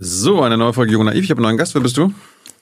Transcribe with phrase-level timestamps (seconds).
[0.00, 1.24] So, eine neue Folge Jung Naiv.
[1.24, 1.74] Ich habe einen neuen Gast.
[1.74, 2.12] Wer bist du?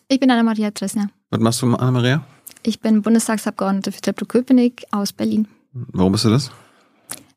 [0.08, 1.10] Ich bin Anna-Maria Dresner.
[1.28, 2.24] Was machst du, Anna-Maria?
[2.62, 5.46] Ich bin Bundestagsabgeordnete für Treptow-Köpenick aus Berlin.
[5.72, 6.50] Warum bist du das?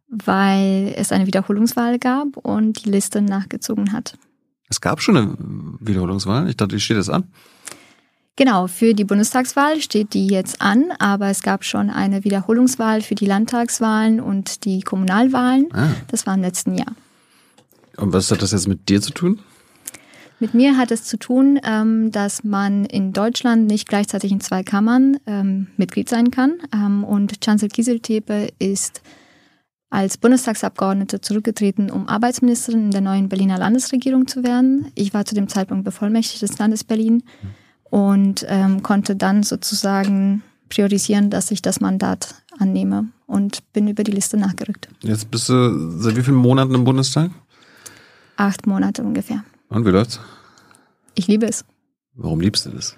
[0.08, 4.18] Weil es eine Wiederholungswahl gab und die Liste nachgezogen hat.
[4.70, 5.36] Es gab schon eine
[5.82, 6.48] Wiederholungswahl?
[6.48, 7.26] Ich dachte, die steht jetzt an.
[8.38, 13.16] Genau, für die Bundestagswahl steht die jetzt an, aber es gab schon eine Wiederholungswahl für
[13.16, 15.68] die Landtagswahlen und die Kommunalwahlen.
[15.74, 15.90] Ah.
[16.08, 16.96] Das war im letzten Jahr.
[17.98, 19.40] Und was hat das jetzt mit dir zu tun?
[20.40, 24.64] Mit mir hat es zu tun, ähm, dass man in Deutschland nicht gleichzeitig in zwei
[24.64, 26.54] Kammern ähm, Mitglied sein kann.
[26.74, 29.02] Ähm, und Chancel Kieseltepe ist
[29.90, 34.92] als Bundestagsabgeordnete zurückgetreten, um Arbeitsministerin in der neuen Berliner Landesregierung zu werden.
[34.96, 37.24] Ich war zu dem Zeitpunkt bevollmächtigt des Landes Berlin
[37.90, 44.12] und ähm, konnte dann sozusagen priorisieren, dass ich das Mandat annehme und bin über die
[44.12, 44.88] Liste nachgerückt.
[45.02, 47.32] Jetzt bist du seit wie vielen Monaten im Bundestag?
[48.38, 49.44] Acht Monate ungefähr.
[49.70, 50.20] Und wie läuft's?
[51.16, 51.64] Ich liebe es.
[52.16, 52.96] Warum liebst du das?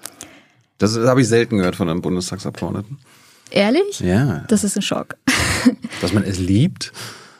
[0.77, 2.97] Das habe ich selten gehört von einem Bundestagsabgeordneten.
[3.51, 3.99] Ehrlich?
[3.99, 4.45] Ja.
[4.47, 5.17] Das ist ein Schock.
[6.01, 6.91] Dass man es liebt?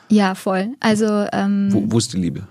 [0.10, 0.76] Ja, voll.
[0.80, 2.48] Also ähm, Wo, wo ist die Liebe?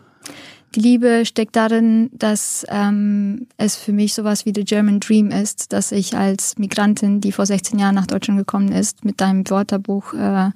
[0.74, 5.72] die Liebe steckt darin, dass ähm, es für mich sowas wie the German Dream ist,
[5.72, 10.14] dass ich als Migrantin, die vor 16 Jahren nach Deutschland gekommen ist, mit deinem Wörterbuch
[10.14, 10.50] äh,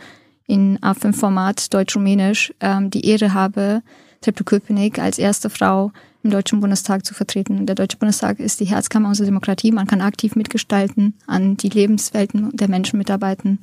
[0.46, 3.82] in A5-Format Deutsch-Rumänisch ähm, die Ehre habe,
[4.20, 5.90] Treptow-Köpenick als erste Frau
[6.24, 7.66] im Deutschen Bundestag zu vertreten.
[7.66, 9.70] Der Deutsche Bundestag ist die Herzkammer unserer Demokratie.
[9.72, 13.58] Man kann aktiv mitgestalten, an die Lebenswelten der Menschen mitarbeiten.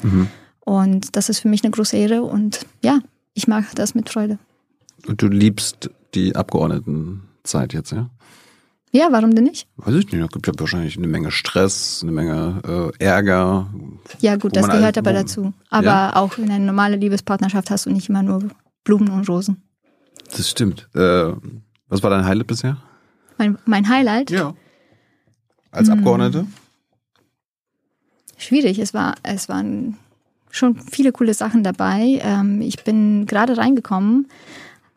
[0.59, 2.99] Und das ist für mich eine große Ehre und ja,
[3.33, 4.37] ich mag das mit Freude.
[5.07, 8.09] Und du liebst die Abgeordnetenzeit jetzt, ja?
[8.93, 9.67] Ja, warum denn nicht?
[9.77, 13.69] Weiß ich nicht, da gibt ja wahrscheinlich eine Menge Stress, eine Menge äh, Ärger.
[14.19, 15.53] Ja, gut, das gehört alles- aber dazu.
[15.69, 16.15] Aber Ja?
[16.17, 18.49] auch in eine normale Liebespartnerschaft hast du nicht immer nur
[18.83, 19.63] Blumen und Rosen.
[20.35, 20.89] Das stimmt.
[20.93, 21.31] Äh,
[21.91, 22.77] was war dein Highlight bisher?
[23.37, 24.53] Mein, mein Highlight, Ja.
[25.71, 25.99] Als Hm.
[25.99, 26.47] Abgeordnete?
[28.37, 28.79] schwierig.
[28.79, 29.97] Es war, es waren
[30.49, 32.19] schon viele coole Sachen dabei.
[32.23, 34.27] Ähm, ich bin gerade reingekommen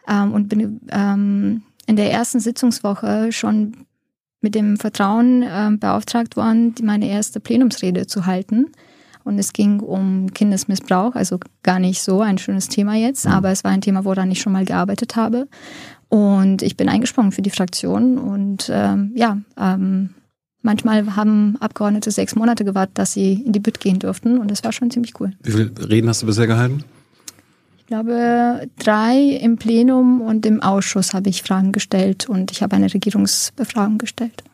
[0.08, 3.86] ähm, und bin ähm, in der ersten Sitzungswoche schon
[4.40, 8.72] mit dem Vertrauen ähm, beauftragt worden, die- meine erste Plenumsrede zu halten.
[9.22, 13.64] Und es ging um Kindesmissbrauch, also gar nicht so ein schönes Thema jetzt, aber es
[13.64, 15.48] war ein Thema, woran ich schon mal gearbeitet habe.
[16.14, 20.10] Und ich bin eingesprungen für die Fraktion und ähm, ja, ähm,
[20.62, 24.62] manchmal haben Abgeordnete sechs Monate gewartet, dass sie in die Bütt gehen durften und das
[24.62, 25.32] war schon ziemlich cool.
[25.42, 26.84] Wie viele Reden hast du bisher gehalten?
[27.78, 32.76] Ich glaube, drei im Plenum und im Ausschuss habe ich Fragen gestellt und ich habe
[32.76, 34.44] eine Regierungsbefragung gestellt.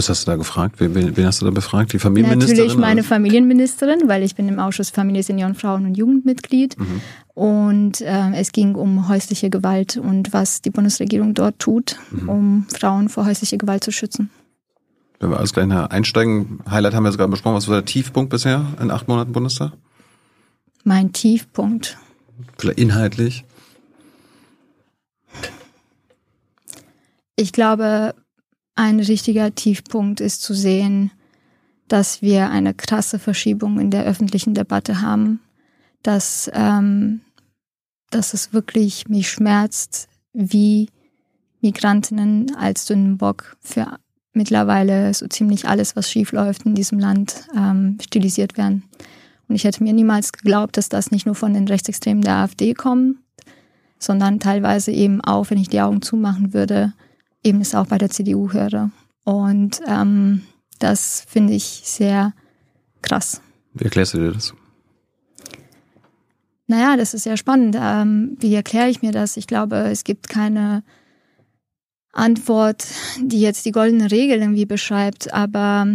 [0.00, 0.80] Was hast du da gefragt?
[0.80, 1.92] Wen, wen, hast du da befragt?
[1.92, 2.56] Die Familienministerin?
[2.56, 3.08] Natürlich meine oder?
[3.10, 6.78] Familienministerin, weil ich bin im Ausschuss Familie, Senioren, Frauen und Jugendmitglied.
[6.78, 7.02] Mhm.
[7.34, 12.28] Und äh, es ging um häusliche Gewalt und was die Bundesregierung dort tut, Mhm.
[12.30, 14.30] um Frauen vor häuslicher Gewalt zu schützen.
[15.18, 17.56] Wenn wir alles gleich einsteigen, Highlight haben wir jetzt gerade besprochen.
[17.56, 19.72] Was war der Tiefpunkt bisher in acht Monaten Bundestag?
[20.82, 21.98] Mein Tiefpunkt.
[22.56, 23.44] Vielleicht inhaltlich?
[27.36, 28.14] Ich glaube,
[28.74, 31.10] ein richtiger Tiefpunkt ist zu sehen,
[31.88, 35.40] dass wir eine krasse Verschiebung in der öffentlichen Debatte haben,
[36.02, 37.20] dass, ähm,
[38.10, 40.88] dass es wirklich mich schmerzt, wie
[41.60, 43.98] Migrantinnen als Sündenbock für
[44.32, 48.84] mittlerweile so ziemlich alles, was schiefläuft in diesem Land, ähm, stilisiert werden.
[49.48, 52.72] Und ich hätte mir niemals geglaubt, dass das nicht nur von den Rechtsextremen der AfD
[52.74, 53.16] kommt,
[53.98, 56.94] sondern teilweise eben auch, wenn ich die Augen zumachen würde,
[57.42, 58.90] eben es auch bei der CDU höre.
[59.24, 60.42] Und ähm,
[60.78, 62.32] das finde ich sehr
[63.02, 63.40] krass.
[63.74, 64.54] Wie erklärst du dir das?
[66.66, 67.76] Naja, das ist sehr spannend.
[67.78, 69.36] Ähm, wie erkläre ich mir das?
[69.36, 70.84] Ich glaube, es gibt keine
[72.12, 72.86] Antwort,
[73.20, 75.86] die jetzt die goldene Regel irgendwie beschreibt, aber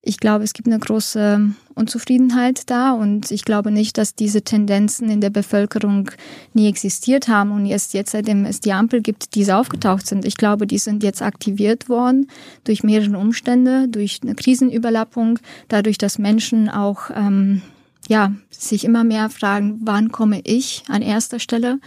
[0.00, 5.10] ich glaube, es gibt eine große Unzufriedenheit da und ich glaube nicht, dass diese Tendenzen
[5.10, 6.10] in der Bevölkerung
[6.54, 10.24] nie existiert haben und erst jetzt, seitdem es die Ampel gibt, diese aufgetaucht sind.
[10.24, 12.30] Ich glaube, die sind jetzt aktiviert worden
[12.64, 17.62] durch mehrere Umstände, durch eine Krisenüberlappung, dadurch, dass Menschen auch ähm,
[18.08, 21.80] ja, sich immer mehr fragen, wann komme ich an erster Stelle,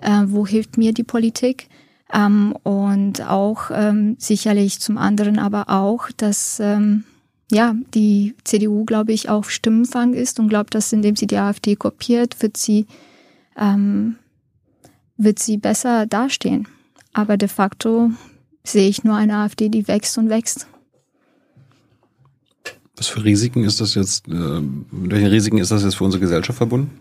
[0.00, 1.68] äh, wo hilft mir die Politik?
[2.12, 7.04] Ähm, und auch ähm, sicherlich zum anderen aber auch, dass ähm,
[7.52, 11.76] ja, die CDU, glaube ich, auf Stimmenfang ist und glaubt, dass indem sie die AfD
[11.76, 12.86] kopiert, wird sie,
[13.56, 14.16] ähm,
[15.18, 16.66] wird sie besser dastehen.
[17.12, 18.10] Aber de facto
[18.64, 20.66] sehe ich nur eine AfD, die wächst und wächst.
[22.96, 26.22] Was für Risiken ist das jetzt, äh, mit welchen Risiken ist das jetzt für unsere
[26.22, 27.00] Gesellschaft verbunden?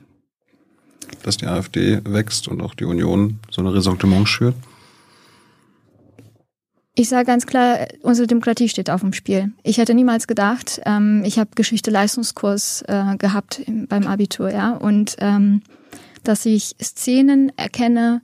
[1.24, 4.56] Dass die AfD wächst und auch die Union so eine Ressentiment schürt?
[7.02, 9.52] Ich sage ganz klar, unsere Demokratie steht auf dem Spiel.
[9.64, 15.16] Ich hätte niemals gedacht, ähm, ich habe Geschichte-Leistungskurs äh, gehabt im, beim Abitur, ja, und
[15.18, 15.64] ähm,
[16.24, 18.22] dass ich Szenen erkenne,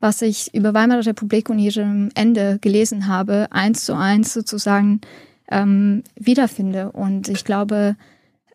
[0.00, 5.02] was ich über Weimarer Republik und ihrem Ende gelesen habe, eins zu eins sozusagen
[5.50, 6.92] ähm, wiederfinde.
[6.92, 7.94] Und ich glaube,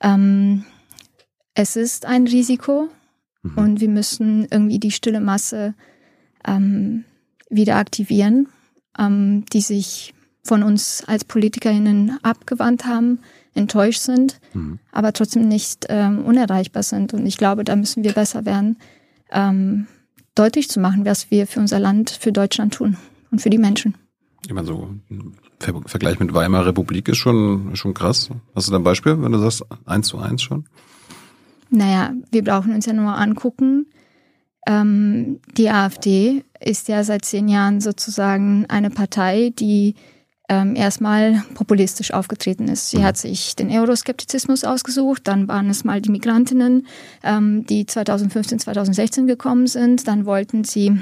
[0.01, 0.66] ähm,
[1.54, 2.89] es ist ein Risiko
[3.44, 3.56] mhm.
[3.56, 5.75] und wir müssen irgendwie die stille Masse
[6.44, 7.04] ähm,
[7.51, 8.48] wieder aktivieren
[8.99, 10.13] ähm, die sich
[10.43, 13.19] von uns als PolitikerInnen abgewandt haben,
[13.53, 14.79] enttäuscht sind, mhm.
[14.91, 17.13] aber trotzdem nicht ähm, unerreichbar sind.
[17.13, 18.77] Und ich glaube, da müssen wir besser werden,
[19.31, 19.87] ähm,
[20.35, 22.97] deutlich zu machen, was wir für unser Land, für Deutschland tun
[23.31, 23.95] und für die Menschen.
[24.45, 25.35] Ich meine, so ein
[25.85, 28.29] Vergleich mit Weimarer Republik ist schon, schon krass.
[28.55, 30.65] Hast du da ein Beispiel, wenn du sagst, eins zu eins schon?
[31.69, 33.87] Naja, wir brauchen uns ja nur angucken,
[34.65, 39.95] ähm, die AfD ist ja seit zehn Jahren sozusagen eine Partei, die
[40.50, 42.89] ähm, erstmal populistisch aufgetreten ist.
[42.89, 43.03] Sie mhm.
[43.03, 46.88] hat sich den Euroskeptizismus ausgesucht, dann waren es mal die Migrantinnen,
[47.23, 51.00] ähm, die 2015, 2016 gekommen sind, dann wollten sie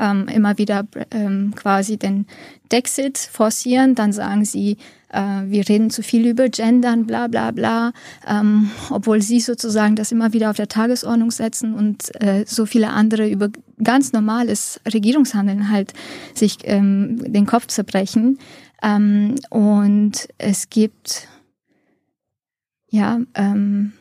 [0.00, 2.26] ähm, immer wieder ähm, quasi den
[2.72, 4.78] Dexit forcieren, dann sagen sie,
[5.14, 7.92] wir reden zu viel über Gendern, bla bla bla,
[8.26, 12.90] ähm, obwohl sie sozusagen das immer wieder auf der Tagesordnung setzen und äh, so viele
[12.90, 13.48] andere über
[13.82, 15.92] ganz normales Regierungshandeln halt
[16.34, 18.38] sich ähm, den Kopf zerbrechen.
[18.82, 21.28] Ähm, und es gibt
[22.90, 23.92] ja ähm,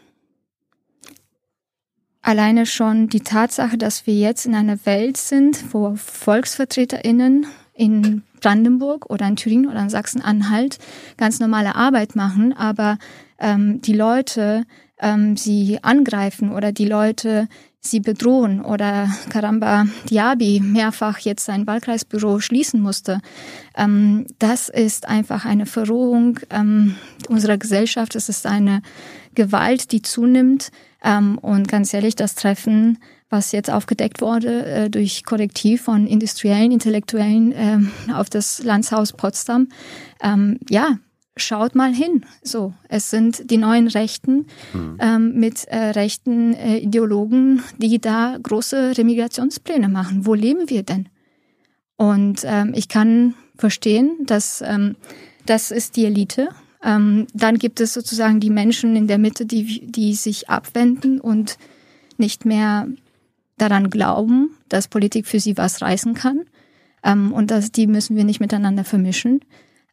[2.21, 9.09] alleine schon die Tatsache, dass wir jetzt in einer Welt sind, wo VolksvertreterInnen in Brandenburg
[9.09, 10.77] oder in Thüringen oder in Sachsen-Anhalt
[11.17, 12.97] ganz normale Arbeit machen, aber
[13.39, 14.65] ähm, die Leute
[14.99, 17.47] ähm, sie angreifen oder die Leute
[17.85, 23.19] sie bedrohen oder Karamba Diaby mehrfach jetzt sein Wahlkreisbüro schließen musste.
[23.75, 26.95] Ähm, das ist einfach eine Verrohung ähm,
[27.27, 28.15] unserer Gesellschaft.
[28.15, 28.81] Es ist eine
[29.35, 30.71] Gewalt, die zunimmt.
[31.03, 32.99] Ähm, und ganz ehrlich, das Treffen
[33.33, 37.79] was jetzt aufgedeckt wurde äh, durch Korrektiv von industriellen, Intellektuellen äh,
[38.13, 39.69] auf das Landshaus Potsdam.
[40.21, 40.99] Ähm, ja,
[41.35, 42.25] schaut mal hin.
[42.43, 44.97] So, es sind die neuen Rechten mhm.
[44.99, 50.27] ähm, mit äh, rechten äh, Ideologen, die da große Remigrationspläne machen.
[50.27, 51.09] Wo leben wir denn?
[51.97, 54.95] Und ähm, ich kann verstehen, dass ähm,
[55.47, 56.49] das ist die Elite.
[56.83, 61.57] Ähm, dann gibt es sozusagen die Menschen in der Mitte, die, die sich abwenden und
[62.17, 62.87] nicht mehr
[63.57, 66.41] daran glauben, dass Politik für sie was reißen kann.
[67.03, 69.41] Ähm, und dass die müssen wir nicht miteinander vermischen.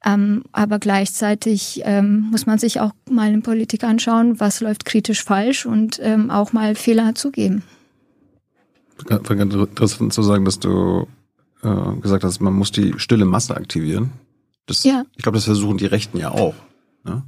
[0.05, 5.23] Ähm, aber gleichzeitig ähm, muss man sich auch mal in Politik anschauen, was läuft kritisch
[5.23, 7.63] falsch und ähm, auch mal Fehler zugeben.
[9.07, 11.07] Ganz interessant zu sagen, dass du
[11.63, 14.13] äh, gesagt hast, man muss die stille Masse aktivieren.
[14.67, 15.05] Das, ja.
[15.17, 16.55] Ich glaube, das versuchen die Rechten ja auch.
[17.05, 17.23] Ne?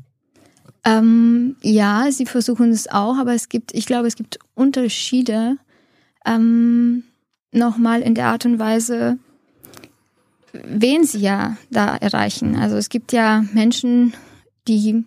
[0.84, 5.56] Ähm, ja, sie versuchen es auch, aber es gibt, ich glaube, es gibt Unterschiede
[6.24, 7.04] ähm,
[7.52, 9.18] nochmal in der Art und Weise,
[10.52, 12.56] wen sie ja da erreichen.
[12.56, 14.14] Also es gibt ja Menschen,
[14.68, 15.04] die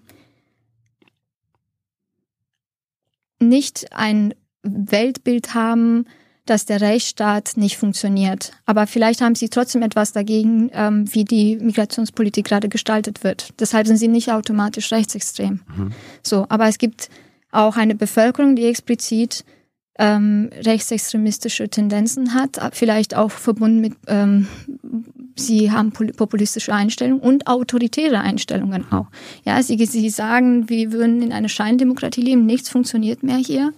[3.39, 4.33] nicht ein
[4.63, 6.06] Weltbild haben,
[6.45, 8.51] dass der Rechtsstaat nicht funktioniert.
[8.65, 13.49] Aber vielleicht haben sie trotzdem etwas dagegen, ähm, wie die Migrationspolitik gerade gestaltet wird.
[13.59, 15.61] Deshalb sind sie nicht automatisch rechtsextrem.
[15.75, 15.92] Mhm.
[16.21, 17.09] So, aber es gibt
[17.51, 19.44] auch eine Bevölkerung, die explizit
[19.97, 24.47] ähm, rechtsextremistische Tendenzen hat, vielleicht auch verbunden mit, ähm,
[25.35, 29.07] sie haben populistische Einstellungen und autoritäre Einstellungen auch.
[29.45, 33.73] Ja, sie, sie sagen, wir würden in einer Scheindemokratie leben, nichts funktioniert mehr hier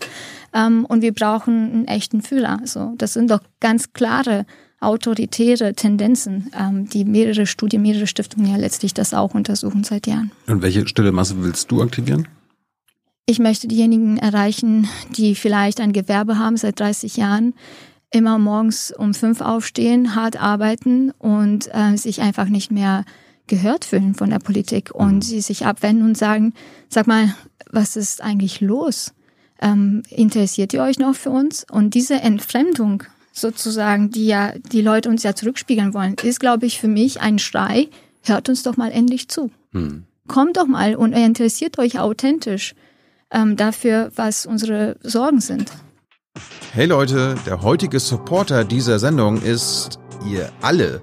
[0.54, 2.60] ähm, und wir brauchen einen echten Fühler.
[2.62, 4.46] Also das sind doch ganz klare
[4.80, 10.32] autoritäre Tendenzen, ähm, die mehrere Studien, mehrere Stiftungen ja letztlich das auch untersuchen seit Jahren.
[10.48, 12.28] Und welche stille Masse willst du aktivieren?
[13.30, 17.54] Ich möchte diejenigen erreichen, die vielleicht ein Gewerbe haben seit 30 Jahren,
[18.10, 23.04] immer morgens um fünf aufstehen, hart arbeiten und äh, sich einfach nicht mehr
[23.46, 25.22] gehört fühlen von der Politik und mhm.
[25.22, 26.54] sie sich abwenden und sagen,
[26.88, 27.36] sag mal,
[27.70, 29.14] was ist eigentlich los?
[29.62, 31.66] Ähm, interessiert ihr euch noch für uns?
[31.70, 33.04] Und diese Entfremdung
[33.34, 37.40] sozusagen, die ja die Leute uns ja zurückspiegeln wollen, ist, glaube ich, für mich ein
[37.40, 37.90] Schrei,
[38.24, 39.52] hört uns doch mal endlich zu.
[39.74, 40.06] Mhm.
[40.30, 42.74] Kommt doch mal und interessiert euch authentisch
[43.32, 45.72] ähm, dafür, was unsere Sorgen sind.
[46.74, 51.02] Hey Leute, der heutige Supporter dieser Sendung ist ihr alle.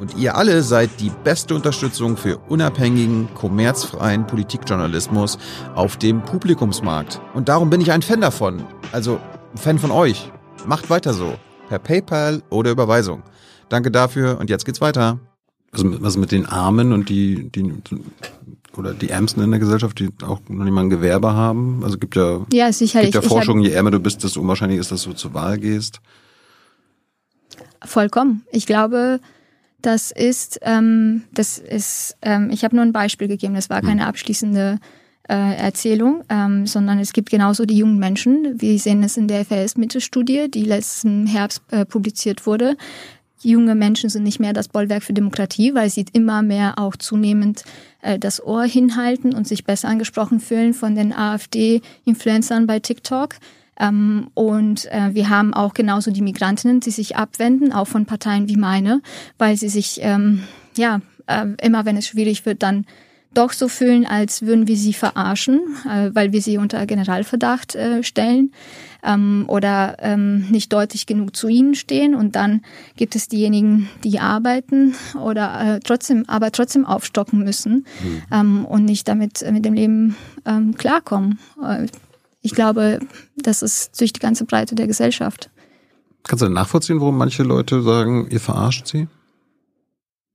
[0.00, 5.38] Und ihr alle seid die beste Unterstützung für unabhängigen, kommerzfreien Politikjournalismus
[5.74, 7.20] auf dem Publikumsmarkt.
[7.32, 8.64] Und darum bin ich ein Fan davon.
[8.92, 9.20] Also
[9.52, 10.30] ein Fan von euch.
[10.66, 11.34] Macht weiter so.
[11.68, 13.22] Per PayPal oder Überweisung.
[13.68, 15.20] Danke dafür und jetzt geht's weiter.
[15.72, 17.74] Also was mit den Armen und die, die
[18.78, 21.82] oder die Ärmsten in der Gesellschaft, die auch noch nicht mal ein Gewerbe haben?
[21.84, 23.12] Also gibt ja, ja sicherlich.
[23.12, 26.00] gibt ja Forschung, je ärmer du bist, desto unwahrscheinlich ist, dass du zur Wahl gehst.
[27.84, 28.44] Vollkommen.
[28.50, 29.20] Ich glaube,
[29.82, 33.88] das ist, ähm, das ist, ähm, ich habe nur ein Beispiel gegeben, das war hm.
[33.88, 34.78] keine abschließende
[35.28, 38.60] äh, Erzählung, ähm, sondern es gibt genauso die jungen Menschen.
[38.60, 42.76] Wir sehen es in der FAS-Mitte-Studie, die letzten Herbst äh, publiziert wurde
[43.50, 47.64] junge Menschen sind nicht mehr das Bollwerk für Demokratie, weil sie immer mehr auch zunehmend
[48.02, 53.36] äh, das Ohr hinhalten und sich besser angesprochen fühlen von den AfD-Influencern bei TikTok.
[53.78, 58.48] Ähm, und äh, wir haben auch genauso die Migrantinnen, die sich abwenden, auch von Parteien
[58.48, 59.02] wie meine,
[59.38, 60.44] weil sie sich, ähm,
[60.76, 62.86] ja, äh, immer wenn es schwierig wird, dann
[63.34, 65.60] doch so fühlen, als würden wir sie verarschen,
[65.90, 68.52] äh, weil wir sie unter Generalverdacht äh, stellen
[69.04, 72.14] ähm, oder ähm, nicht deutlich genug zu ihnen stehen.
[72.14, 72.62] Und dann
[72.96, 78.22] gibt es diejenigen, die arbeiten oder äh, trotzdem, aber trotzdem aufstocken müssen mhm.
[78.32, 81.38] ähm, und nicht damit äh, mit dem Leben ähm, klarkommen.
[81.62, 81.86] Äh,
[82.40, 83.00] ich glaube,
[83.36, 85.50] das ist durch die ganze Breite der Gesellschaft.
[86.24, 89.08] Kannst du nachvollziehen, warum manche Leute sagen, ihr verarscht sie?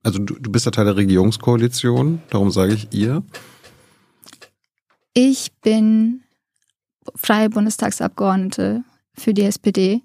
[0.02, 3.22] Also du, du bist ja Teil der Regierungskoalition, darum sage ich ihr.
[5.12, 6.22] Ich bin
[7.14, 10.02] freie Bundestagsabgeordnete für die SPD.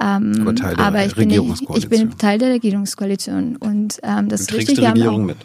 [0.00, 1.90] Ähm, aber Teil der aber ich Regierungskoalition.
[1.90, 4.78] Bin, ich bin Teil der Regierungskoalition und ähm, das du ist richtig.
[4.78, 5.36] Die Regierung auch, mit.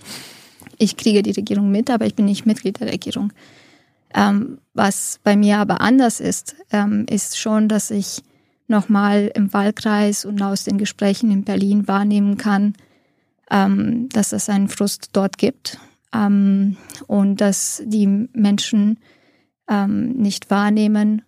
[0.77, 3.31] Ich kriege die Regierung mit, aber ich bin nicht Mitglied der Regierung.
[4.13, 8.23] Ähm, was bei mir aber anders ist, ähm, ist schon, dass ich
[8.67, 12.73] nochmal im Wahlkreis und aus den Gesprächen in Berlin wahrnehmen kann,
[13.51, 15.77] ähm, dass es einen Frust dort gibt
[16.13, 16.77] ähm,
[17.07, 18.97] und dass die Menschen
[19.69, 21.21] ähm, nicht wahrnehmen,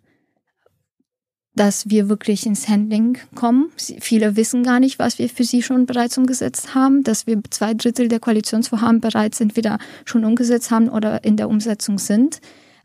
[1.57, 3.71] dass wir wirklich ins Handling kommen.
[3.75, 7.41] Sie, viele wissen gar nicht, was wir für sie schon bereits umgesetzt haben, dass wir
[7.49, 12.39] zwei Drittel der Koalitionsvorhaben bereits entweder schon umgesetzt haben oder in der Umsetzung sind.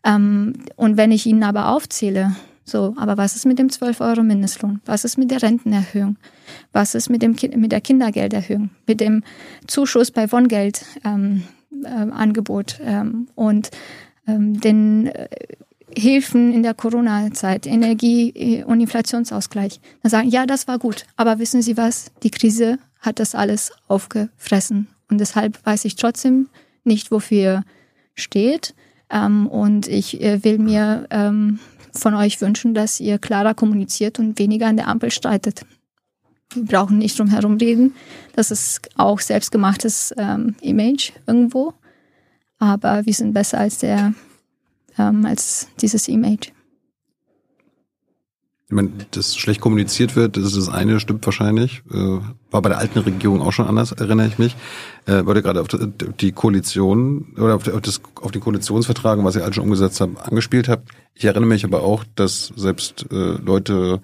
[0.04, 4.22] Ähm, und wenn ich ihnen aber aufzähle, so, aber was ist mit dem 12 Euro
[4.22, 4.80] Mindestlohn?
[4.84, 6.16] Was ist mit der Rentenerhöhung?
[6.72, 8.70] Was ist mit, dem, mit der Kindergelderhöhung?
[8.86, 9.24] Mit dem
[9.66, 13.70] Zuschuss bei Wohngeldangebot ähm, äh, ähm, und
[14.26, 15.28] den äh,
[15.96, 19.80] Hilfen in der Corona-Zeit, Energie- und Inflationsausgleich.
[20.02, 22.12] Dann sagen, ja, das war gut, aber wissen Sie was?
[22.22, 24.88] Die Krise hat das alles aufgefressen.
[25.10, 26.48] Und deshalb weiß ich trotzdem
[26.84, 27.64] nicht, wofür
[28.14, 28.74] steht.
[29.10, 31.58] Ähm, und ich äh, will mir ähm,
[31.92, 35.66] von euch wünschen, dass ihr klarer kommuniziert und weniger an der Ampel streitet.
[36.54, 37.94] Wir brauchen nicht drum herum reden.
[38.34, 41.74] Das ist auch selbstgemachtes ähm, Image irgendwo.
[42.62, 44.14] Aber wir sind besser als der,
[44.96, 46.50] ähm, als dieses Image.
[48.66, 51.82] Ich meine, dass schlecht kommuniziert wird, das ist das eine, stimmt wahrscheinlich.
[51.90, 52.20] Äh,
[52.52, 54.54] war bei der alten Regierung auch schon anders, erinnere ich mich.
[55.06, 55.66] Äh, wurde gerade auf
[56.20, 60.68] die Koalition oder auf, das, auf den Koalitionsvertrag, was ihr alle schon umgesetzt habt, angespielt
[60.68, 60.88] habt.
[61.14, 64.00] Ich erinnere mich aber auch, dass selbst äh, Leute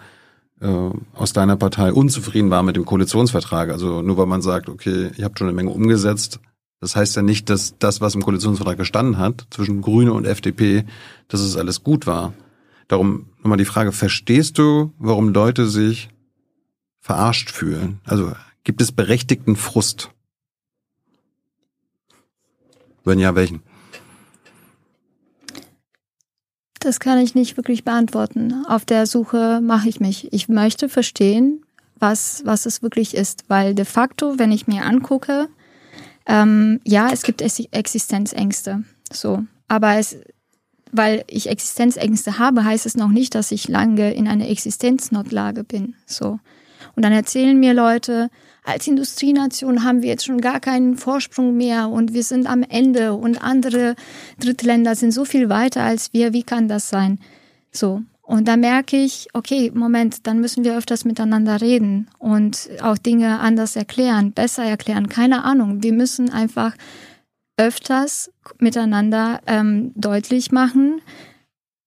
[0.61, 3.71] äh, aus deiner Partei unzufrieden waren mit dem Koalitionsvertrag.
[3.71, 6.41] Also nur weil man sagt, okay, ihr habt schon eine Menge umgesetzt,
[6.81, 10.85] das heißt ja nicht, dass das, was im Koalitionsvertrag gestanden hat, zwischen Grüne und FDP,
[11.29, 12.35] dass es alles gut war.
[12.87, 16.09] Darum nochmal die Frage, verstehst du, warum Leute sich
[17.01, 18.01] verarscht fühlen?
[18.05, 18.33] Also
[18.65, 20.11] gibt es berechtigten Frust?
[23.05, 23.63] Wenn ja, welchen?
[26.81, 28.65] Das kann ich nicht wirklich beantworten.
[28.67, 30.33] Auf der Suche mache ich mich.
[30.33, 31.65] Ich möchte verstehen,
[31.99, 35.49] was, was es wirklich ist, weil de facto, wenn ich mir angucke,
[36.29, 40.17] ähm, ja, es gibt Existenzängste, so, aber es,
[40.93, 45.95] weil ich Existenzängste habe, heißt es noch nicht, dass ich lange in einer Existenznotlage bin.
[46.07, 46.39] So.
[46.95, 48.31] Und dann erzählen mir Leute,
[48.65, 53.15] als Industrienation haben wir jetzt schon gar keinen Vorsprung mehr und wir sind am Ende
[53.15, 53.95] und andere
[54.41, 56.33] Drittländer sind so viel weiter als wir.
[56.33, 57.19] Wie kann das sein?
[57.73, 58.03] So.
[58.29, 63.41] Und da merke ich, okay, Moment, dann müssen wir öfters miteinander reden und auch Dinge
[63.41, 65.09] anders erklären, besser erklären.
[65.09, 65.83] Keine Ahnung.
[65.83, 66.77] Wir müssen einfach
[67.57, 71.01] öfters miteinander ähm, deutlich machen,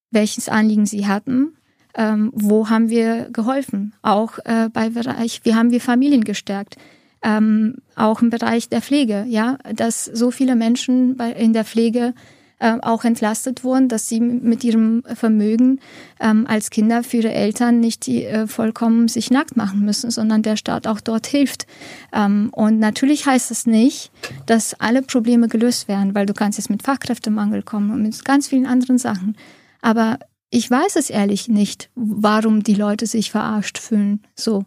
[0.09, 1.57] welches Anliegen sie hatten,
[1.93, 3.93] ähm, wo haben wir geholfen.
[4.01, 6.75] Auch äh, bei Bereich, wie haben wir Familien gestärkt.
[7.21, 12.15] Ähm, auch im Bereich der Pflege, ja, dass so viele Menschen bei, in der Pflege
[12.61, 15.79] äh, auch entlastet wurden, dass sie mit ihrem Vermögen
[16.19, 20.43] ähm, als Kinder für ihre Eltern nicht die, äh, vollkommen sich nackt machen müssen, sondern
[20.43, 21.65] der Staat auch dort hilft.
[22.13, 24.11] Ähm, und natürlich heißt das nicht,
[24.45, 28.47] dass alle Probleme gelöst werden, weil du kannst jetzt mit Fachkräftemangel kommen und mit ganz
[28.47, 29.35] vielen anderen Sachen.
[29.81, 30.19] Aber
[30.51, 34.21] ich weiß es ehrlich nicht, warum die Leute sich verarscht fühlen.
[34.35, 34.65] So.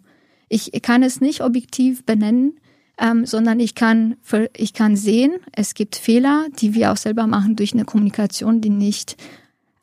[0.49, 2.55] Ich kann es nicht objektiv benennen,
[2.99, 4.17] ähm, sondern ich kann,
[4.57, 8.71] ich kann sehen, es gibt Fehler, die wir auch selber machen durch eine Kommunikation, die
[8.71, 9.17] nicht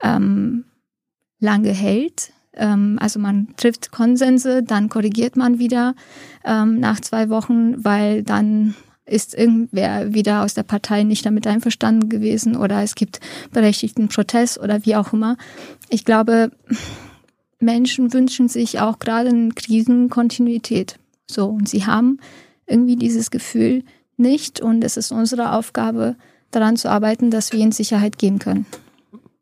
[0.01, 0.65] ähm,
[1.39, 2.31] lange hält.
[2.53, 5.95] Ähm, also man trifft Konsense, dann korrigiert man wieder
[6.45, 8.75] ähm, nach zwei Wochen, weil dann
[9.05, 13.19] ist irgendwer wieder aus der Partei nicht damit einverstanden gewesen oder es gibt
[13.51, 15.37] berechtigten Protest oder wie auch immer.
[15.89, 16.51] Ich glaube,
[17.59, 20.97] Menschen wünschen sich auch gerade in Krisen Kontinuität.
[21.29, 22.19] So, und sie haben
[22.71, 23.83] irgendwie dieses Gefühl
[24.17, 26.15] nicht und es ist unsere Aufgabe,
[26.51, 28.65] daran zu arbeiten, dass wir ihnen Sicherheit geben können.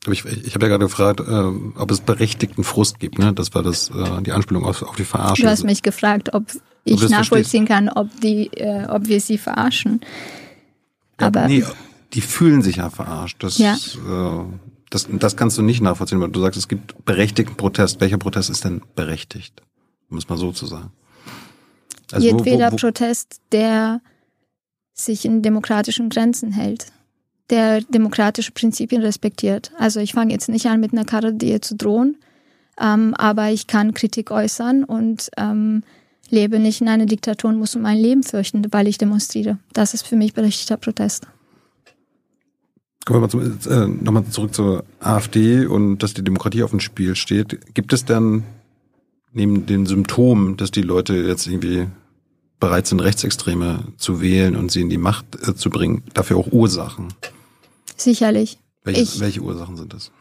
[0.07, 3.19] Ich, ich habe ja gerade gefragt, äh, ob es berechtigten Frust gibt.
[3.19, 3.33] Ne?
[3.33, 5.43] Das war das äh, die Anspielung auf, auf die Verarschung.
[5.43, 6.45] Du hast mich gefragt, ob
[6.85, 10.01] ich ob nachvollziehen kann, ob die, äh, ob wir sie verarschen.
[11.19, 11.65] Ja, Aber nee,
[12.13, 13.43] die fühlen sich ja verarscht.
[13.43, 13.73] Das, ja.
[13.73, 14.45] Äh,
[14.89, 17.99] das, das kannst du nicht nachvollziehen, weil du sagst, es gibt berechtigten Protest.
[17.99, 19.61] Welcher Protest ist denn berechtigt?
[20.09, 20.91] Um es mal so zu sagen.
[22.11, 24.01] Also Jedweder wo, wo, wo Protest, der
[24.93, 26.87] sich in demokratischen Grenzen hält,
[27.49, 29.71] der demokratische Prinzipien respektiert.
[29.77, 32.17] Also ich fange jetzt nicht an, mit einer Karre dir zu drohen,
[32.79, 35.83] ähm, aber ich kann Kritik äußern und ähm,
[36.29, 39.57] lebe nicht in einer Diktatur und muss um mein Leben fürchten, weil ich demonstriere.
[39.73, 41.27] Das ist für mich berechtigter Protest.
[43.05, 46.79] Kommen wir mal zum, äh, nochmal zurück zur AfD und dass die Demokratie auf dem
[46.79, 47.73] Spiel steht.
[47.73, 48.43] Gibt es denn
[49.31, 51.87] neben den Symptomen, dass die Leute jetzt irgendwie
[52.59, 56.51] bereit sind, Rechtsextreme zu wählen und sie in die Macht äh, zu bringen, dafür auch
[56.51, 57.13] Ursachen?
[57.95, 58.57] Sicherlich.
[58.83, 60.11] Welche, ich, welche Ursachen sind das?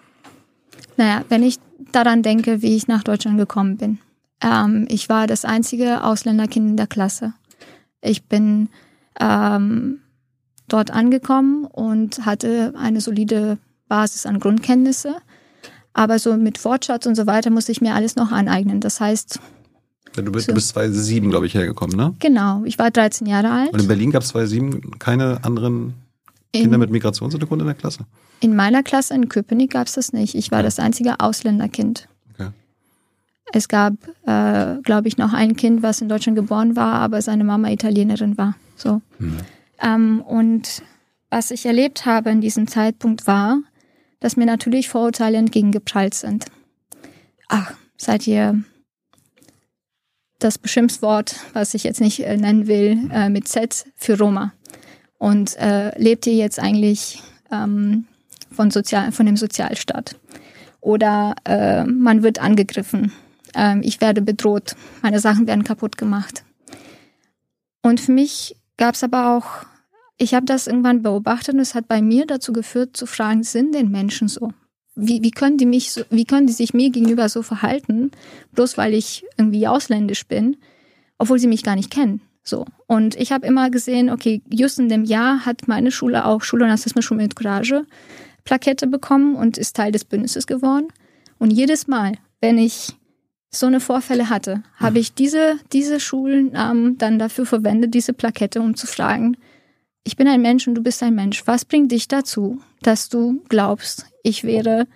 [0.96, 1.58] Naja, wenn ich
[1.92, 3.98] daran denke, wie ich nach Deutschland gekommen bin.
[4.42, 7.34] Ähm, ich war das einzige Ausländerkind in der Klasse.
[8.00, 8.68] Ich bin
[9.20, 10.00] ähm,
[10.68, 15.16] dort angekommen und hatte eine solide Basis an Grundkenntnisse.
[15.98, 18.78] Aber so mit Wortschatz und so weiter musste ich mir alles noch aneignen.
[18.78, 19.40] Das heißt.
[20.14, 22.14] Ja, du bist, so, du bist 2007, glaube ich, hergekommen, ne?
[22.20, 23.72] Genau, ich war 13 Jahre alt.
[23.72, 25.94] Und in Berlin gab es 2007 keine anderen
[26.52, 28.06] Kinder in, mit Migrationshintergrund in der Klasse?
[28.38, 30.36] In meiner Klasse in Köpenick gab es das nicht.
[30.36, 30.62] Ich war ja.
[30.62, 32.06] das einzige Ausländerkind.
[32.32, 32.50] Okay.
[33.52, 33.94] Es gab,
[34.24, 38.38] äh, glaube ich, noch ein Kind, was in Deutschland geboren war, aber seine Mama Italienerin
[38.38, 38.54] war.
[38.76, 39.02] So.
[39.18, 39.38] Mhm.
[39.82, 40.80] Ähm, und
[41.28, 43.58] was ich erlebt habe in diesem Zeitpunkt war,
[44.20, 46.46] dass mir natürlich Vorurteile entgegengeprallt sind.
[47.48, 48.62] Ach, seid ihr
[50.38, 54.52] das Beschimpfwort, was ich jetzt nicht äh, nennen will, äh, mit Z für Roma?
[55.18, 58.06] Und äh, lebt ihr jetzt eigentlich ähm,
[58.52, 60.16] von, Sozial von dem Sozialstaat?
[60.80, 63.12] Oder äh, man wird angegriffen,
[63.54, 66.44] ähm, ich werde bedroht, meine Sachen werden kaputt gemacht.
[67.82, 69.66] Und für mich gab es aber auch,
[70.18, 73.74] ich habe das irgendwann beobachtet und es hat bei mir dazu geführt, zu fragen, sind
[73.74, 74.52] denn Menschen so?
[74.96, 78.10] Wie, wie können die mich so, wie können die sich mir gegenüber so verhalten,
[78.52, 80.56] bloß weil ich irgendwie ausländisch bin,
[81.18, 82.20] obwohl sie mich gar nicht kennen?
[82.42, 82.66] So.
[82.86, 86.64] Und ich habe immer gesehen, okay, just in dem Jahr hat meine Schule auch Schule
[86.64, 87.86] und Rassismus mit Courage
[88.44, 90.88] Plakette bekommen und ist Teil des Bündnisses geworden.
[91.38, 92.88] Und jedes Mal, wenn ich
[93.50, 98.74] so eine Vorfälle hatte, habe ich diese, diese Schulnamen dann dafür verwendet, diese Plakette, um
[98.74, 99.36] zu fragen,
[100.08, 101.46] ich bin ein Mensch und du bist ein Mensch.
[101.46, 104.86] Was bringt dich dazu, dass du glaubst, ich wäre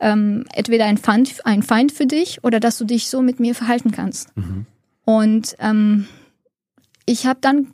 [0.00, 3.54] ähm, entweder ein Feind, ein Feind für dich oder dass du dich so mit mir
[3.54, 4.36] verhalten kannst?
[4.36, 4.66] Mhm.
[5.06, 6.08] Und ähm,
[7.06, 7.72] ich habe dann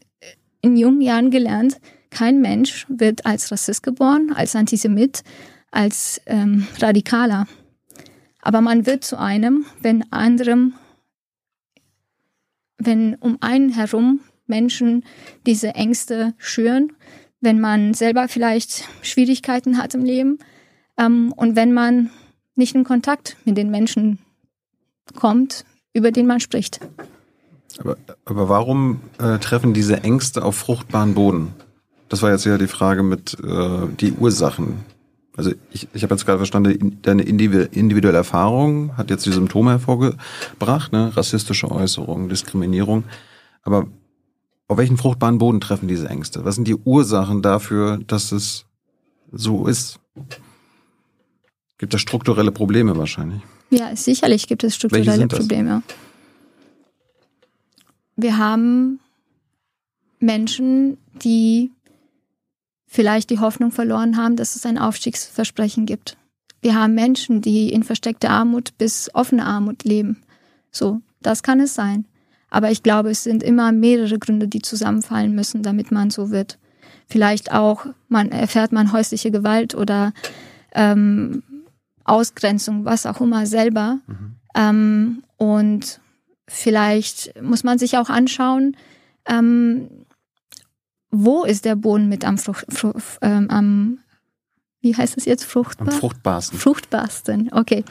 [0.60, 1.80] in jungen Jahren gelernt,
[2.10, 5.24] kein Mensch wird als Rassist geboren, als Antisemit,
[5.72, 7.48] als ähm, Radikaler.
[8.42, 10.74] Aber man wird zu einem, wenn anderem,
[12.78, 15.04] wenn um einen herum Menschen
[15.46, 16.92] diese Ängste schüren,
[17.40, 20.38] wenn man selber vielleicht Schwierigkeiten hat im Leben
[20.98, 22.10] ähm, und wenn man
[22.54, 24.18] nicht in Kontakt mit den Menschen
[25.18, 26.80] kommt, über den man spricht.
[27.78, 31.54] Aber, aber warum äh, treffen diese Ängste auf fruchtbaren Boden?
[32.08, 34.84] Das war jetzt ja die Frage mit äh, die Ursachen.
[35.36, 40.92] Also ich, ich habe jetzt gerade verstanden, deine individuelle Erfahrung hat jetzt die Symptome hervorgebracht,
[40.92, 41.16] ne?
[41.16, 43.04] rassistische Äußerungen, Diskriminierung.
[43.62, 43.86] Aber
[44.70, 46.44] auf welchen fruchtbaren Boden treffen diese Ängste?
[46.44, 48.66] Was sind die Ursachen dafür, dass es
[49.32, 49.98] so ist?
[51.76, 53.42] Gibt es strukturelle Probleme wahrscheinlich?
[53.70, 55.82] Ja, sicherlich gibt es strukturelle Probleme.
[58.14, 59.00] Wir haben
[60.20, 61.72] Menschen, die
[62.86, 66.16] vielleicht die Hoffnung verloren haben, dass es ein Aufstiegsversprechen gibt.
[66.62, 70.22] Wir haben Menschen, die in versteckter Armut bis offene Armut leben.
[70.70, 72.04] So, das kann es sein.
[72.50, 76.58] Aber ich glaube, es sind immer mehrere Gründe, die zusammenfallen müssen, damit man so wird.
[77.06, 80.12] Vielleicht auch, man erfährt man häusliche Gewalt oder
[80.72, 81.42] ähm,
[82.04, 83.98] Ausgrenzung, was auch immer selber.
[84.06, 84.34] Mhm.
[84.54, 86.00] Ähm, und
[86.48, 88.76] vielleicht muss man sich auch anschauen,
[89.26, 89.88] ähm,
[91.10, 93.98] wo ist der Boden mit am Frucht, Frucht ähm, am
[94.80, 95.88] wie heißt es jetzt fruchtbar?
[95.88, 96.58] Am fruchtbarsten.
[96.58, 97.84] Fruchtbarsten, okay.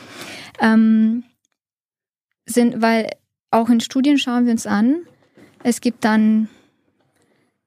[0.60, 1.24] Ähm,
[2.46, 3.12] sind, weil
[3.52, 5.02] auch in Studien schauen wir uns an,
[5.64, 6.50] es gibt dann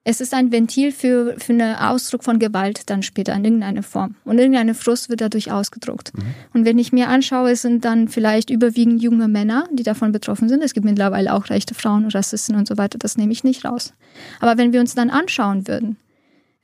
[0.04, 4.16] es ist ein Ventil für, für einen Ausdruck von Gewalt dann später in irgendeiner Form.
[4.24, 6.12] Und irgendeine Frust wird dadurch ausgedruckt.
[6.16, 6.22] Mhm.
[6.52, 10.48] Und wenn ich mir anschaue, es sind dann vielleicht überwiegend junge Männer, die davon betroffen
[10.48, 10.62] sind.
[10.62, 12.98] Es gibt mittlerweile auch rechte Frauen, Rassisten und so weiter.
[12.98, 13.94] Das nehme ich nicht raus.
[14.40, 15.96] Aber wenn wir uns dann anschauen würden,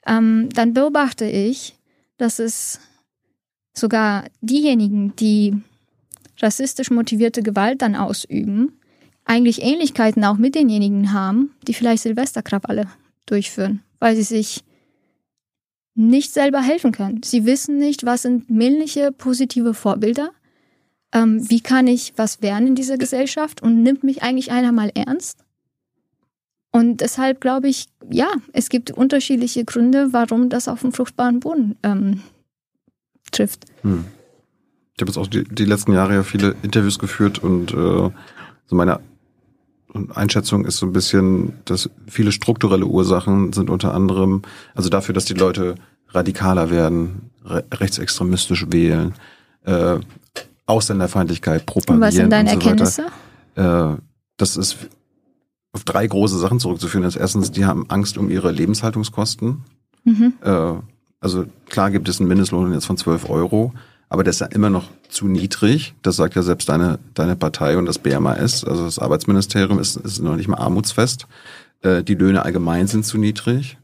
[0.05, 1.77] ähm, dann beobachte ich,
[2.17, 2.81] dass es
[3.73, 5.55] sogar diejenigen, die
[6.41, 8.78] rassistisch motivierte Gewalt dann ausüben,
[9.29, 12.87] eigentlich Ähnlichkeiten auch mit denjenigen haben, die vielleicht Silvesterkrawalle
[13.27, 14.65] durchführen, weil sie sich
[15.95, 17.23] nicht selber helfen können.
[17.23, 20.31] Sie wissen nicht, was sind männliche positive Vorbilder,
[21.13, 24.91] ähm, wie kann ich was werden in dieser Gesellschaft und nimmt mich eigentlich einer mal
[24.95, 25.45] ernst?
[26.71, 31.77] Und deshalb glaube ich, ja, es gibt unterschiedliche Gründe, warum das auf dem fruchtbaren Boden
[31.83, 32.23] ähm,
[33.31, 33.65] trifft.
[33.83, 34.05] Hm.
[34.95, 38.11] Ich habe jetzt auch die, die, letzten Jahre ja viele Interviews geführt und äh,
[38.67, 39.01] so meine
[40.15, 44.43] Einschätzung ist so ein bisschen, dass viele strukturelle Ursachen sind unter anderem,
[44.75, 45.77] also dafür, dass die Leute
[46.09, 49.15] radikaler werden, re rechtsextremistisch wählen,
[49.65, 49.99] äh,
[50.67, 51.97] Ausländerfeindlichkeit propagieren.
[51.97, 53.07] Und was sind deine so Erkenntnisse?
[53.55, 53.97] Äh,
[54.37, 54.77] das ist
[55.73, 57.05] auf drei große Sachen zurückzuführen.
[57.05, 59.65] Das erstens, die haben Angst um ihre Lebenshaltungskosten.
[60.05, 60.35] Mhm.
[60.43, 60.75] Äh,
[61.21, 63.73] also klar gibt es einen Mindestlohn jetzt von 12 Euro,
[64.09, 65.95] aber der ist ja immer noch zu niedrig.
[66.03, 70.21] Das sagt ja selbst deine, deine Partei und das BMAS, also das Arbeitsministerium ist, ist
[70.21, 71.27] noch nicht mal armutsfest.
[71.83, 73.77] Äh, die Löhne allgemein sind zu niedrig.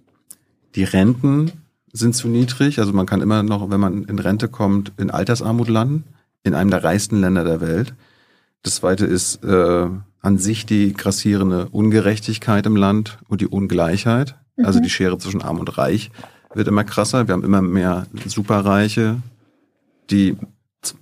[0.75, 1.53] Die Renten
[1.93, 2.79] sind zu niedrig.
[2.79, 6.05] Also man kann immer noch, wenn man in Rente kommt, in Altersarmut landen,
[6.43, 7.95] in einem der reichsten Länder der Welt.
[8.63, 9.89] Das zweite ist äh,
[10.21, 14.31] an sich die grassierende Ungerechtigkeit im Land und die Ungleichheit.
[14.31, 14.67] Also mhm.
[14.67, 16.11] Also die Schere zwischen Arm und Reich
[16.55, 17.29] wird immer krasser.
[17.29, 19.17] Wir haben immer mehr Superreiche,
[20.11, 20.37] die,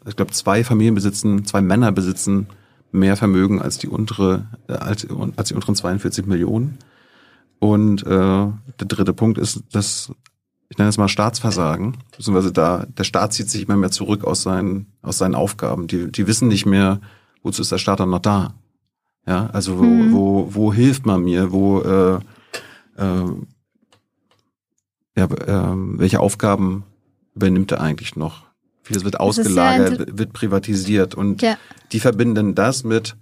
[0.07, 2.47] ich glaube, zwei Familien besitzen, zwei Männer besitzen
[2.93, 6.79] mehr Vermögen als die untere, äh, als, als die unteren 42 Millionen.
[7.59, 10.13] Und äh, der dritte Punkt ist, dass
[10.69, 14.43] ich nenne es mal Staatsversagen, beziehungsweise da der Staat zieht sich immer mehr zurück aus
[14.43, 15.87] seinen aus seinen Aufgaben.
[15.87, 17.01] Die die wissen nicht mehr,
[17.43, 18.55] wozu ist der Staat dann noch da?
[19.27, 20.13] Ja, also wo mhm.
[20.13, 21.53] wo, wo hilft man mir?
[21.53, 22.15] Wo äh,
[22.97, 23.33] äh,
[25.15, 26.85] ja, äh, welche Aufgaben
[27.35, 28.47] übernimmt er eigentlich noch?
[28.83, 31.57] Vieles wird ausgelagert, wird privatisiert und ja.
[31.93, 33.17] die verbinden das mit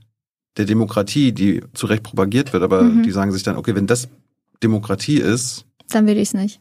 [0.57, 3.03] der Demokratie, die zu Recht propagiert wird, aber mhm.
[3.03, 4.09] die sagen sich dann, okay, wenn das
[4.63, 5.65] Demokratie ist.
[5.89, 6.61] Dann will ich es nicht.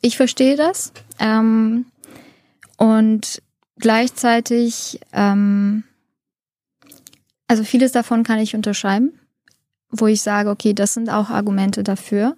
[0.00, 0.92] Ich verstehe das.
[1.18, 1.86] Ähm,
[2.76, 3.42] und
[3.78, 5.84] gleichzeitig, ähm,
[7.48, 9.12] also vieles davon kann ich unterschreiben,
[9.90, 12.36] wo ich sage, okay, das sind auch Argumente dafür.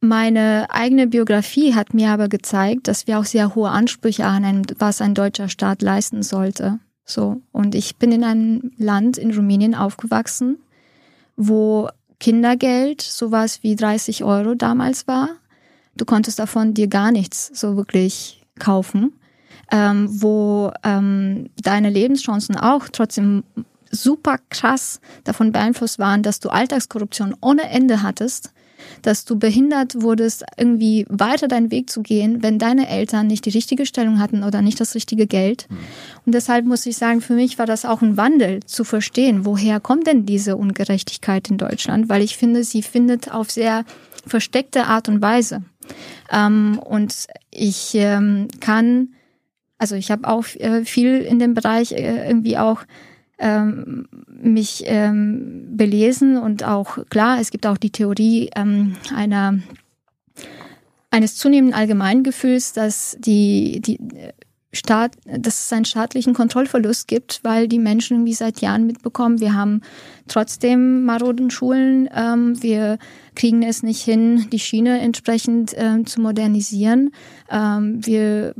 [0.00, 5.00] Meine eigene Biografie hat mir aber gezeigt, dass wir auch sehr hohe Ansprüche haben, was
[5.00, 6.78] ein deutscher Staat leisten sollte.
[7.04, 7.40] So.
[7.52, 10.58] Und ich bin in einem Land in Rumänien aufgewachsen,
[11.36, 11.88] wo
[12.20, 15.30] Kindergeld sowas wie 30 Euro damals war.
[15.96, 19.12] Du konntest davon dir gar nichts so wirklich kaufen,
[19.70, 23.44] ähm, wo ähm, deine Lebenschancen auch trotzdem
[23.90, 28.52] super krass davon beeinflusst waren, dass du Alltagskorruption ohne Ende hattest
[29.02, 33.50] dass du behindert wurdest, irgendwie weiter deinen Weg zu gehen, wenn deine Eltern nicht die
[33.50, 35.66] richtige Stellung hatten oder nicht das richtige Geld.
[35.68, 35.76] Mhm.
[36.26, 39.80] Und deshalb muss ich sagen, für mich war das auch ein Wandel zu verstehen, woher
[39.80, 43.84] kommt denn diese Ungerechtigkeit in Deutschland, weil ich finde, sie findet auf sehr
[44.26, 45.62] versteckte Art und Weise.
[46.32, 47.14] Ähm, und
[47.50, 49.14] ich ähm, kann,
[49.78, 52.82] also ich habe auch äh, viel in dem Bereich äh, irgendwie auch
[53.38, 59.58] ähm, mich ähm, belesen und auch klar, es gibt auch die Theorie ähm, einer
[61.10, 63.98] eines zunehmenden Allgemeingefühls, dass die, die
[64.72, 69.54] Staat, dass es einen staatlichen Kontrollverlust gibt, weil die Menschen irgendwie seit Jahren mitbekommen, wir
[69.54, 69.80] haben
[70.28, 72.98] trotzdem maroden Schulen, ähm, wir
[73.34, 77.12] kriegen es nicht hin, die Schiene entsprechend ähm, zu modernisieren.
[77.48, 78.54] Ähm, wir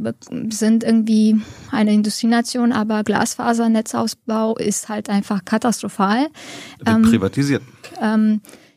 [0.49, 1.41] sind irgendwie
[1.71, 6.29] eine Industrienation, aber Glasfasernetzausbau ist halt einfach katastrophal.
[6.79, 7.63] Wird ähm, privatisiert.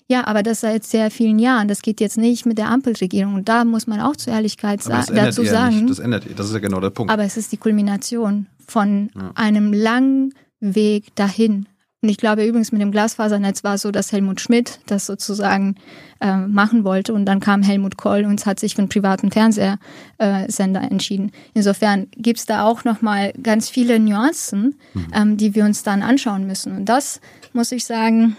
[0.10, 1.68] Ja, aber das seit sehr vielen Jahren.
[1.68, 3.36] Das geht jetzt nicht mit der Ampelregierung.
[3.36, 5.76] Und da muss man auch zur Ehrlichkeit sa dazu sagen.
[5.76, 5.90] Nicht.
[5.92, 7.14] Das ändert, das ist ja genau der Punkt.
[7.14, 9.32] Aber es ist die Kulmination von ja.
[9.36, 11.68] einem langen Weg dahin.
[12.02, 15.76] Und ich glaube übrigens mit dem Glasfasernetz war es so, dass Helmut Schmidt das sozusagen
[16.22, 20.82] äh, machen wollte und dann kam Helmut Kohl und hat sich für einen privaten Fernsehsender
[20.82, 21.32] äh, entschieden.
[21.54, 25.08] Insofern gibt's da auch nochmal ganz viele Nuancen, mhm.
[25.14, 26.78] ähm, die wir uns dann anschauen müssen.
[26.78, 27.20] Und das
[27.52, 28.38] muss ich sagen,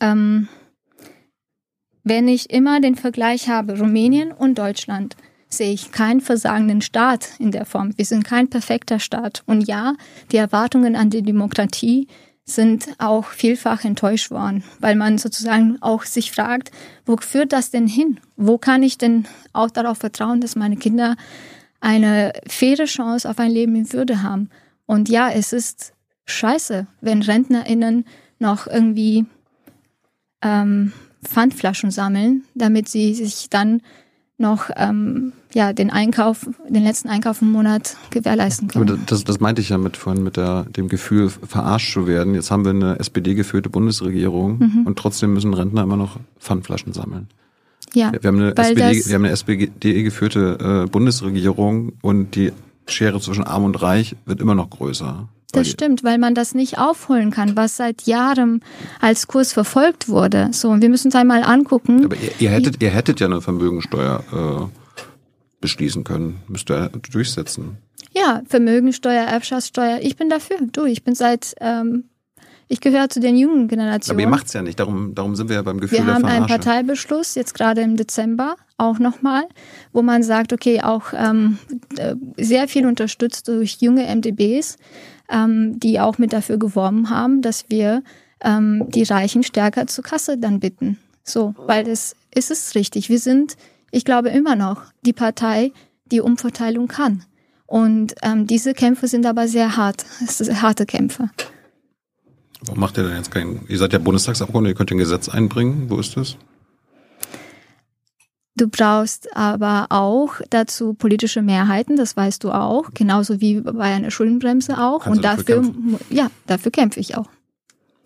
[0.00, 0.48] ähm,
[2.06, 5.16] wenn ich immer den Vergleich habe, Rumänien und Deutschland,
[5.48, 7.98] sehe ich keinen versagenden Staat in der Form.
[7.98, 9.42] Wir sind kein perfekter Staat.
[9.46, 9.94] Und ja,
[10.30, 12.06] die Erwartungen an die Demokratie
[12.44, 16.70] sind auch vielfach enttäuscht worden, weil man sozusagen auch sich fragt,
[17.06, 18.20] wo führt das denn hin?
[18.36, 21.16] Wo kann ich denn auch darauf vertrauen, dass meine Kinder
[21.80, 24.50] eine faire Chance auf ein Leben in Würde haben?
[24.86, 25.92] Und ja, es ist
[26.26, 28.04] scheiße, wenn RentnerInnen
[28.38, 29.26] noch irgendwie
[30.40, 30.92] ähm,
[31.24, 33.82] Pfandflaschen sammeln, damit sie sich dann
[34.38, 38.88] noch ähm, ja den Einkauf, den letzten Einkauf im Monat gewährleisten können.
[38.88, 42.34] Aber das, das meinte ich ja mit vorhin mit der, dem Gefühl, verarscht zu werden.
[42.34, 44.86] Jetzt haben wir eine SPD-geführte Bundesregierung mhm.
[44.86, 47.28] und trotzdem müssen Rentner immer noch Pfandflaschen sammeln.
[47.94, 52.52] Ja, wir haben eine SPD, SPD-geführte äh, Bundesregierung und die
[52.86, 55.28] Schere zwischen Arm und Reich wird immer noch größer.
[55.56, 58.62] Das stimmt, weil man das nicht aufholen kann, was seit Jahren
[59.00, 60.48] als Kurs verfolgt wurde.
[60.52, 62.04] So, und wir müssen uns einmal angucken.
[62.04, 65.00] Aber ihr, ihr hättet, ihr hättet ja eine Vermögensteuer äh,
[65.60, 67.78] beschließen können, müsst ihr durchsetzen.
[68.12, 69.98] Ja, Vermögensteuer, Erbschaftssteuer.
[70.00, 70.56] Ich bin dafür.
[70.72, 72.04] Du, ich bin seit ähm,
[72.68, 74.16] ich gehöre zu den jungen Generationen.
[74.16, 76.26] Aber ihr macht's ja nicht, darum, darum sind wir ja beim Gefühl wir der Verarsche.
[76.26, 79.44] Wir haben einen Parteibeschluss, jetzt gerade im Dezember auch nochmal,
[79.92, 81.58] wo man sagt, okay, auch ähm,
[81.96, 84.78] äh, sehr viel unterstützt durch junge MDBs,
[85.30, 88.02] ähm, die auch mit dafür geworben haben, dass wir
[88.40, 90.98] ähm, die Reichen stärker zur Kasse dann bitten.
[91.24, 93.08] So, weil es ist es richtig.
[93.08, 93.56] Wir sind,
[93.90, 95.72] ich glaube immer noch, die Partei,
[96.04, 97.24] die Umverteilung kann.
[97.66, 100.06] Und ähm, diese Kämpfe sind aber sehr hart.
[100.24, 101.30] Es sind harte Kämpfe.
[102.64, 105.90] Warum macht ihr denn jetzt kein, ihr seid ja Bundestagsabgeordnete, ihr könnt ein Gesetz einbringen,
[105.90, 106.36] wo ist das?
[108.56, 114.10] Du brauchst aber auch dazu politische Mehrheiten, das weißt du auch, genauso wie bei einer
[114.10, 115.04] Schuldenbremse auch.
[115.04, 117.28] Kannst und dafür, dafür ja, dafür kämpfe ich auch.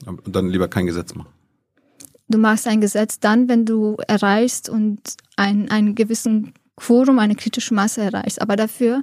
[0.06, 1.30] Und dann lieber kein Gesetz machen.
[2.28, 5.00] Du machst ein Gesetz dann, wenn du erreichst und
[5.36, 8.40] ein, einen gewissen Quorum, eine kritische Masse erreichst.
[8.40, 9.02] Aber dafür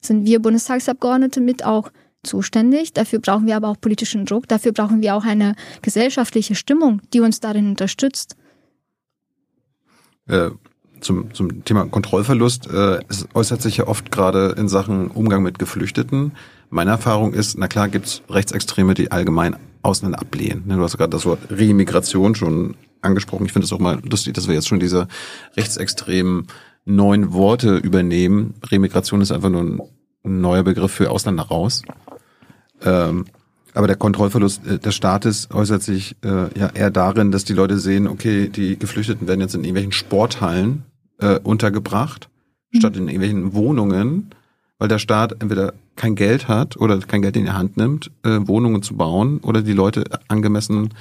[0.00, 1.90] sind wir Bundestagsabgeordnete mit auch
[2.22, 2.92] zuständig.
[2.92, 4.48] Dafür brauchen wir aber auch politischen Druck.
[4.48, 8.36] Dafür brauchen wir auch eine gesellschaftliche Stimmung, die uns darin unterstützt.
[10.26, 10.50] Äh,
[11.00, 12.68] zum, zum Thema Kontrollverlust.
[12.68, 16.32] Äh, es äußert sich ja oft gerade in Sachen Umgang mit Geflüchteten.
[16.70, 20.64] Meine Erfahrung ist, na klar gibt's Rechtsextreme, die allgemein Ausländer ablehnen.
[20.66, 23.46] Ne, du hast gerade das Wort Remigration schon angesprochen.
[23.46, 25.08] Ich finde es auch mal lustig, dass wir jetzt schon diese
[25.56, 26.46] rechtsextremen
[26.84, 28.54] neuen Worte übernehmen.
[28.70, 29.80] Remigration ist einfach nur ein
[30.24, 31.82] neuer Begriff für Ausländer raus.
[32.82, 33.26] Ähm,
[33.78, 37.78] aber der Kontrollverlust äh, des Staates äußert sich äh, ja eher darin, dass die Leute
[37.78, 40.82] sehen, okay, die Geflüchteten werden jetzt in irgendwelchen Sporthallen
[41.20, 42.28] äh, untergebracht,
[42.72, 42.78] mhm.
[42.78, 44.30] statt in irgendwelchen Wohnungen,
[44.80, 48.40] weil der Staat entweder kein Geld hat oder kein Geld in die Hand nimmt, äh,
[48.48, 50.92] Wohnungen zu bauen oder die Leute angemessen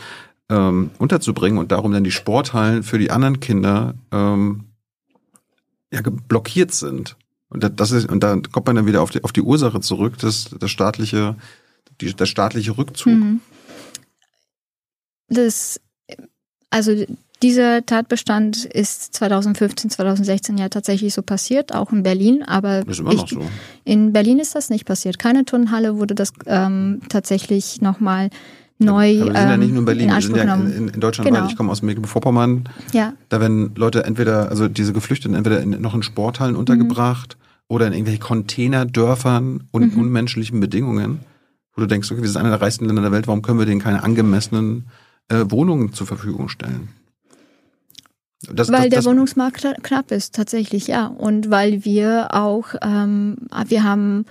[0.49, 4.65] ähm, unterzubringen und darum dann die Sporthallen für die anderen Kinder ähm,
[5.91, 7.15] ja, blockiert sind.
[7.49, 10.19] Und das ist, und da kommt man dann wieder auf die, auf die Ursache zurück,
[10.19, 11.35] das, das staatliche,
[12.01, 13.13] die, der staatliche Rückzug.
[13.13, 13.41] Mhm.
[15.29, 15.79] Das,
[16.69, 17.05] also
[17.43, 23.13] dieser Tatbestand ist 2015, 2016 ja tatsächlich so passiert, auch in Berlin, aber ist immer
[23.13, 23.41] noch so.
[23.83, 25.19] in Berlin ist das nicht passiert.
[25.19, 28.29] Keine Turnhalle wurde das ähm, tatsächlich nochmal
[28.79, 29.09] neu.
[29.09, 30.99] Ja, aber wir sind ja nicht nur in Berlin, in wir sind ja in, in
[30.99, 31.43] Deutschland genau.
[31.43, 31.51] weit.
[31.51, 32.69] Ich komme aus Mecklenburg-Vorpommern.
[32.93, 33.13] Ja.
[33.29, 36.59] Da werden Leute entweder, also diese Geflüchteten, entweder in, noch in Sporthallen mhm.
[36.59, 40.01] untergebracht oder in irgendwelchen Containerdörfern und mhm.
[40.01, 41.19] unmenschlichen Bedingungen,
[41.77, 43.67] wo du denkst, okay, wir sind einer der reichsten Länder der Welt, warum können wir
[43.67, 44.87] denen keine angemessenen
[45.29, 46.89] äh, Wohnungen zur Verfügung stellen?
[48.51, 51.05] Das, weil das, der Wohnungsmarkt knapp ist, tatsächlich, ja.
[51.07, 53.37] Und weil wir auch, ähm,
[53.67, 54.25] wir haben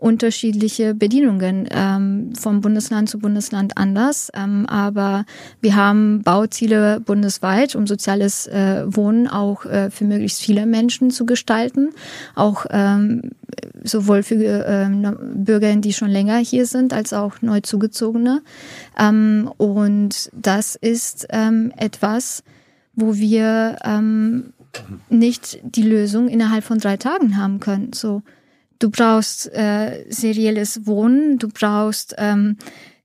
[0.00, 4.30] unterschiedliche Bedienungen ähm, vom Bundesland zu Bundesland anders.
[4.34, 5.26] Ähm, aber
[5.60, 11.26] wir haben Bauziele bundesweit, um soziales äh, Wohnen auch äh, für möglichst viele Menschen zu
[11.26, 11.90] gestalten.
[12.34, 13.30] Auch ähm,
[13.84, 14.88] sowohl für äh,
[15.34, 18.42] Bürger, die schon länger hier sind, als auch neu zugezogene.
[18.98, 22.42] Ähm, und das ist ähm, etwas,
[22.94, 24.52] wo wir ähm,
[25.08, 27.92] nicht die Lösung innerhalb von drei Tagen haben können.
[27.92, 28.22] So
[28.80, 32.56] Du brauchst äh, serielles Wohnen, du brauchst ähm,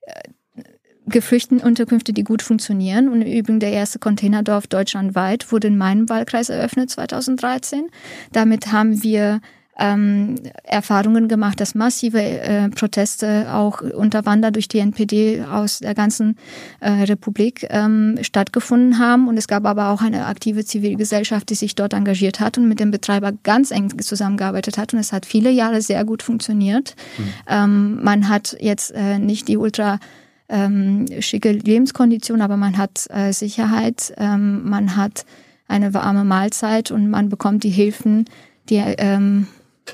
[0.01, 0.63] äh,
[1.05, 3.09] Geflüchtetenunterkünfte, die gut funktionieren.
[3.09, 7.89] Und im Übrigen der erste Containerdorf deutschlandweit wurde in meinem Wahlkreis eröffnet 2013.
[8.31, 9.41] Damit haben wir
[9.77, 16.37] ähm, Erfahrungen gemacht, dass massive äh, Proteste auch unterwandert durch die NPD aus der ganzen
[16.79, 19.27] äh, Republik ähm, stattgefunden haben.
[19.27, 22.79] Und es gab aber auch eine aktive Zivilgesellschaft, die sich dort engagiert hat und mit
[22.79, 24.93] dem Betreiber ganz eng zusammengearbeitet hat.
[24.93, 26.95] Und es hat viele Jahre sehr gut funktioniert.
[27.17, 27.23] Mhm.
[27.47, 29.99] Ähm, man hat jetzt äh, nicht die ultra
[30.47, 35.25] ähm, schicke Lebenskondition, aber man hat äh, Sicherheit, ähm, man hat
[35.67, 38.25] eine warme Mahlzeit und man bekommt die Hilfen,
[38.69, 39.47] die ähm,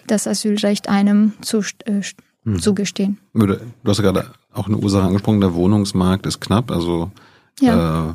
[0.08, 2.02] das Asylrecht einem zu, äh,
[2.44, 2.60] hm.
[2.60, 3.20] zugestehen.
[3.34, 6.72] Du hast ja gerade auch eine Ursache angesprochen, der Wohnungsmarkt ist knapp.
[6.72, 7.12] Also
[7.60, 8.10] ja.
[8.10, 8.14] äh,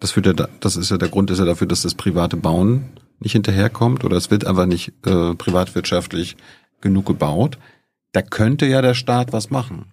[0.00, 2.90] das, führt ja, das ist ja der Grund ist ja dafür, dass das private Bauen
[3.20, 6.36] nicht hinterherkommt oder es wird einfach nicht äh, privatwirtschaftlich
[6.80, 7.58] genug gebaut.
[8.12, 9.92] Da könnte ja der Staat was machen.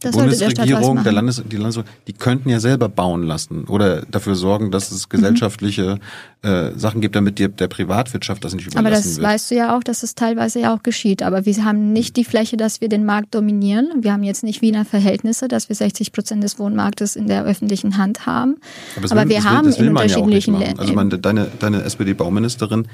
[0.00, 4.36] Das Bundesregierung, der, der Landes, die Landesregierung, die könnten ja selber bauen lassen oder dafür
[4.36, 5.98] sorgen, dass es gesellschaftliche
[6.42, 6.48] mhm.
[6.48, 9.26] äh, Sachen gibt, damit die, der Privatwirtschaft das nicht überlassen Aber das wird.
[9.26, 11.24] weißt du ja auch, dass es teilweise ja auch geschieht.
[11.24, 13.90] Aber wir haben nicht die Fläche, dass wir den Markt dominieren.
[14.02, 17.98] Wir haben jetzt nicht Wiener Verhältnisse, dass wir 60 Prozent des Wohnmarktes in der öffentlichen
[17.98, 18.58] Hand haben.
[18.96, 20.78] Aber, Aber will, wir haben will, in unterschiedlichen ja Ländern.
[20.78, 22.86] Also meine, deine, deine SPD-Bauministerin,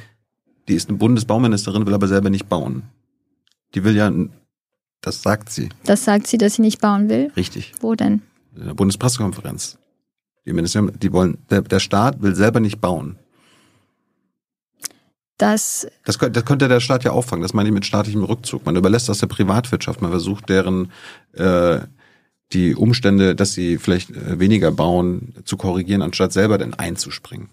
[0.69, 2.85] die ist eine Bundesbauministerin, will aber selber nicht bauen.
[3.75, 4.11] Die will ja
[5.07, 5.69] das sagt sie.
[5.85, 7.31] Das sagt sie, dass sie nicht bauen will?
[7.37, 7.73] Richtig.
[7.81, 8.23] Wo denn?
[8.57, 9.79] In der Bundespressekonferenz.
[10.47, 13.19] Die Ministerium, die wollen, der, der Staat will selber nicht bauen.
[15.39, 17.43] Das, das, das könnte der Staat ja auffangen.
[17.43, 18.65] Das meine ich mit staatlichem Rückzug.
[18.65, 20.01] Man überlässt das der Privatwirtschaft.
[20.01, 20.93] Man versucht deren
[21.33, 21.81] äh,
[22.53, 27.49] die Umstände, dass sie vielleicht äh, weniger bauen, zu korrigieren, anstatt selber dann einzuspringen.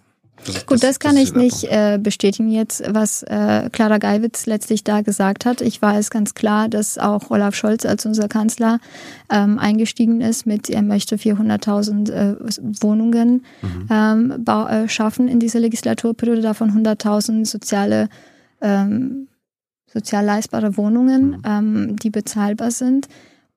[0.46, 4.46] Das, Gut, das, das kann das ich nicht äh, bestätigen jetzt, was äh, Clara Geiwitz
[4.46, 5.62] letztlich da gesagt hat.
[5.62, 8.80] Ich weiß ganz klar, dass auch Olaf Scholz als unser Kanzler
[9.32, 12.36] ähm, eingestiegen ist mit, er möchte 400.000 äh,
[12.82, 13.88] Wohnungen mhm.
[13.90, 18.10] ähm, äh, schaffen in dieser Legislaturperiode, davon 100.000 soziale
[18.62, 19.28] ähm,
[19.94, 21.42] sozial leistbare Wohnungen, mhm.
[21.46, 23.08] ähm, die bezahlbar sind.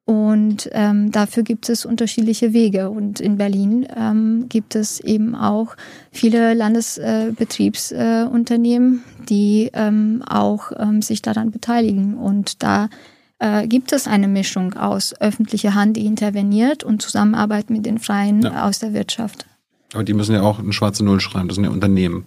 [0.07, 2.91] Und ähm, dafür gibt es unterschiedliche Wege.
[2.91, 5.77] Und in Berlin ähm, gibt es eben auch
[6.13, 12.19] viele Landesbetriebsunternehmen, äh, die ähm, auch ähm, sich daran beteiligen.
[12.19, 12.91] Und da
[13.39, 18.43] äh, gibt es eine Mischung aus öffentlicher Hand, die interveniert und Zusammenarbeit mit den Freien
[18.43, 18.67] ja.
[18.67, 19.47] aus der Wirtschaft.
[19.95, 22.27] Aber die müssen ja auch eine schwarze Null schreiben, das sind ja Unternehmen.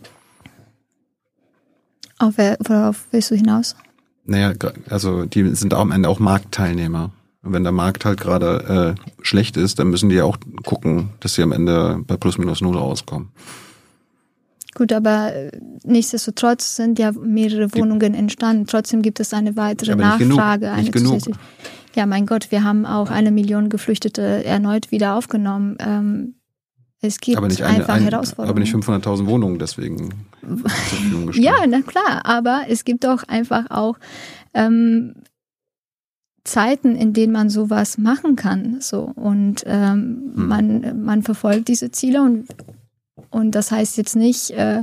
[2.18, 3.76] Auf, worauf willst du hinaus?
[4.26, 4.54] Naja,
[4.90, 7.12] also die sind am Ende auch Marktteilnehmer.
[7.44, 11.10] Und wenn der Markt halt gerade äh, schlecht ist, dann müssen die ja auch gucken,
[11.20, 13.30] dass sie am Ende bei plus minus null rauskommen.
[14.76, 15.52] Gut, aber äh,
[15.84, 18.68] nichtsdestotrotz sind ja mehrere Wohnungen entstanden.
[18.68, 20.68] Trotzdem gibt es eine weitere Nachfrage.
[20.68, 20.78] Genug.
[20.78, 21.38] Nicht genug.
[21.96, 25.78] Ja, mein Gott, wir haben auch eine Million Geflüchtete erneut wieder aufgenommen.
[25.80, 26.36] Ähm,
[27.02, 28.50] es gibt aber nicht eine, einfach ein, Herausforderungen.
[28.50, 30.10] Aber nicht 500.000 Wohnungen deswegen
[31.34, 33.98] Ja, na klar, aber es gibt doch einfach auch
[34.54, 35.16] ähm,
[36.48, 38.78] Zeiten, in denen man sowas machen kann.
[38.80, 40.48] So und ähm, mhm.
[40.48, 42.48] man man verfolgt diese Ziele und
[43.30, 44.82] und das heißt jetzt nicht äh,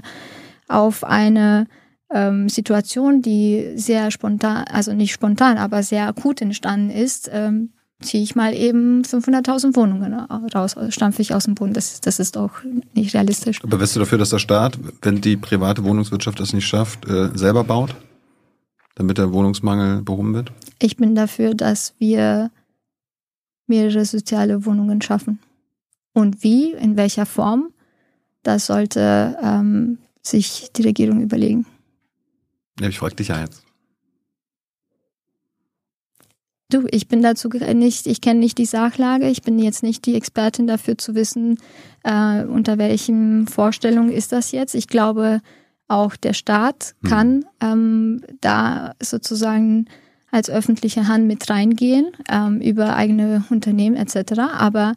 [0.68, 1.66] auf eine
[2.12, 8.22] ähm, Situation, die sehr spontan, also nicht spontan, aber sehr akut entstanden ist, ähm, ziehe
[8.22, 10.12] ich mal eben 500.000 Wohnungen
[10.54, 11.72] raus, stampfe ich aus dem Boden.
[11.72, 12.52] Das, das ist auch
[12.94, 13.62] nicht realistisch.
[13.62, 17.30] Aber wärst du dafür, dass der Staat, wenn die private Wohnungswirtschaft das nicht schafft, äh,
[17.34, 17.94] selber baut?
[18.94, 20.52] Damit der Wohnungsmangel behoben wird?
[20.78, 22.50] Ich bin dafür, dass wir
[23.66, 25.38] mehrere soziale Wohnungen schaffen.
[26.12, 27.70] Und wie, in welcher Form,
[28.42, 31.66] das sollte ähm, sich die Regierung überlegen.
[32.80, 33.64] Ja, ich frage dich ja jetzt.
[36.70, 40.14] Du, ich bin dazu nicht, ich kenne nicht die Sachlage, ich bin jetzt nicht die
[40.14, 41.58] Expertin dafür zu wissen,
[42.02, 44.74] äh, unter welchen Vorstellungen ist das jetzt.
[44.74, 45.40] Ich glaube,
[45.88, 47.10] auch der Staat hm.
[47.10, 49.86] kann ähm, da sozusagen
[50.30, 54.40] als öffentliche Hand mit reingehen ähm, über eigene Unternehmen etc.
[54.58, 54.94] Aber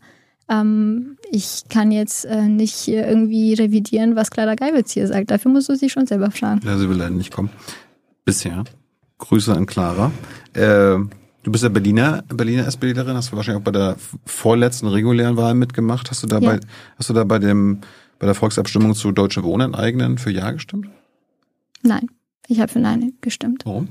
[0.49, 5.29] ähm, ich kann jetzt äh, nicht irgendwie revidieren, was Clara Geibitz hier sagt.
[5.29, 6.61] Dafür musst du sie schon selber fragen.
[6.65, 7.49] Ja, sie will leider nicht kommen.
[8.25, 8.63] Bisher.
[9.19, 10.11] Grüße an Clara.
[10.53, 10.59] Äh,
[11.43, 13.95] du bist ja Berliner, Berliner SPDlerin, hast du wahrscheinlich auch bei der
[14.25, 16.09] vorletzten regulären Wahl mitgemacht.
[16.09, 16.59] Hast du dabei, ja.
[16.97, 17.81] hast du da bei dem
[18.19, 20.87] bei der Volksabstimmung zu Deutsche Wohnen eigenen für Ja gestimmt?
[21.83, 22.07] Nein,
[22.47, 23.63] ich habe für Nein gestimmt.
[23.65, 23.89] Warum?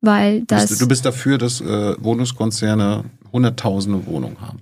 [0.00, 0.62] Weil das.
[0.62, 4.60] Du bist, du bist dafür, dass äh, Wohnungskonzerne hunderttausende Wohnungen haben.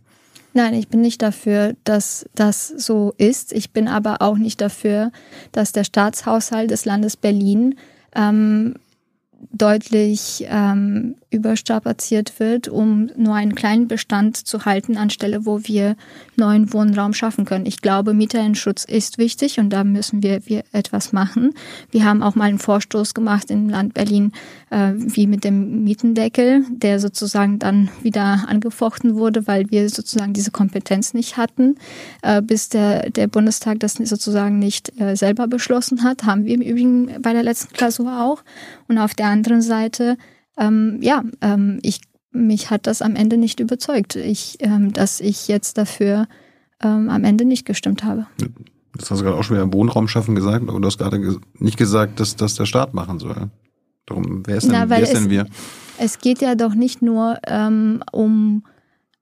[0.54, 3.52] Nein, ich bin nicht dafür, dass das so ist.
[3.52, 5.12] Ich bin aber auch nicht dafür,
[5.52, 7.76] dass der Staatshaushalt des Landes Berlin
[8.14, 8.74] ähm,
[9.52, 15.96] deutlich ähm, überstrapaziert wird, um nur einen kleinen Bestand zu halten, anstelle wo wir
[16.36, 17.66] neuen Wohnraum schaffen können.
[17.66, 21.54] Ich glaube, Mieterinnenschutz ist wichtig und da müssen wir, wir etwas machen.
[21.90, 24.32] Wir haben auch mal einen Vorstoß gemacht im Land Berlin,
[24.70, 30.50] äh, wie mit dem Mietendeckel, der sozusagen dann wieder angefochten wurde, weil wir sozusagen diese
[30.50, 31.76] Kompetenz nicht hatten,
[32.22, 36.24] äh, bis der, der Bundestag das sozusagen nicht äh, selber beschlossen hat.
[36.24, 38.42] Haben wir im Übrigen bei der letzten Klausur auch.
[38.88, 40.16] Und auf der anderen Seite
[40.58, 42.00] ähm, ja, ähm, ich,
[42.30, 46.26] mich hat das am Ende nicht überzeugt, ich, ähm, dass ich jetzt dafür
[46.82, 48.26] ähm, am Ende nicht gestimmt habe.
[48.96, 51.36] Das hast du gerade auch schon wieder Wohnraum schaffen gesagt, aber du hast gerade ge
[51.58, 53.50] nicht gesagt, dass das der Staat machen soll.
[54.06, 55.46] Darum, wer ist denn, Na, wer ist es- denn wir?
[55.98, 58.62] Es geht ja doch nicht nur ähm, um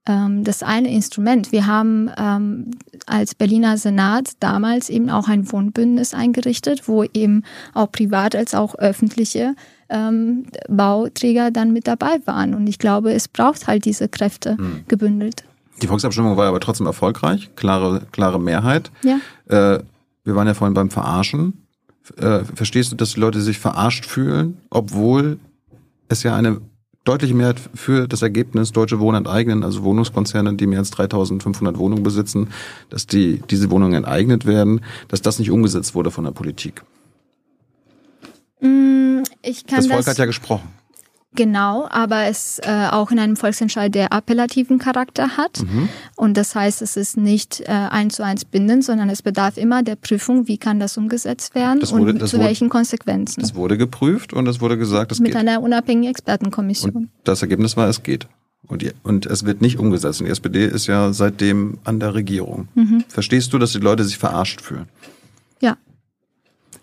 [0.07, 1.51] ähm, das eine Instrument.
[1.51, 2.71] Wir haben ähm,
[3.07, 7.43] als Berliner Senat damals eben auch ein Wohnbündnis eingerichtet, wo eben
[7.75, 9.55] auch privat als auch öffentliche
[9.89, 12.55] ähm, Bauträger dann mit dabei waren.
[12.55, 14.85] Und ich glaube, es braucht halt diese Kräfte Hm.
[14.89, 15.45] gebündelt.
[15.83, 18.91] Die Volksabstimmung war aber trotzdem erfolgreich, klare, klare Mehrheit.
[19.03, 19.19] Ja.
[19.47, 19.83] Äh,
[20.25, 21.63] wir waren ja vorhin beim Verarschen.
[22.17, 25.39] Äh, verstehst du, dass die Leute sich verarscht fühlen, obwohl
[26.09, 26.61] es ja eine
[27.05, 32.03] deutliche Mehrheit für das Ergebnis Deutsche Wohnen enteignen, also Wohnungskonzerne, die mehr als 3500 Wohnungen
[32.03, 32.49] besitzen,
[32.91, 36.83] dass die, diese Wohnungen enteignet werden, dass das nicht umgesetzt wurde von der Politik.
[39.47, 40.69] Ich kann Das das, Volk hat ja gesprochen.
[41.35, 45.61] genau, aber es äh, auch in einem Volksentscheid, der appellativen Charakter hat.
[45.63, 45.89] Mhm.
[46.17, 49.83] Und das heißt, es ist nicht äh, eins zu eins bindend, sondern es bedarf immer
[49.83, 53.41] der Prüfung, wie kann das umgesetzt werden Das wurde- und das zu wurde- welchen Konsequenzen.
[53.41, 55.41] Das wurde geprüft und es wurde gesagt, es Mit geht.
[55.41, 56.91] einer unabhängigen Expertenkommission.
[56.93, 58.27] Und das Ergebnis war, es geht.
[58.69, 60.21] Und, und es wird nicht umgesetzt.
[60.21, 62.67] Und die SPD ist ja seitdem an der Regierung.
[62.75, 63.05] Mhm.
[63.07, 64.89] Verstehst du, dass die Leute sich verarscht fühlen?
[65.61, 65.77] Ja.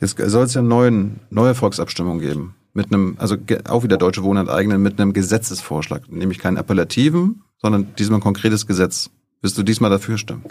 [0.04, 2.56] Jetzt soll es ja neuen, neue Volksabstimmung geben.
[2.74, 3.38] Mit einem, also
[3.70, 6.12] auch wieder Deutsche Wohnen enteignen, mit einem Gesetzesvorschlag.
[6.12, 9.10] Nämlich keinen appellativen, sondern diesmal ein konkretes Gesetz.
[9.42, 10.44] Wirst du diesmal dafür stimmen?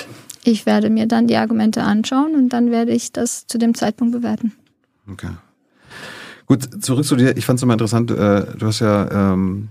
[0.43, 4.15] Ich werde mir dann die Argumente anschauen und dann werde ich das zu dem Zeitpunkt
[4.15, 4.53] bewerten.
[5.11, 5.31] Okay.
[6.47, 7.37] Gut, zurück zu dir.
[7.37, 9.69] Ich fand es immer interessant, äh, du hast ja ähm,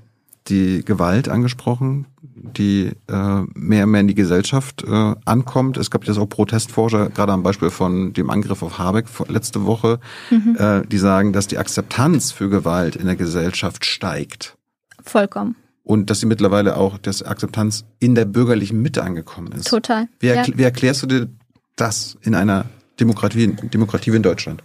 [0.48, 5.78] die Gewalt angesprochen, die äh, mehr und mehr in die Gesellschaft äh, ankommt.
[5.78, 10.00] Es gab jetzt auch Protestforscher, gerade am Beispiel von dem Angriff auf Habeck letzte Woche,
[10.32, 14.58] äh, die sagen, dass die Akzeptanz für Gewalt in der Gesellschaft steigt.
[15.04, 15.56] Vollkommen.
[15.84, 19.68] Und dass sie mittlerweile auch, dass Akzeptanz in der bürgerlichen Mitte angekommen ist.
[19.68, 20.08] Total.
[20.20, 20.36] Wie, ja.
[20.36, 21.30] erkl wie erklärst du dir
[21.76, 22.66] das in einer
[23.00, 24.64] Demokratie, Demokratie wie in Deutschland?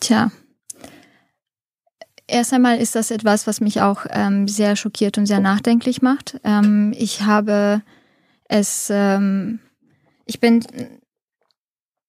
[0.00, 0.30] Tja.
[2.28, 6.40] Erst einmal ist das etwas, was mich auch ähm, sehr schockiert und sehr nachdenklich macht.
[6.42, 7.82] Ähm, ich habe
[8.48, 9.60] es, ähm,
[10.24, 10.64] ich bin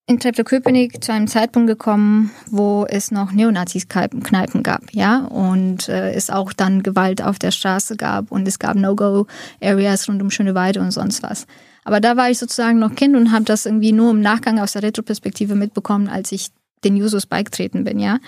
[0.07, 6.29] in Treptow-Köpenick zu einem Zeitpunkt gekommen, wo es noch Neonazis-Kneipen gab, ja, und äh, es
[6.29, 10.91] auch dann Gewalt auf der Straße gab und es gab No-Go-Areas rund um Schöneweide und
[10.91, 11.45] sonst was.
[11.83, 14.71] Aber da war ich sozusagen noch Kind und habe das irgendwie nur im Nachgang aus
[14.71, 16.47] der Retroperspektive mitbekommen, als ich
[16.85, 18.19] den Jusos beigetreten bin, ja.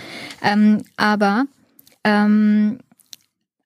[0.44, 1.46] Ähm, aber
[2.04, 2.80] ähm,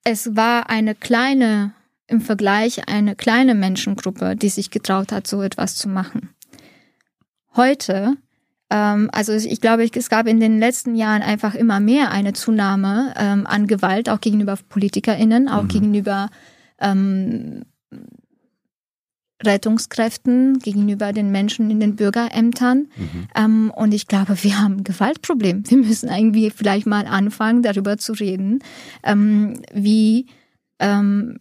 [0.04, 1.72] es war eine kleine,
[2.06, 6.30] im Vergleich eine kleine Menschengruppe, die sich getraut hat, so etwas zu machen.
[7.56, 8.16] Heute,
[8.70, 13.14] ähm, also ich glaube, es gab in den letzten Jahren einfach immer mehr eine Zunahme
[13.16, 15.68] ähm, an Gewalt, auch gegenüber PolitikerInnen, auch Mhm.
[15.68, 16.28] gegenüber
[16.80, 17.64] ähm,
[19.44, 22.88] Rettungskräften, gegenüber den Menschen in den Bürgerämtern.
[22.96, 23.28] Mhm.
[23.36, 25.70] Ähm, und ich glaube, wir haben ein Gewaltproblem.
[25.70, 28.60] Wir müssen irgendwie vielleicht mal anfangen, darüber zu reden,
[29.02, 30.26] ähm, wie,
[30.78, 31.38] ähm,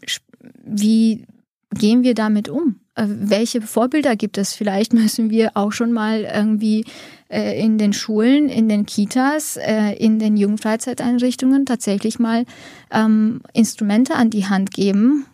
[0.66, 1.26] wie
[1.74, 2.80] gehen wir damit um?
[2.96, 4.54] Äh, welche Vorbilder gibt es?
[4.54, 6.86] Vielleicht müssen wir auch schon mal irgendwie
[7.30, 12.46] äh, in den Schulen, in den Kitas, äh, in den Jugendfreizeiteinrichtungen tatsächlich mal
[12.92, 15.26] ähm, Instrumente an die Hand geben,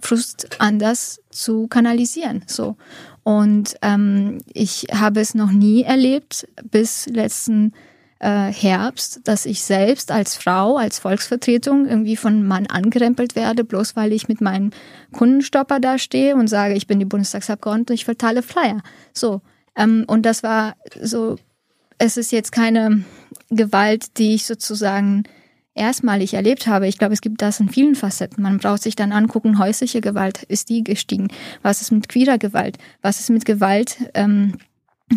[0.00, 2.42] Frust anders zu kanalisieren.
[2.46, 2.76] So.
[3.22, 7.72] Und ähm, ich habe es noch nie erlebt bis letzten
[8.18, 13.96] äh, Herbst, dass ich selbst als Frau, als Volksvertretung irgendwie von Mann angerempelt werde, bloß
[13.96, 14.70] weil ich mit meinem
[15.12, 18.82] Kundenstopper da stehe und sage, ich bin die Bundestagsabgeordnete, ich verteile Flyer.
[19.12, 19.40] So.
[19.76, 21.36] Ähm, und das war so,
[21.98, 23.04] es ist jetzt keine
[23.50, 25.24] Gewalt, die ich sozusagen
[25.74, 26.88] erstmalig erlebt habe.
[26.88, 28.42] Ich glaube, es gibt das in vielen Facetten.
[28.42, 31.28] Man braucht sich dann angucken, häusliche Gewalt, ist die gestiegen?
[31.62, 32.78] Was ist mit queerer Gewalt?
[33.02, 34.56] Was ist mit Gewalt ähm,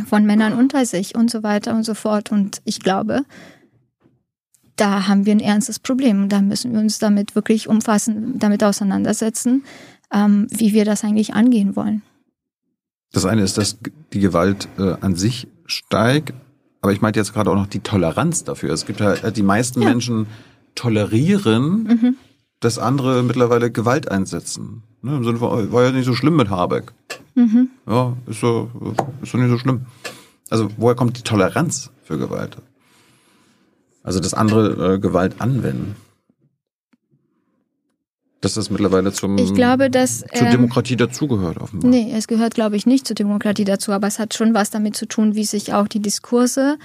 [0.07, 2.31] von Männern unter sich und so weiter und so fort?
[2.31, 3.23] Und ich glaube,
[4.75, 6.29] da haben wir ein ernstes Problem.
[6.29, 9.63] Da müssen wir uns damit wirklich umfassend damit auseinandersetzen,
[10.13, 12.03] ähm, wie wir das eigentlich angehen wollen.
[13.11, 13.77] Das eine ist, dass
[14.13, 16.33] die Gewalt äh, an sich steigt,
[16.83, 18.71] aber ich meinte jetzt gerade auch noch die Toleranz dafür.
[18.73, 19.87] Es gibt halt, die meisten Ja.
[19.89, 20.27] Menschen
[20.75, 22.15] tolerieren, Mhm.
[22.59, 24.83] dass andere mittlerweile Gewalt einsetzen.
[25.01, 26.91] Ne, Im Sinne von, oh, war ja nicht so schlimm mit Habeck.
[27.35, 27.69] Mhm.
[27.87, 28.69] Ja, ist so,
[29.21, 29.85] ist doch nicht so schlimm.
[30.49, 32.57] Also woher kommt die Toleranz für Gewalt?
[34.03, 35.95] Also dass andere äh, Gewalt anwenden.
[38.43, 41.89] Dass das mittlerweile zum Ich glaube, dass zur ähm, Demokratie dazugehört, offenbar.
[41.89, 44.97] Nee, es gehört, glaube ich, nicht zur Demokratie dazu, aber es hat schon was damit
[44.97, 46.77] zu tun, wie sich auch die Diskurse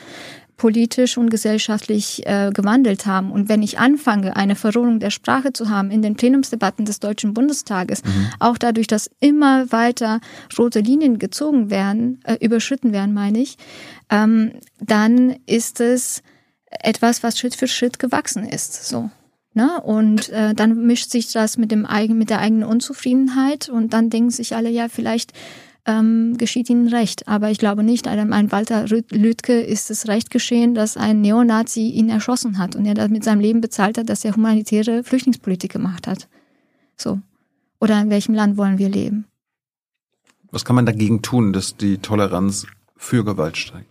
[0.56, 3.32] politisch und gesellschaftlich äh, gewandelt haben.
[3.32, 7.34] Und wenn ich anfange, eine Verrohung der Sprache zu haben in den Plenumsdebatten des Deutschen
[7.34, 8.28] Bundestages, mhm.
[8.38, 10.20] auch dadurch, dass immer weiter
[10.58, 13.56] rote Linien gezogen werden, äh, überschritten werden, meine ich,
[14.10, 16.22] ähm, dann ist es
[16.70, 18.86] etwas, was Schritt für Schritt gewachsen ist.
[18.86, 19.10] So.
[19.58, 19.82] Ne?
[19.82, 24.08] Und äh, dann mischt sich das mit dem eigen, mit der eigenen Unzufriedenheit und dann
[24.08, 25.32] denken sich alle, ja, vielleicht
[25.84, 27.26] ähm, geschieht ihnen Recht.
[27.26, 32.08] Aber ich glaube nicht, einem Walter Lüdke ist es Recht geschehen, dass ein Neonazi ihn
[32.08, 36.06] erschossen hat und er das mit seinem Leben bezahlt hat, dass er humanitäre Flüchtlingspolitik gemacht
[36.06, 36.28] hat.
[36.96, 37.18] So.
[37.80, 39.24] Oder in welchem Land wollen wir leben?
[40.52, 42.64] Was kann man dagegen tun, dass die Toleranz
[42.96, 43.88] für Gewalt steigt?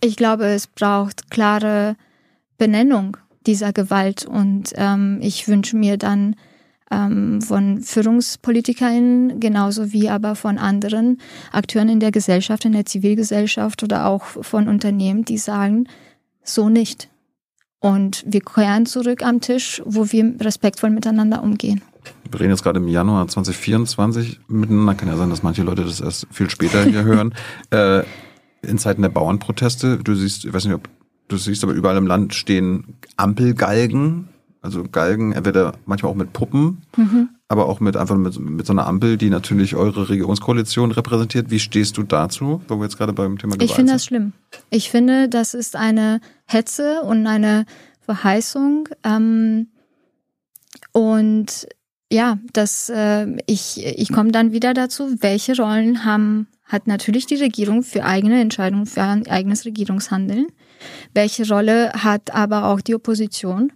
[0.00, 1.96] Ich glaube, es braucht klare
[2.56, 6.36] Benennung dieser Gewalt und ähm, ich wünsche mir dann
[6.90, 11.20] ähm, von FührungspolitikerInnen, genauso wie aber von anderen
[11.52, 15.86] Akteuren in der Gesellschaft, in der Zivilgesellschaft oder auch von Unternehmen, die sagen,
[16.42, 17.08] so nicht.
[17.78, 21.80] Und wir kehren zurück am Tisch, wo wir respektvoll miteinander umgehen.
[22.30, 24.94] Wir reden jetzt gerade im Januar 2024 miteinander.
[24.94, 27.34] Kann ja sein, dass manche Leute das erst viel später hier hören.
[27.70, 28.02] Äh,
[28.62, 30.88] in Zeiten der Bauernproteste, du siehst, ich weiß nicht, ob
[31.30, 34.28] du siehst, aber überall im Land stehen Ampelgalgen
[34.62, 37.30] also Galgen, entweder manchmal auch mit Puppen, mhm.
[37.48, 41.50] aber auch mit einfach mit, mit so einer Ampel, die natürlich eure Regierungskoalition repräsentiert.
[41.50, 44.32] Wie stehst du dazu, wo wir jetzt gerade beim Thema Gewalt Ich finde das schlimm.
[44.68, 47.64] Ich finde, das ist eine Hetze und eine
[48.02, 48.88] Verheißung.
[49.02, 49.68] Ähm,
[50.92, 51.66] und
[52.12, 57.36] ja, das äh, ich ich komme dann wieder dazu, welche Rollen haben hat natürlich die
[57.36, 60.48] Regierung für eigene Entscheidungen, für ein eigenes Regierungshandeln.
[61.14, 63.72] Welche Rolle hat aber auch die Opposition?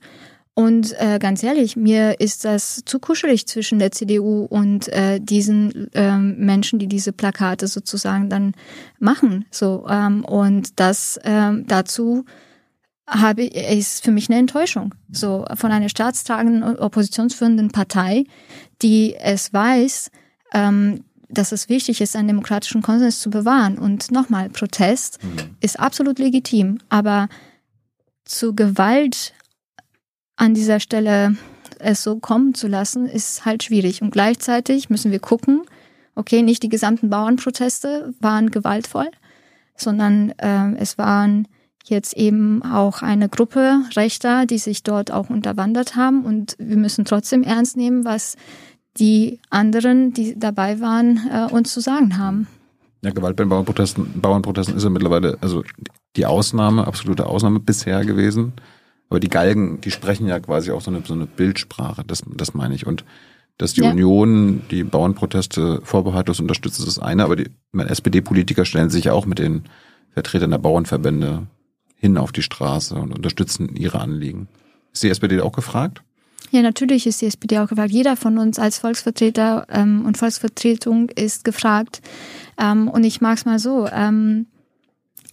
[0.55, 5.91] Und äh, ganz ehrlich, mir ist das zu kuschelig zwischen der CDU und äh, diesen
[5.95, 8.53] ähm, Menschen, die diese Plakate sozusagen dann
[9.01, 9.47] machen.
[9.51, 12.25] So ähm, und das ähm, dazu
[13.09, 14.95] habe ist für mich eine Enttäuschung.
[15.11, 18.25] So von einer staatstragenden oppositionsführenden Partei,
[18.81, 20.11] die es weiß,
[20.55, 23.79] ähm, dass es wichtig ist, einen demokratischen Konsens zu bewahren.
[23.79, 25.57] Und nochmal, Protest mhm.
[25.61, 27.29] ist absolut legitim, aber
[28.25, 29.35] zu Gewalt
[30.37, 31.37] an dieser Stelle
[31.79, 34.03] es so kommen zu lassen, ist halt schwierig.
[34.03, 35.62] Und gleichzeitig müssen wir gucken,
[36.14, 39.11] okay, nicht die gesamten Bauernproteste waren gewaltvoll,
[39.77, 41.49] sondern äh, es waren
[41.85, 46.25] jetzt eben auch eine Gruppe Rechter, die sich dort auch unterwandert haben.
[46.25, 48.37] Und wir müssen trotzdem ernst nehmen, was
[48.99, 52.47] die anderen, die dabei waren, äh, uns zu sagen haben.
[53.03, 55.62] Ja, Gewalt bei Bauernprotesten, Bauernprotesten ist ja mittlerweile, also
[56.16, 58.55] die Ausnahme, absolute Ausnahme bisher gewesen.
[59.11, 62.55] Aber die Galgen, die sprechen ja quasi auch so eine, so eine Bildsprache, das, das
[62.55, 62.86] meine ich.
[62.86, 63.05] Und
[63.59, 63.90] dass die ja.
[63.90, 69.26] Union die Bauernproteste vorbehaltlos unterstützt, ist das eine, aber die SPD-Politiker stellen sich ja auch
[69.26, 69.64] mit den
[70.11, 71.47] Vertretern der Bauernverbände
[71.97, 74.49] hin auf die Straße und unterstützen ihre Anliegen.
[74.92, 76.03] Ist die SPD auch gefragt?
[76.51, 77.90] Ja, natürlich ist die SPD auch gefragt.
[77.90, 82.01] Jeder von uns als Volksvertreter ähm, und Volksvertretung ist gefragt.
[82.59, 83.88] Ähm, und ich mag es mal so.
[83.88, 84.47] Ähm,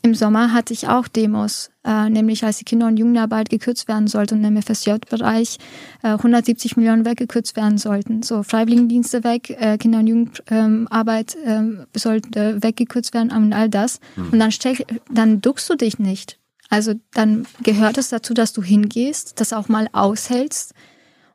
[0.04, 4.08] im Sommer hatte ich auch Demos, äh, nämlich als die Kinder- und Jugendarbeit gekürzt werden
[4.08, 5.60] sollte und im FSJ-Bereich
[6.02, 8.24] äh, 170 Millionen weggekürzt werden sollten.
[8.24, 14.00] So Freiwilligendienste weg, äh, Kinder- und Jugendarbeit ähm, sollte weggekürzt werden und all das.
[14.16, 14.30] Mhm.
[14.32, 16.40] Und dann, steck, dann duckst du dich nicht.
[16.70, 20.74] Also dann gehört es dazu, dass du hingehst, das auch mal aushältst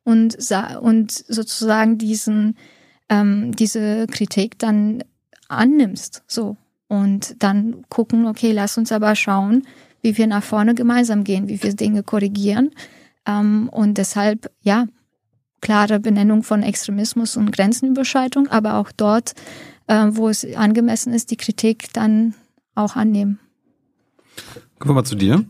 [0.06, 0.38] und,
[0.80, 2.56] und sozusagen diesen,
[3.08, 5.02] ähm, diese Kritik dann
[5.48, 6.22] annimmst.
[6.28, 6.56] So
[6.88, 9.66] und dann gucken, okay, lass uns aber schauen,
[10.02, 12.70] wie wir nach vorne gemeinsam gehen, wie wir Dinge korrigieren.
[13.26, 14.86] Ähm, und deshalb, ja,
[15.60, 19.34] klare Benennung von Extremismus und Grenzenüberschreitung, aber auch dort,
[19.88, 22.34] äh, wo es angemessen ist, die Kritik dann
[22.76, 23.40] auch annehmen.
[24.78, 25.44] Kommen wir mal zu dir.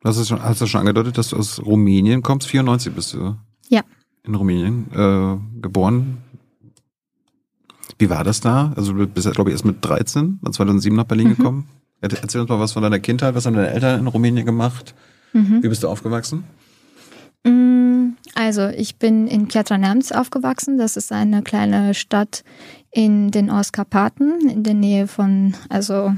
[0.00, 2.48] Du hast, schon, hast du schon angedeutet, dass du aus Rumänien kommst.
[2.48, 3.36] 94 bist du.
[3.72, 3.82] Ja.
[4.24, 6.18] In Rumänien äh, geboren.
[7.98, 8.72] Wie war das da?
[8.76, 11.36] Also du bist, glaube ich, erst mit 13, 2007 nach Berlin mhm.
[11.36, 11.68] gekommen.
[12.02, 13.34] Erzähl uns mal was von deiner Kindheit.
[13.34, 14.94] Was haben deine Eltern in Rumänien gemacht?
[15.32, 15.62] Mhm.
[15.62, 16.44] Wie bist du aufgewachsen?
[17.44, 20.76] Mm, also ich bin in Piatra Neamț aufgewachsen.
[20.76, 22.44] Das ist eine kleine Stadt
[22.90, 26.14] in den Ostkarpaten, in der Nähe von also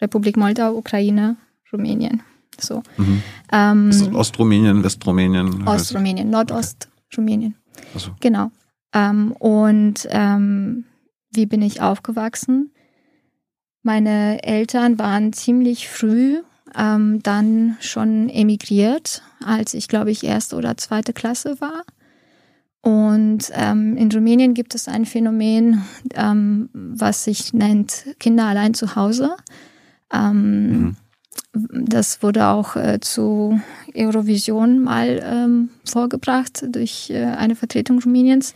[0.00, 1.36] Republik Moldau, Ukraine,
[1.72, 2.22] Rumänien.
[2.60, 2.82] So.
[2.96, 3.22] Mhm.
[3.52, 5.66] Ähm, Ostrumänien, Westrumänien?
[5.66, 7.54] Ostrumänien, Nordostrumänien.
[7.96, 8.10] So.
[8.20, 8.50] Genau.
[8.92, 10.84] Ähm, und ähm,
[11.32, 12.72] wie bin ich aufgewachsen?
[13.82, 16.40] Meine Eltern waren ziemlich früh
[16.76, 21.82] ähm, dann schon emigriert, als ich, glaube ich, erste oder zweite Klasse war.
[22.82, 25.82] Und ähm, in Rumänien gibt es ein Phänomen,
[26.14, 29.36] ähm, was sich nennt Kinder allein zu Hause.
[30.12, 30.96] Ähm, mhm.
[31.52, 33.60] Das wurde auch äh, zu
[33.96, 38.54] Eurovision mal ähm, vorgebracht durch äh, eine Vertretung Rumäniens.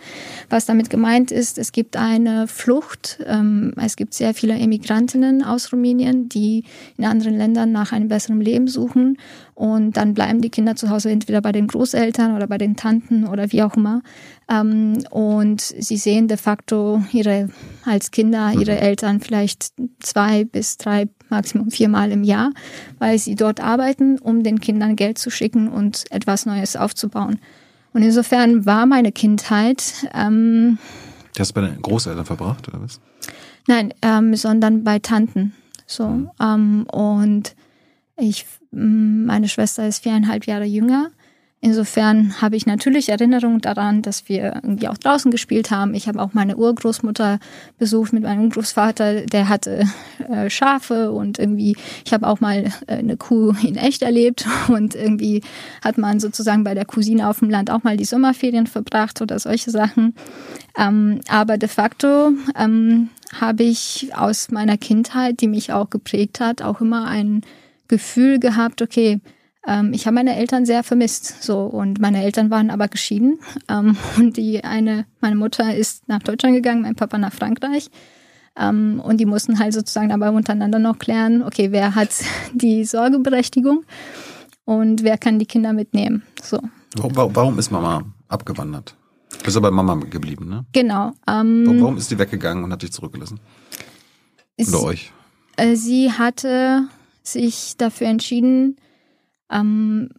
[0.49, 3.19] Was damit gemeint ist, es gibt eine Flucht.
[3.27, 6.65] Ähm, es gibt sehr viele Emigrantinnen aus Rumänien, die
[6.97, 9.19] in anderen Ländern nach einem besseren Leben suchen.
[9.55, 13.27] Und dann bleiben die Kinder zu Hause entweder bei den Großeltern oder bei den Tanten
[13.27, 14.03] oder wie auch immer.
[14.51, 17.51] Ähm, und sie sehen de facto ihre,
[17.85, 18.83] als Kinder ihre mhm.
[18.83, 22.51] Eltern vielleicht zwei bis drei, maximum viermal im Jahr,
[22.99, 27.39] weil sie dort arbeiten, um den Kindern Geld zu schicken und etwas Neues aufzubauen.
[27.93, 29.85] Und insofern war meine Kindheit.
[30.13, 30.79] Ähm,
[31.35, 33.01] du hast bei den Großeltern verbracht, oder was?
[33.69, 35.55] Nein, ähm, sondern bei Tanten.
[35.87, 36.09] So.
[36.09, 36.31] Mhm.
[36.41, 37.55] Ähm, und
[38.17, 41.11] ich, meine Schwester ist viereinhalb Jahre jünger.
[41.65, 45.95] Insofern habe ich natürlich Erinnerungen daran, dass wir irgendwie auch draußen gespielt haben.
[45.95, 47.39] Ich habe auch meine Urgroßmutter
[47.79, 49.87] besucht mit meinem Großvater, der hatte
[50.29, 54.95] äh, Schafe und irgendwie, ich habe auch mal äh, eine Kuh in echt erlebt und
[54.95, 55.41] irgendwie
[55.83, 59.39] hat man sozusagen bei der Cousine auf dem Land auch mal die Sommerferien verbracht oder
[59.39, 60.15] solche Sachen.
[60.77, 63.09] Ähm, aber de facto ähm,
[63.41, 67.41] habe ich aus meiner Kindheit, die mich auch geprägt hat, auch immer ein
[67.89, 69.21] Gefühl gehabt, okay,
[69.67, 71.43] ähm, ich habe meine Eltern sehr vermisst.
[71.43, 76.23] So und meine Eltern waren aber geschieden ähm, und die eine, meine Mutter ist nach
[76.23, 77.91] Deutschland gegangen, mein Papa nach Frankreich.
[78.57, 82.11] Ähm, und die mussten halt sozusagen aber untereinander noch klären, okay, wer hat
[82.55, 83.85] die Sorgeberechtigung
[84.65, 86.23] und wer kann die Kinder mitnehmen.
[86.43, 86.61] So.
[86.97, 88.97] Warum, warum ist Mama abgewandert?
[89.39, 90.65] Du bist aber bei Mama geblieben, ne?
[90.73, 91.13] Genau.
[91.27, 93.41] Ähm, warum, warum ist sie weggegangen und hat dich zurückgelassen?
[94.57, 95.13] Oder euch?
[95.57, 96.89] Äh, sie hatte
[97.25, 98.77] sich dafür entschieden,
[99.51, 100.11] ähm,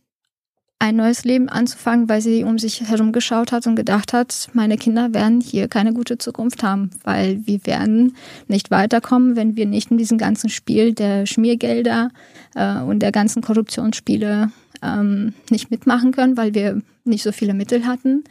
[0.77, 4.77] ein neues Leben anzufangen, weil sie um sich herum geschaut hat und gedacht hat, meine
[4.77, 8.15] Kinder werden hier keine gute Zukunft haben, weil wir werden
[8.47, 12.09] nicht weiterkommen, wenn wir nicht in diesem ganzen Spiel der Schmiergelder
[12.55, 14.51] äh, und der ganzen Korruptionsspiele
[14.83, 18.25] ähm, nicht mitmachen können, weil wir nicht so viele Mittel hatten.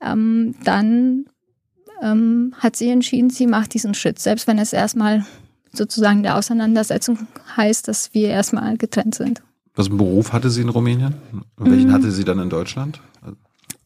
[0.00, 1.26] Ähm, dann
[2.02, 5.26] ähm, hat sie entschieden, sie macht diesen Schritt, selbst wenn es erstmal
[5.72, 9.42] sozusagen der Auseinandersetzung heißt, dass wir erstmal getrennt sind.
[9.74, 11.14] Was einen Beruf hatte sie in Rumänien?
[11.56, 11.92] Und welchen mhm.
[11.92, 13.00] hatte sie dann in Deutschland?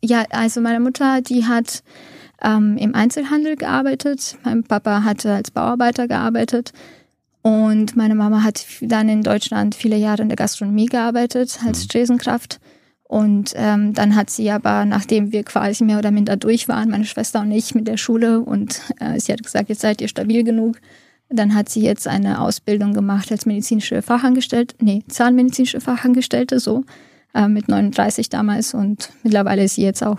[0.02, 1.82] Ja, also meine Mutter, die hat
[2.42, 4.36] ähm, im Einzelhandel gearbeitet.
[4.44, 6.72] Mein Papa hatte als Bauarbeiter gearbeitet.
[7.42, 11.84] Und meine Mama hat dann in Deutschland viele Jahre in der Gastronomie gearbeitet als mhm.
[11.84, 12.60] Stresenkraft.
[13.04, 17.04] Und ähm, dann hat sie aber, nachdem wir quasi mehr oder minder durch waren, meine
[17.04, 20.42] Schwester und ich mit der Schule, und äh, sie hat gesagt, jetzt seid ihr stabil
[20.42, 20.78] genug,
[21.28, 26.84] dann hat sie jetzt eine Ausbildung gemacht als medizinische Fachangestellte, nee, Zahnmedizinische Fachangestellte, so,
[27.34, 30.18] äh, mit 39 damals und mittlerweile ist sie jetzt auch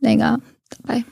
[0.00, 1.04] länger dabei.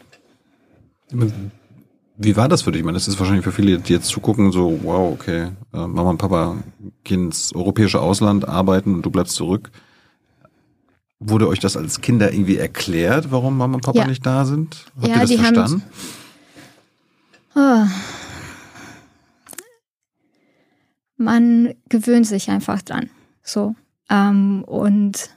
[2.16, 2.81] Wie war das für dich?
[2.81, 6.11] Ich meine, das ist wahrscheinlich für viele, die jetzt zugucken, so, wow, okay, äh, Mama
[6.11, 6.57] und Papa
[7.05, 9.70] gehen ins europäische Ausland, arbeiten und du bleibst zurück.
[11.20, 14.07] Wurde euch das als Kinder irgendwie erklärt, warum Mama und Papa ja.
[14.07, 14.87] nicht da sind?
[14.97, 15.83] Habt ja, ihr das die verstanden?
[17.55, 18.22] Haben, oh
[21.23, 23.11] man gewöhnt sich einfach dran.
[23.43, 23.75] So.
[24.11, 25.31] Ähm, und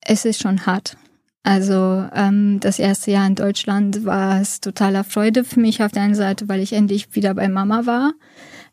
[0.00, 0.96] es ist schon hart.
[1.42, 6.02] Also ähm, das erste Jahr in Deutschland war es totaler Freude für mich auf der
[6.02, 8.14] einen Seite, weil ich endlich wieder bei Mama war.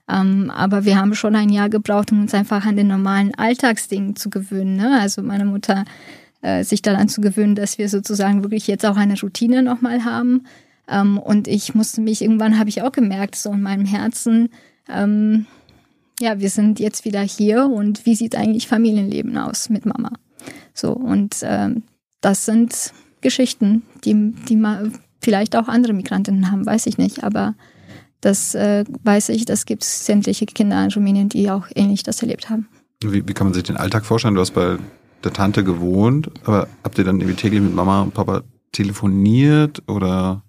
[0.10, 4.16] Ähm, aber wir haben schon ein Jahr gebraucht, um uns einfach an den normalen Alltagsdingen
[4.16, 4.76] zu gewöhnen.
[4.76, 5.00] Ne?
[5.00, 5.86] Also meine Mutter
[6.42, 10.44] äh, sich daran zu gewöhnen, dass wir sozusagen wirklich jetzt auch eine Routine nochmal haben.
[10.88, 14.50] Ähm, und ich musste mich, irgendwann habe ich auch gemerkt, so in meinem Herzen,
[14.90, 15.46] ähm,
[16.20, 20.12] ja, wir sind jetzt wieder hier und wie sieht eigentlich Familienleben aus mit Mama?
[20.74, 21.84] So, und ähm,
[22.22, 27.56] das sind Geschichten, die, die man vielleicht auch andere Migrantinnen haben, weiß ich nicht, aber
[28.22, 32.22] das äh, weiß ich, das gibt es sämtliche Kinder in Rumänien, die auch ähnlich das
[32.22, 32.68] erlebt haben.
[33.02, 34.36] Wie, wie kann man sich den Alltag vorstellen?
[34.36, 34.78] Du hast bei
[35.24, 40.43] der Tante gewohnt, aber habt ihr dann irgendwie täglich mit Mama und Papa telefoniert oder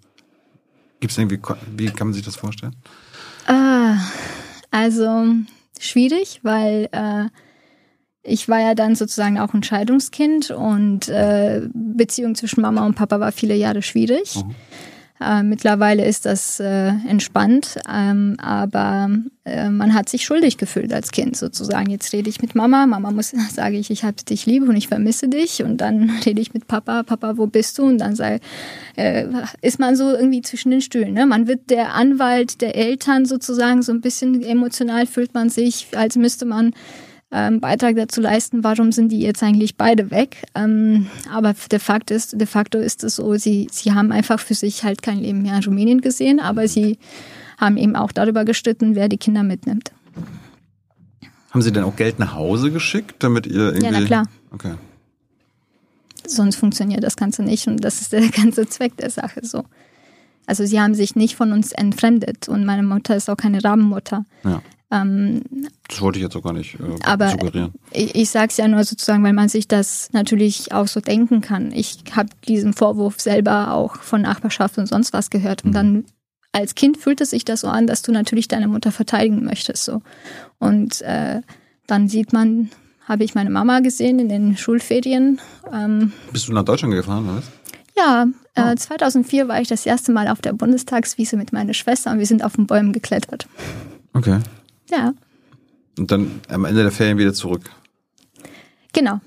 [0.99, 1.39] Gibt es irgendwie,
[1.75, 2.75] wie kann man sich das vorstellen?
[3.47, 3.97] Ah,
[4.71, 5.25] also
[5.79, 7.25] schwierig, weil äh,
[8.23, 13.19] ich war ja dann sozusagen auch ein Scheidungskind und äh, Beziehung zwischen Mama und Papa
[13.19, 14.35] war viele Jahre schwierig.
[14.35, 14.55] Mhm.
[15.21, 19.09] Äh, mittlerweile ist das äh, entspannt, ähm, aber
[19.45, 21.89] äh, man hat sich schuldig gefühlt als Kind sozusagen.
[21.89, 24.89] Jetzt rede ich mit Mama, Mama muss sage ich, ich habe dich lieb und ich
[24.89, 27.83] vermisse dich und dann rede ich mit Papa, Papa, wo bist du?
[27.83, 28.41] Und dann sei,
[28.97, 29.25] äh,
[29.61, 31.13] ist man so irgendwie zwischen den Stühlen.
[31.13, 31.25] Ne?
[31.25, 36.17] Man wird der Anwalt der Eltern sozusagen so ein bisschen emotional fühlt man sich, als
[36.17, 36.73] müsste man
[37.35, 40.45] ähm, Beitrag dazu leisten, warum sind die jetzt eigentlich beide weg.
[40.55, 44.53] Ähm, aber de facto ist, de facto ist es so, sie, sie haben einfach für
[44.53, 46.97] sich halt kein Leben mehr in Rumänien gesehen, aber sie
[47.57, 49.91] haben eben auch darüber gestritten, wer die Kinder mitnimmt.
[51.51, 53.85] Haben Sie denn auch Geld nach Hause geschickt, damit ihr irgendwie...
[53.85, 54.23] Ja, na klar.
[54.51, 54.73] Okay.
[56.25, 59.65] Sonst funktioniert das Ganze nicht und das ist der ganze Zweck der Sache so.
[60.45, 64.25] Also sie haben sich nicht von uns entfremdet und meine Mutter ist auch keine Rabenmutter.
[64.43, 64.61] Ja.
[64.91, 65.41] Ähm,
[65.89, 67.73] Das wollte ich jetzt auch gar nicht äh, aber suggerieren.
[67.91, 71.41] ich, ich sage es ja nur sozusagen, weil man sich das natürlich auch so denken
[71.41, 71.71] kann.
[71.71, 75.65] Ich habe diesen Vorwurf selber auch von Nachbarschaft und sonst was gehört.
[75.65, 76.05] Und dann
[76.51, 79.83] als Kind fühlt es sich das so an, dass du natürlich deine Mutter verteidigen möchtest.
[79.85, 80.01] So.
[80.59, 81.41] Und äh,
[81.87, 82.69] dann sieht man,
[83.07, 85.41] habe ich meine Mama gesehen in den Schulferien.
[85.73, 87.45] Ähm, Bist du nach Deutschland gefahren, oder was?
[87.97, 92.19] ja, äh, 2004 war ich das erste Mal auf der Bundestagswiese mit meiner Schwester und
[92.19, 93.47] wir sind auf den Bäumen geklettert.
[94.13, 94.39] Okay.
[94.89, 95.13] Ja,
[95.97, 97.69] Und dann am Ende der Ferien wieder zurück.
[98.93, 99.19] Genau.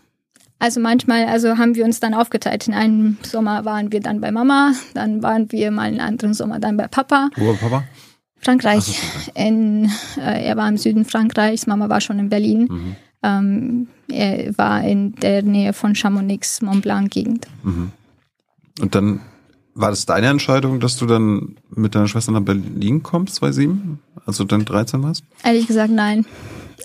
[0.60, 2.66] Also manchmal, also haben wir uns dann aufgeteilt.
[2.66, 6.34] In einem Sommer waren wir dann bei Mama, dann waren wir mal in einem anderen
[6.34, 7.30] Sommer dann bei Papa.
[7.36, 7.84] Wo war Papa?
[8.40, 8.84] Frankreich.
[8.84, 9.32] So.
[9.34, 12.68] In, äh, er war im Süden Frankreichs, Mama war schon in Berlin.
[12.70, 12.96] Mhm.
[13.22, 17.46] Ähm, er war in der Nähe von Chamonix, Mont Blanc Gegend.
[18.80, 19.20] Und dann
[19.78, 23.98] war das deine Entscheidung, dass du dann mit deiner Schwester nach Berlin kommst, 2007?
[24.26, 25.24] Als du dann 13 warst?
[25.44, 26.26] Ehrlich gesagt, nein.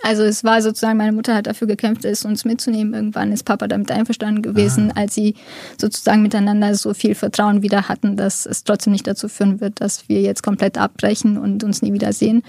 [0.03, 2.93] Also es war sozusagen, meine Mutter hat dafür gekämpft, es uns mitzunehmen.
[2.93, 5.35] Irgendwann ist Papa damit einverstanden gewesen, als sie
[5.79, 10.09] sozusagen miteinander so viel Vertrauen wieder hatten, dass es trotzdem nicht dazu führen wird, dass
[10.09, 12.43] wir jetzt komplett abbrechen und uns nie wieder sehen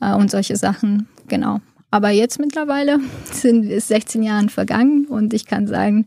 [0.00, 1.08] äh, und solche Sachen.
[1.28, 1.60] Genau.
[1.90, 2.98] Aber jetzt mittlerweile
[3.30, 6.06] sind es 16 Jahre vergangen und ich kann sagen,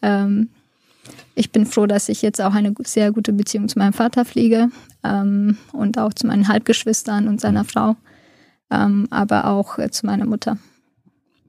[0.00, 0.48] ähm,
[1.34, 4.68] ich bin froh, dass ich jetzt auch eine sehr gute Beziehung zu meinem Vater pflege
[5.02, 7.96] ähm, und auch zu meinen Halbgeschwistern und seiner Frau,
[8.70, 10.58] ähm, aber auch äh, zu meiner Mutter.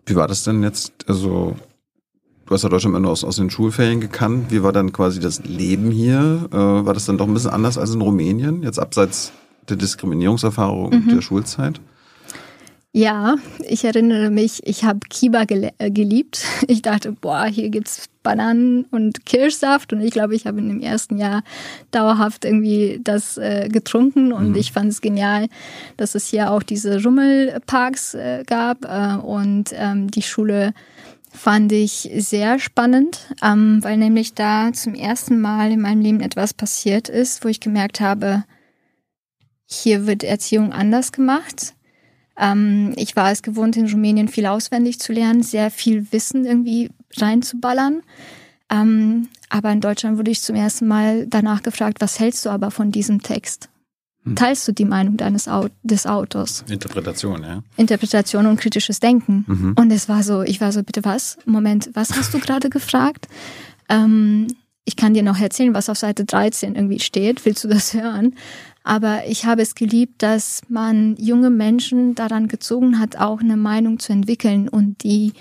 [0.06, 0.94] Wie war das denn jetzt?
[1.08, 1.56] Also,
[2.46, 4.52] du hast ja Deutschland immer nur aus, aus den Schulferien gekannt.
[4.52, 6.50] Wie war dann quasi das Leben hier?
[6.52, 8.64] Äh, war das dann doch ein bisschen anders als in Rumänien?
[8.64, 9.32] Jetzt abseits
[9.70, 11.80] der Diskriminierungserfahrung und der Schulzeit?
[12.96, 13.38] Ja,
[13.68, 16.46] ich erinnere mich, ich habe Kiba äh, geliebt.
[16.68, 20.80] Ich dachte, boah, hier gibt's Bananen und Kirschsaft und ich glaube, ich habe in dem
[20.80, 21.44] ersten Jahr
[21.90, 25.48] dauerhaft irgendwie das äh, getrunken und ich fand es genial,
[25.98, 30.74] dass es hier auch diese Rummelparks äh, gab äh, und ähm, die Schule
[31.32, 36.54] fand ich sehr spannend, ähm, weil nämlich da zum ersten Mal in meinem Leben etwas
[36.54, 38.44] passiert ist, wo ich gemerkt habe,
[39.66, 41.74] hier wird Erziehung anders gemacht.
[42.38, 46.90] Ähm, ich war es gewohnt, in Rumänien viel auswendig zu lernen, sehr viel Wissen irgendwie
[47.18, 48.02] reinzuballern.
[48.70, 52.72] Ähm, aber in Deutschland wurde ich zum ersten Mal danach gefragt, was hältst du aber
[52.72, 53.70] von diesem Text?
[54.36, 56.64] Teilst du die Meinung deines Au des Autors?
[56.70, 57.62] Interpretation, ja.
[57.76, 59.44] Interpretation und kritisches Denken.
[59.48, 59.76] Mhm.
[59.78, 61.38] Und es war so, ich war so, bitte was?
[61.46, 63.28] Moment, was hast du gerade gefragt?
[63.90, 64.48] Ähm,
[64.86, 67.46] ich kann dir noch erzählen, was auf Seite 13 irgendwie steht.
[67.46, 68.36] Willst du das hören?
[68.84, 74.00] Aber ich habe es geliebt, dass man junge Menschen daran gezogen hat, auch eine Meinung
[74.00, 75.34] zu entwickeln und die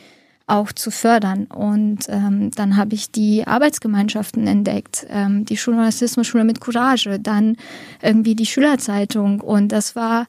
[0.47, 1.47] auch zu fördern.
[1.47, 7.57] Und ähm, dann habe ich die Arbeitsgemeinschaften entdeckt, ähm, die Journalismusschule mit Courage, dann
[8.01, 9.41] irgendwie die Schülerzeitung.
[9.41, 10.27] Und das war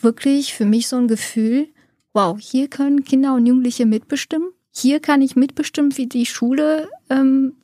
[0.00, 1.68] wirklich für mich so ein Gefühl,
[2.12, 4.48] wow, hier können Kinder und Jugendliche mitbestimmen.
[4.74, 7.54] Hier kann ich mitbestimmen, wie die Schule ähm,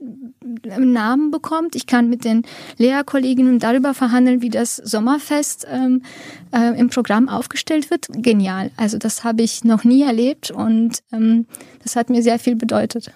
[0.64, 1.74] Namen bekommt.
[1.76, 2.42] Ich kann mit den
[2.78, 6.02] Lehrerkolleginnen darüber verhandeln, wie das Sommerfest ähm,
[6.52, 8.06] äh, im Programm aufgestellt wird.
[8.10, 8.70] Genial.
[8.76, 11.46] Also das habe ich noch nie erlebt und ähm,
[11.82, 13.12] das hat mir sehr viel bedeutet.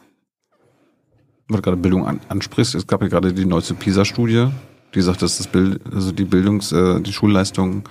[1.49, 4.49] Weil du gerade Bildung an, ansprichst, es gab ja gerade die neueste PISA-Studie,
[4.95, 7.85] die sagt, dass das Bild, also die Bildungs-, äh, die Schulleistung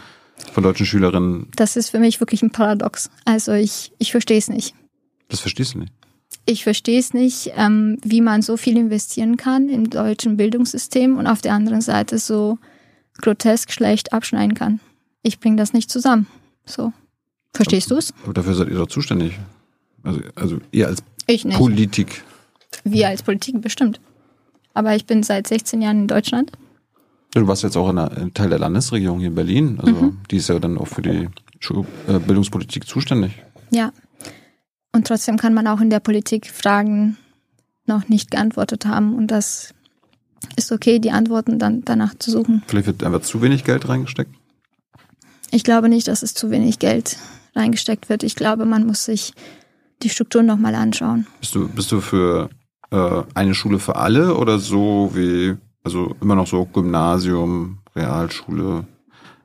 [0.53, 3.09] von deutschen Schülerinnen, Das ist für mich wirklich ein Paradox.
[3.25, 4.75] Also ich, ich verstehe es nicht.
[5.29, 5.93] das verstehst du nicht.
[6.45, 11.27] Ich verstehe es nicht, ähm, wie man so viel investieren kann im deutschen Bildungssystem und
[11.27, 12.57] auf der anderen Seite so
[13.21, 14.79] grotesk schlecht abschneiden kann.
[15.23, 16.27] Ich bringe das nicht zusammen.
[16.65, 16.93] So.
[17.53, 18.13] Verstehst du es?
[18.33, 19.37] Dafür seid ihr doch zuständig.
[20.03, 21.01] Also, also ihr als.
[21.57, 22.23] Politik.
[22.85, 23.99] Wir als Politik bestimmt.
[24.73, 26.51] Aber ich bin seit 16 Jahren in Deutschland.
[27.33, 29.79] Du warst jetzt auch in Teil der Landesregierung hier in Berlin.
[29.81, 30.17] Also Mhm.
[30.31, 31.27] die ist ja dann auch für die
[32.07, 33.33] äh, Bildungspolitik zuständig.
[33.71, 33.91] Ja.
[34.91, 37.17] Und trotzdem kann man auch in der Politik Fragen
[37.85, 39.15] noch nicht geantwortet haben.
[39.15, 39.73] Und das
[40.55, 42.63] ist okay, die Antworten dann danach zu suchen.
[42.67, 44.33] Vielleicht wird einfach zu wenig Geld reingesteckt.
[45.51, 47.17] Ich glaube nicht, dass es zu wenig Geld
[47.55, 48.23] reingesteckt wird.
[48.23, 49.33] Ich glaube, man muss sich
[50.03, 51.25] die Strukturen nochmal anschauen.
[51.39, 52.49] Bist du, bist du für
[52.91, 58.85] äh, eine Schule für alle oder so wie, also immer noch so Gymnasium, Realschule?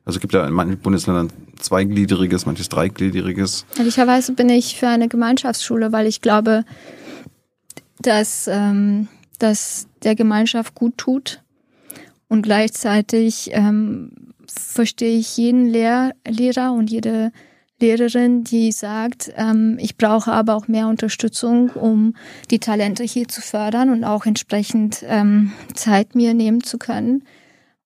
[0.05, 3.67] Also es gibt ja in manchen Bundesländern zweigliedriges, manches dreigliedriges.
[3.79, 6.65] Ehrlicherweise bin ich für eine Gemeinschaftsschule, weil ich glaube,
[8.01, 11.41] dass ähm, das der Gemeinschaft gut tut.
[12.29, 14.11] Und gleichzeitig ähm,
[14.49, 17.31] verstehe ich jeden Lehr Lehrer und jede
[17.81, 22.15] Lehrerin, die sagt, ähm, ich brauche aber auch mehr Unterstützung, um
[22.51, 27.25] die Talente hier zu fördern und auch entsprechend ähm, Zeit mir nehmen zu können.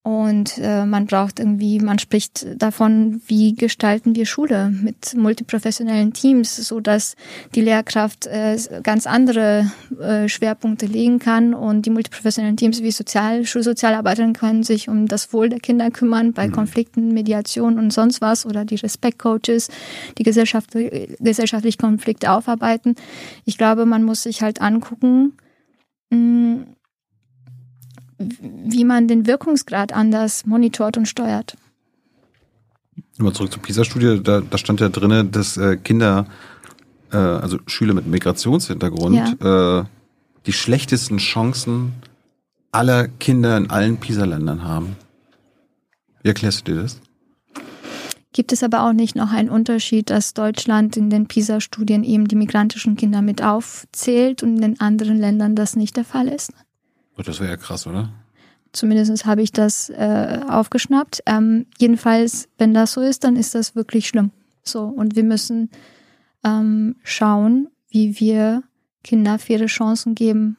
[0.07, 6.55] Und äh, man braucht irgendwie, man spricht davon, wie gestalten wir Schule mit multiprofessionellen Teams,
[6.55, 7.17] so dass
[7.57, 9.69] die Lehrkraft äh, ganz andere
[10.01, 15.33] äh, Schwerpunkte legen kann und die multiprofessionellen Teams wie Sozial Schulsozialarbeiterinnen können sich um das
[15.33, 16.53] Wohl der Kinder kümmern bei mhm.
[16.53, 19.71] Konflikten, Mediation und sonst was oder die Respektcoaches,
[20.19, 20.71] die Gesellschaft,
[21.19, 22.95] gesellschaftliche Konflikte aufarbeiten.
[23.45, 25.33] Ich glaube, man muss sich halt angucken,
[26.11, 26.76] mh, mm,
[28.19, 31.57] wie man den Wirkungsgrad anders monitort und steuert.
[33.19, 36.27] Nochmal zurück zur PISA-Studie, da, da, stand ja drin, dass äh, Kinder,
[37.13, 39.81] äh, also Schüler mit Migrationshintergrund, ja.
[39.81, 39.85] äh,
[40.47, 41.93] die schlechtesten Chancen
[42.73, 44.97] aller Kinder in allen PISA-Ländern haben.
[46.23, 47.01] Wie erklärst du dir das?
[48.33, 52.37] Gibt es aber auch nicht noch einen Unterschied, dass Deutschland in den PISA-Studien eben die
[52.37, 56.53] migrantischen Kinder mit aufzählt und in den anderen Ländern das nicht der Fall ist?
[57.19, 58.11] Oh, das wäre ja krass, oder?
[58.73, 61.23] Zumindest habe ich das äh, aufgeschnappt.
[61.27, 64.33] Ähm, jedenfalls, wenn das so ist, dann ist das wirklich schlimm.
[64.63, 65.71] So, und wir müssen
[66.45, 68.63] ähm, schauen, wie wir
[69.03, 70.57] Kinder faire Chancen geben,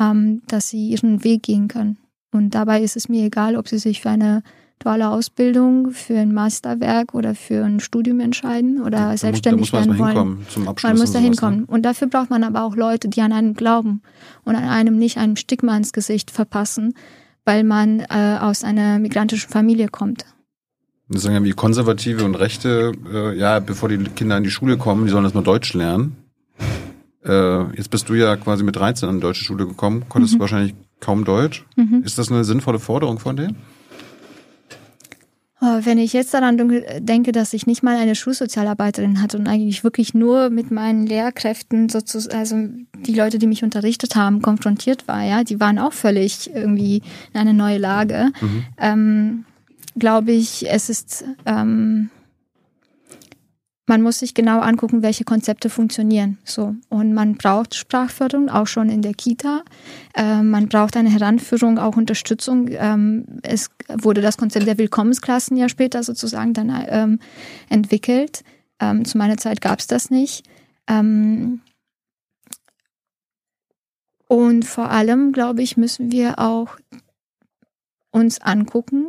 [0.00, 1.98] ähm, dass sie ihren Weg gehen können.
[2.32, 4.42] Und dabei ist es mir egal, ob sie sich für eine
[4.78, 9.98] duale Ausbildung, für ein Masterwerk oder für ein Studium entscheiden oder ja, selbstständig muss, werden
[9.98, 10.46] wollen.
[10.48, 11.60] Zum Abschluss man muss da hinkommen.
[11.60, 11.66] Ne?
[11.66, 14.02] Und dafür braucht man aber auch Leute, die an einem glauben
[14.44, 16.94] und an einem nicht ein Stigma ins Gesicht verpassen,
[17.44, 20.26] weil man äh, aus einer migrantischen Familie kommt.
[21.08, 24.78] Das sagen ja wie Konservative und Rechte, äh, ja, bevor die Kinder in die Schule
[24.78, 26.16] kommen, die sollen erstmal Deutsch lernen.
[27.24, 30.40] Äh, jetzt bist du ja quasi mit 13 an die deutsche Schule gekommen, konntest mhm.
[30.40, 31.64] wahrscheinlich kaum Deutsch.
[31.76, 32.02] Mhm.
[32.04, 33.56] Ist das eine sinnvolle Forderung von denen?
[35.82, 36.56] Wenn ich jetzt daran
[36.98, 41.88] denke, dass ich nicht mal eine Schulsozialarbeiterin hatte und eigentlich wirklich nur mit meinen Lehrkräften
[41.88, 42.56] sozusagen, also
[43.06, 47.02] die Leute, die mich unterrichtet haben, konfrontiert war, ja, die waren auch völlig irgendwie
[47.32, 48.64] in eine neue Lage, mhm.
[48.78, 49.44] ähm,
[49.96, 52.10] glaube ich, es ist ähm,
[53.86, 56.38] man muss sich genau angucken, welche Konzepte funktionieren.
[56.44, 56.74] So.
[56.88, 59.62] Und man braucht Sprachförderung auch schon in der Kita.
[60.14, 62.68] Äh, man braucht eine Heranführung, auch Unterstützung.
[62.70, 67.18] Ähm, es wurde das Konzept der Willkommensklassen ja später sozusagen dann ähm,
[67.68, 68.42] entwickelt.
[68.80, 70.46] Ähm, zu meiner Zeit gab es das nicht.
[70.88, 71.60] Ähm,
[74.28, 76.78] und vor allem, glaube ich, müssen wir auch
[78.10, 79.08] uns angucken,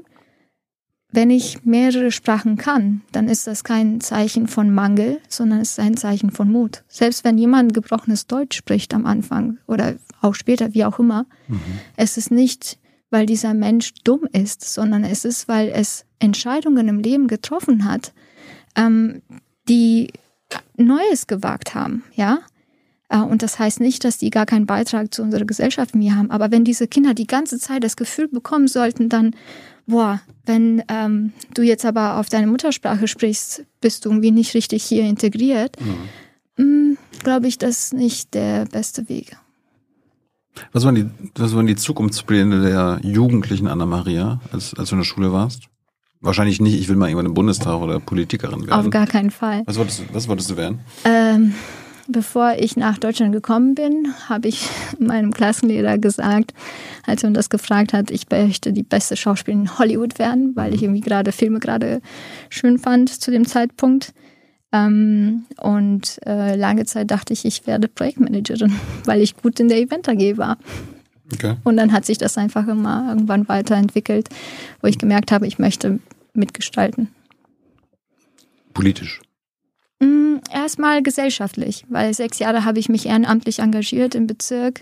[1.16, 5.80] wenn ich mehrere Sprachen kann, dann ist das kein Zeichen von Mangel, sondern es ist
[5.80, 6.84] ein Zeichen von Mut.
[6.88, 11.60] Selbst wenn jemand gebrochenes Deutsch spricht am Anfang oder auch später, wie auch immer, mhm.
[11.96, 12.78] es ist nicht,
[13.10, 18.14] weil dieser Mensch dumm ist, sondern es ist, weil es Entscheidungen im Leben getroffen hat,
[18.76, 19.22] ähm,
[19.70, 20.12] die
[20.76, 22.40] Neues gewagt haben, ja.
[23.10, 26.32] Äh, und das heißt nicht, dass die gar keinen Beitrag zu unserer Gesellschaft mehr haben.
[26.32, 29.36] Aber wenn diese Kinder die ganze Zeit das Gefühl bekommen sollten, dann
[29.88, 34.84] boah, wenn ähm, du jetzt aber auf deine Muttersprache sprichst, bist du irgendwie nicht richtig
[34.84, 36.10] hier integriert, mhm.
[36.58, 39.36] Mm, glaube ich, das ist nicht der beste Weg.
[40.72, 45.06] Was waren die, was waren die Zukunftspläne der jugendlichen Anna-Maria, als, als du in der
[45.06, 45.64] Schule warst?
[46.22, 48.86] Wahrscheinlich nicht, ich will mal irgendwann im Bundestag oder Politikerin werden.
[48.86, 49.64] Auf gar keinen Fall.
[49.66, 50.80] Was wolltest, was wolltest du werden?
[51.04, 51.54] Ähm,
[52.08, 56.54] Bevor ich nach Deutschland gekommen bin, habe ich meinem Klassenlehrer gesagt,
[57.06, 60.74] als er uns das gefragt hat, ich möchte die beste Schauspielerin in Hollywood werden, weil
[60.74, 62.02] ich irgendwie gerade Filme gerade
[62.50, 64.14] schön fand zu dem Zeitpunkt.
[64.72, 68.74] Ähm, und äh, lange Zeit dachte ich, ich werde Projektmanagerin,
[69.06, 70.58] weil ich gut in der Event AG war.
[71.34, 71.56] Okay.
[71.64, 74.30] Und dann hat sich das einfach immer irgendwann weiterentwickelt,
[74.82, 76.00] wo ich gemerkt habe, ich möchte
[76.34, 77.10] mitgestalten.
[78.74, 79.22] Politisch?
[80.00, 84.82] Mm, erstmal gesellschaftlich, weil sechs Jahre habe ich mich ehrenamtlich engagiert im Bezirk.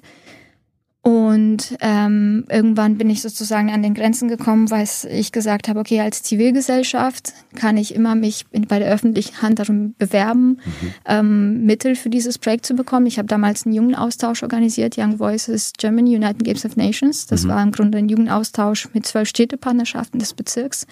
[1.05, 5.99] Und ähm, irgendwann bin ich sozusagen an den Grenzen gekommen, weil ich gesagt habe, okay,
[5.99, 10.93] als Zivilgesellschaft kann ich immer mich bei der öffentlichen Hand darum bewerben, mhm.
[11.05, 13.05] ähm, Mittel für dieses Projekt zu bekommen.
[13.05, 17.25] Ich habe damals einen Jugendaustausch organisiert, Young Voices Germany, United Games of Nations.
[17.27, 17.49] Das mhm.
[17.49, 20.87] war im Grunde ein Jugendaustausch mit zwölf Städtepartnerschaften des Bezirks.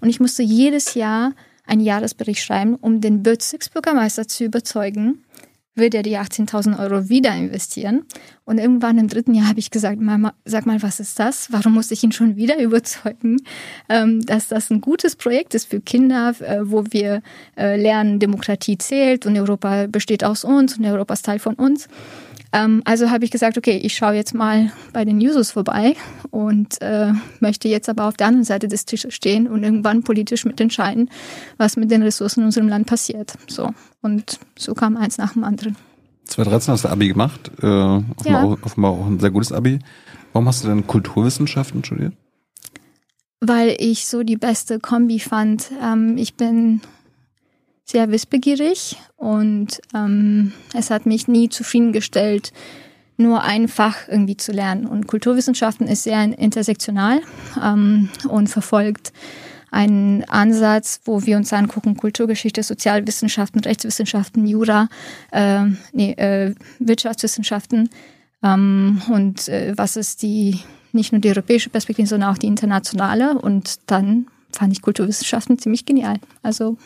[0.00, 1.34] Und ich musste jedes Jahr
[1.66, 5.24] einen Jahresbericht schreiben, um den Bezirksbürgermeister zu überzeugen,
[5.74, 8.04] wird er die 18.000 Euro wieder investieren.
[8.44, 11.50] Und irgendwann im dritten Jahr habe ich gesagt, Mama, sag mal, was ist das?
[11.50, 13.38] Warum muss ich ihn schon wieder überzeugen,
[13.88, 17.22] ähm, dass das ein gutes Projekt ist für Kinder, äh, wo wir
[17.56, 21.88] äh, lernen, Demokratie zählt und Europa besteht aus uns und Europa ist Teil von uns.
[22.52, 25.96] Ähm, also habe ich gesagt, okay, ich schaue jetzt mal bei den Jusos vorbei
[26.30, 30.44] und äh, möchte jetzt aber auf der anderen Seite des Tisches stehen und irgendwann politisch
[30.44, 31.10] mitentscheiden,
[31.56, 33.34] was mit den Ressourcen in unserem Land passiert.
[33.48, 33.70] So.
[34.02, 35.76] Und so kam eins nach dem anderen.
[36.26, 38.42] 2013 hast du Abi gemacht, äh, offenbar, Ja.
[38.42, 39.78] auch, offenbar auch ein sehr gutes Abi.
[40.32, 42.14] Warum hast du denn Kulturwissenschaften studiert?
[43.44, 45.72] weil ich so die beste Kombi fand.
[45.82, 46.80] Ähm, ich bin
[47.84, 52.52] sehr wissbegierig und ähm, es hat mich nie zufriedengestellt,
[53.16, 54.86] nur ein Fach irgendwie zu lernen.
[54.86, 57.20] Und Kulturwissenschaften ist sehr intersektional
[57.62, 59.12] ähm, und verfolgt
[59.70, 64.88] einen Ansatz, wo wir uns angucken, Kulturgeschichte, Sozialwissenschaften, Rechtswissenschaften, Jura,
[65.30, 67.88] äh, nee, äh, Wirtschaftswissenschaften
[68.42, 70.60] ähm, und äh, was ist die,
[70.92, 73.38] nicht nur die europäische Perspektive, sondern auch die internationale.
[73.38, 76.16] Und dann fand ich Kulturwissenschaften ziemlich genial.
[76.42, 76.76] Also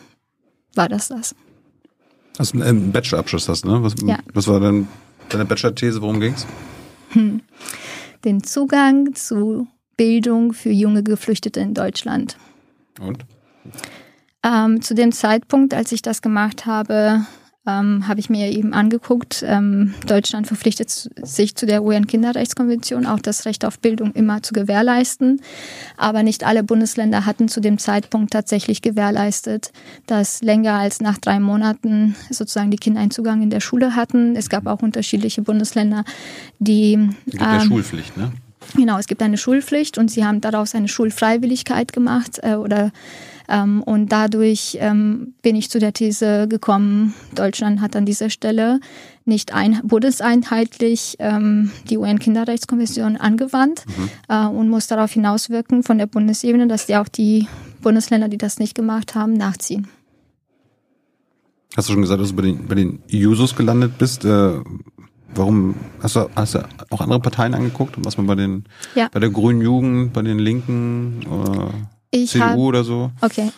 [0.77, 1.35] war das das.
[2.39, 3.81] Hast du einen Bachelorabschluss hast, ne?
[3.83, 4.19] Was, Ja.
[4.33, 4.87] was war denn
[5.29, 6.01] deine Bachelor-These?
[6.01, 6.45] Worum ging's?
[8.23, 12.37] Den Zugang zu Bildung für junge Geflüchtete in Deutschland.
[12.99, 13.25] Und?
[14.43, 17.25] Ähm, zu dem Zeitpunkt, als ich das gemacht habe,
[17.67, 20.89] ähm, habe ich mir eben angeguckt, ähm, Deutschland verpflichtet
[21.21, 25.41] sich zu der UN-Kinderrechtskonvention, auch das Recht auf Bildung immer zu gewährleisten.
[25.97, 29.71] Aber nicht alle Bundesländer hatten zu dem Zeitpunkt tatsächlich gewährleistet,
[30.05, 34.35] dass länger als nach drei Monaten sozusagen die Kinder einen Zugang in der Schule hatten.
[34.35, 36.05] Es gab auch unterschiedliche Bundesländer,
[36.59, 36.93] die
[37.25, 38.31] Es gibt ja ähm, Schulpflicht, ne?
[38.75, 42.91] Genau, es gibt eine Schulpflicht und sie haben daraus eine Schulfreiwilligkeit gemacht äh, oder
[43.47, 48.79] ähm, und dadurch ähm, bin ich zu der These gekommen, Deutschland hat an dieser Stelle
[49.25, 53.83] nicht ein, bundeseinheitlich ähm, die UN-Kinderrechtskonvention angewandt
[54.29, 57.47] äh, und muss darauf hinauswirken von der Bundesebene, dass die auch die
[57.81, 59.87] Bundesländer, die das nicht gemacht haben, nachziehen.
[61.75, 64.25] Hast du schon gesagt, dass du bei den, bei den Jusos gelandet bist?
[64.25, 64.53] Äh,
[65.35, 67.97] warum hast du, hast du auch andere Parteien angeguckt?
[67.97, 68.63] Und was man bei den
[68.95, 69.09] Ja.
[69.11, 71.73] bei der Grünen Jugend, bei den Linken oder
[72.11, 73.11] Ich CDU hab- oder so?
[73.21, 73.51] Okay.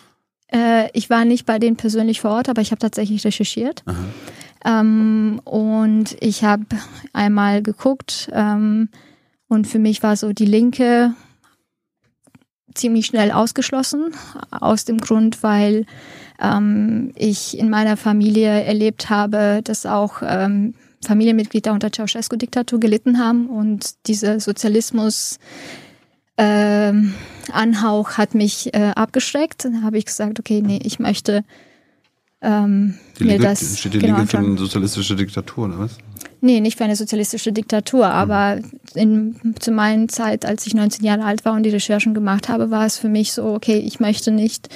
[0.52, 3.84] Äh, ich war nicht bei denen persönlich vor Ort, aber ich habe tatsächlich recherchiert.
[4.64, 6.66] Ähm, und ich habe
[7.12, 8.88] einmal geguckt ähm,
[9.48, 11.14] und für mich war so die Linke
[12.74, 14.12] ziemlich schnell ausgeschlossen,
[14.50, 15.86] aus dem Grund, weil
[16.40, 20.74] ähm, ich in meiner Familie erlebt habe, dass auch ähm,
[21.04, 25.38] Familienmitglieder unter Ceausescu-Diktatur gelitten haben und dieser Sozialismus
[26.36, 27.14] ähm,
[27.50, 29.64] Anhauch hat mich äh, abgeschreckt.
[29.64, 31.44] Dann habe ich gesagt, okay, nee, ich möchte
[32.42, 35.98] ähm, Die mir Linke, das steht die genau Linke für eine sozialistische Diktatur, oder was?
[36.40, 38.60] Nee, nicht für eine sozialistische Diktatur, aber
[38.94, 42.70] in, zu meiner Zeit, als ich 19 Jahre alt war und die Recherchen gemacht habe,
[42.70, 44.70] war es für mich so, okay, ich möchte nicht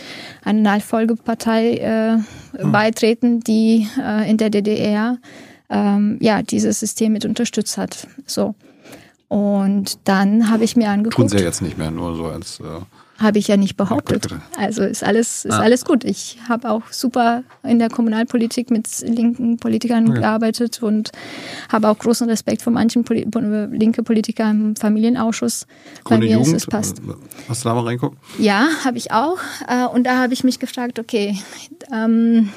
[0.45, 5.17] einer Nachfolgepartei äh, beitreten, die äh, in der DDR
[5.71, 8.09] ähm, ja dieses System mit unterstützt hat.
[8.27, 8.55] So.
[9.35, 11.31] Und dann habe ich mir Tun angeguckt.
[11.31, 12.63] sie ja jetzt nicht mehr, nur so als äh,
[13.19, 14.29] Habe ich ja nicht behauptet.
[14.57, 15.59] Also ist alles, ist Ah.
[15.61, 16.05] alles gut.
[16.05, 20.21] Ich habe auch super in der Kommunalpolitik mit linken Politikern Okay.
[20.21, 21.11] gearbeitet und
[21.69, 23.27] habe auch großen Respekt vor manchen Poli
[23.73, 25.67] linke Politiker im Familienausschuss.
[26.05, 26.47] Bei Grüne mir Jugend.
[26.49, 26.99] ist es passt.
[26.99, 27.03] Äh,
[27.49, 28.17] Hast du da mal reinguckt?
[28.39, 29.39] Ja, habe ich auch.
[29.67, 31.39] Äh, Und da habe ich mich gefragt, okay,
[31.93, 32.51] ähm,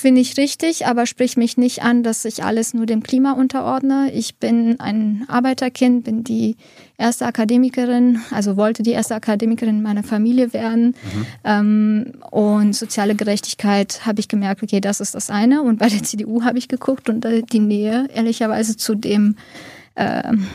[0.00, 4.10] finde ich richtig, aber sprich mich nicht an, dass ich alles nur dem Klima unterordne.
[4.12, 6.56] Ich bin ein Arbeiterkind, bin die
[6.98, 10.94] erste Akademikerin, also wollte die erste Akademikerin meiner Familie werden.
[11.44, 15.62] Ähm, und soziale Gerechtigkeit habe ich gemerkt, okay, das ist das eine.
[15.62, 19.36] Und bei der CDU habe ich geguckt und äh, die Nähe ehrlicherweise zu dem
[19.96, 20.46] ähm,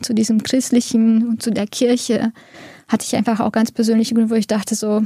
[0.00, 2.32] zu diesem christlichen und zu der Kirche
[2.88, 5.02] hatte ich einfach auch ganz persönliche Gründe, wo ich dachte so,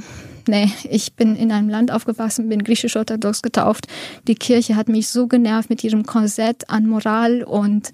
[0.49, 3.86] nee, ich bin in einem Land aufgewachsen, bin griechisch-orthodox getauft.
[4.26, 7.90] Die Kirche hat mich so genervt mit ihrem Korsett an Moral und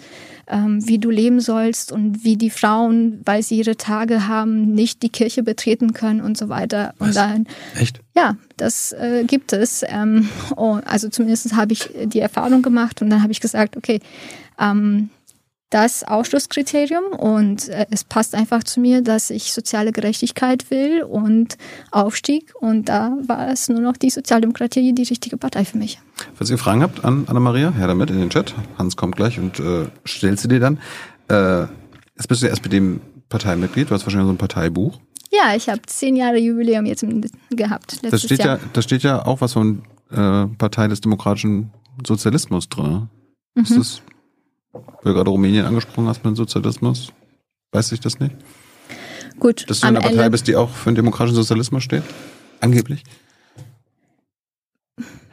[0.46, 5.02] ähm, wie du leben sollst und wie die Frauen, weil sie ihre Tage haben, nicht
[5.02, 6.94] die Kirche betreten können und so weiter.
[6.98, 7.08] Was?
[7.08, 7.46] Und dann
[7.78, 8.00] Echt?
[8.16, 9.84] ja, das äh, gibt es.
[9.86, 14.00] Ähm, oh, also zumindest habe ich die Erfahrung gemacht und dann habe ich gesagt, okay,
[14.58, 15.10] ähm,
[15.70, 21.58] das Ausschlusskriterium und äh, es passt einfach zu mir, dass ich soziale Gerechtigkeit will und
[21.90, 26.00] Aufstieg und da war es nur noch die Sozialdemokratie die richtige Partei für mich.
[26.34, 28.54] Falls ihr Fragen habt an Anna-Maria, her damit in den Chat.
[28.78, 30.78] Hans kommt gleich und äh, stellt sie dir dann.
[31.28, 31.66] Äh,
[32.16, 34.98] jetzt bist du ja SPD-Parteimitglied, du hast wahrscheinlich so ein Parteibuch.
[35.30, 37.04] Ja, ich habe zehn Jahre Jubiläum jetzt
[37.50, 38.02] gehabt.
[38.02, 38.56] Da steht, Jahr.
[38.56, 41.70] ja, da steht ja auch was von äh, Partei des demokratischen
[42.06, 43.08] Sozialismus drin.
[43.54, 43.76] Ist Mhm.
[43.76, 44.02] das,
[44.72, 47.12] weil du gerade Rumänien angesprochen hast mit dem Sozialismus?
[47.72, 48.34] Weiß ich das nicht?
[49.38, 52.02] Gut, Dass du in einer Partei Ende bist, die auch für den demokratischen Sozialismus steht?
[52.60, 53.04] Angeblich?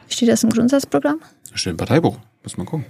[0.08, 1.20] steht das im Grundsatzprogramm.
[1.50, 2.18] Da steht im Parteibuch.
[2.42, 2.86] Muss mal gucken.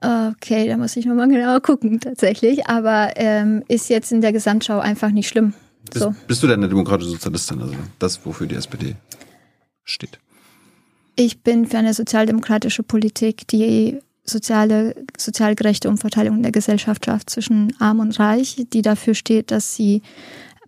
[0.00, 2.66] Okay, da muss ich nochmal genauer gucken, tatsächlich.
[2.68, 5.54] Aber ähm, ist jetzt in der Gesamtschau einfach nicht schlimm.
[5.90, 6.14] Bist, So.
[6.26, 7.60] bist du denn eine demokratische Sozialistin?
[7.60, 8.94] Also das, wofür die SPD
[9.84, 10.18] steht.
[11.16, 17.74] Ich bin für eine sozialdemokratische Politik, die soziale, sozial gerechte Umverteilung der Gesellschaft schafft zwischen
[17.78, 20.02] Arm und Reich, die dafür steht, dass sie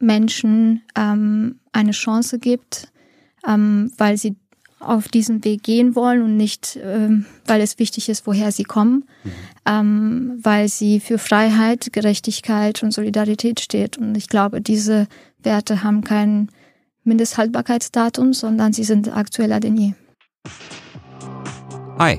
[0.01, 2.89] Menschen ähm, eine Chance gibt,
[3.47, 4.37] ähm, weil sie
[4.81, 9.05] auf diesen Weg gehen wollen und nicht, ähm, weil es wichtig ist, woher sie kommen,
[9.67, 13.99] ähm, weil sie für Freiheit, Gerechtigkeit und Solidarität steht.
[13.99, 15.09] Und ich glaube, diese
[15.43, 16.49] Werte haben kein
[17.03, 19.93] Mindesthaltbarkeitsdatum, sondern sie sind aktueller denn je.
[21.99, 22.19] Hi,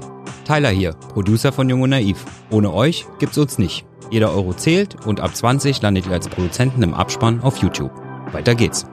[0.50, 2.26] Tyler hier, Producer von Jung und Naiv.
[2.50, 3.86] Ohne euch gibt's uns nicht.
[4.10, 7.91] Jeder Euro zählt und ab 20 landet ihr als Produzenten im Abspann auf YouTube.
[8.32, 8.88] Weiter geht's.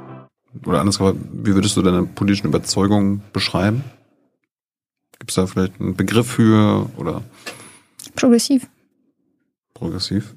[0.66, 3.84] Oder anders gesagt, wie würdest du deine politischen Überzeugungen beschreiben?
[5.18, 7.22] Gibt es da vielleicht einen Begriff für oder
[8.16, 8.68] Progressiv.
[9.72, 10.34] progressiv?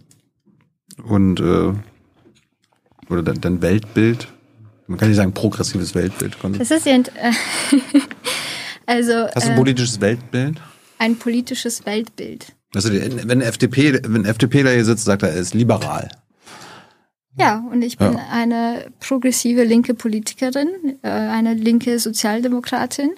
[1.04, 1.74] Und äh,
[3.10, 4.30] oder dein, dein Weltbild?
[4.88, 6.38] Man kann nicht sagen progressives Weltbild.
[6.58, 7.02] Das ist ja, äh,
[8.86, 10.62] also Hast du ein äh, politisches Weltbild?
[11.00, 12.54] Ein politisches Weltbild.
[12.76, 16.10] Also wenn FDP, wenn FDPler hier sitzt, sagt er, er ist liberal.
[17.38, 18.28] Ja, und ich bin Ja.
[18.32, 20.68] eine progressive linke Politikerin,
[21.02, 23.12] äh, eine linke Sozialdemokratin.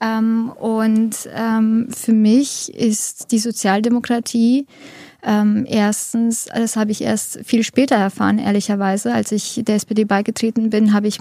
[0.00, 4.66] Ähm, und ähm, für mich ist die Sozialdemokratie
[5.28, 9.12] ähm, erstens, das habe ich erst viel später erfahren, ehrlicherweise.
[9.12, 11.18] Als ich der SPD beigetreten bin, habe ich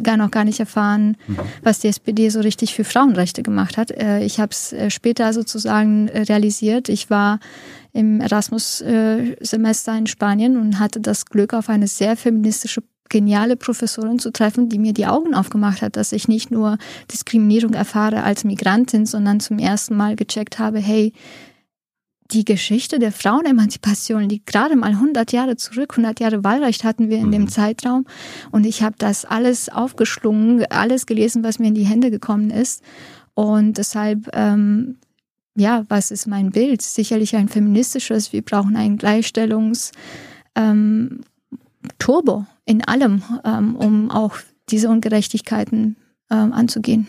[0.00, 1.16] gar noch gar nicht erfahren,
[1.64, 3.90] was die SPD so richtig für Frauenrechte gemacht hat.
[3.90, 6.88] Äh, ich habe es äh, später sozusagen äh, realisiert.
[6.88, 7.40] Ich war
[7.92, 14.30] im Erasmus-Semester in Spanien und hatte das Glück, auf eine sehr feministische, geniale Professorin zu
[14.30, 16.78] treffen, die mir die Augen aufgemacht hat, dass ich nicht nur
[17.10, 21.12] Diskriminierung erfahre als Migrantin, sondern zum ersten Mal gecheckt habe, hey,
[22.30, 25.92] die Geschichte der Frauenemanzipation liegt gerade mal 100 Jahre zurück.
[25.92, 28.04] 100 Jahre Wahlrecht hatten wir in dem Zeitraum.
[28.50, 32.82] Und ich habe das alles aufgeschlungen, alles gelesen, was mir in die Hände gekommen ist.
[33.34, 34.98] Und deshalb, ähm,
[35.56, 36.82] ja, was ist mein Bild?
[36.82, 38.32] Sicherlich ein feministisches.
[38.32, 39.92] Wir brauchen einen Gleichstellungs-
[40.58, 41.20] ähm,
[41.98, 44.36] Turbo in allem, ähm, um auch
[44.68, 45.96] diese Ungerechtigkeiten
[46.30, 47.06] ähm, anzugehen.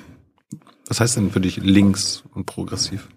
[0.88, 3.10] Was heißt denn für dich links und progressiv?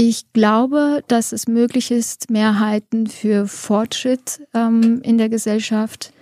[0.00, 6.12] Ich glaube, dass es möglich ist, Mehrheiten für Fortschritt ähm, in der Gesellschaft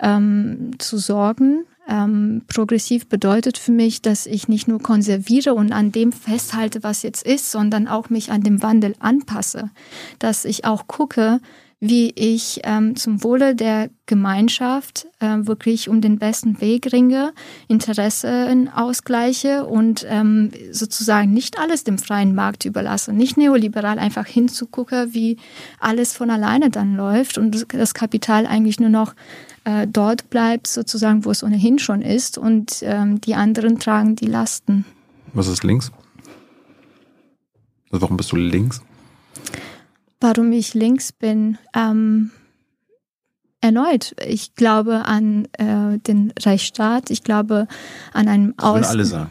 [0.00, 1.64] ähm, zu sorgen.
[1.88, 7.04] Ähm, progressiv bedeutet für mich, dass ich nicht nur konserviere und an dem festhalte, was
[7.04, 9.70] jetzt ist, sondern auch mich an dem Wandel anpasse.
[10.18, 11.38] Dass ich auch gucke,
[11.84, 17.32] wie ich ähm, zum Wohle der Gemeinschaft äh, wirklich um den besten Weg ringe,
[17.66, 25.08] Interessen ausgleiche und ähm, sozusagen nicht alles dem freien Markt überlasse, nicht neoliberal einfach hinzugucke,
[25.10, 25.38] wie
[25.80, 29.16] alles von alleine dann läuft und das Kapital eigentlich nur noch
[29.64, 34.26] äh, dort bleibt, sozusagen, wo es ohnehin schon ist und ähm, die anderen tragen die
[34.26, 34.84] Lasten.
[35.32, 35.90] Was ist links?
[37.90, 38.82] Also warum bist du links?
[40.22, 42.30] Warum ich links bin, ähm,
[43.60, 47.66] erneut, ich glaube an äh, den Rechtsstaat, ich glaube
[48.12, 48.90] an einem Das würden Aus...
[48.90, 49.30] alle sagen.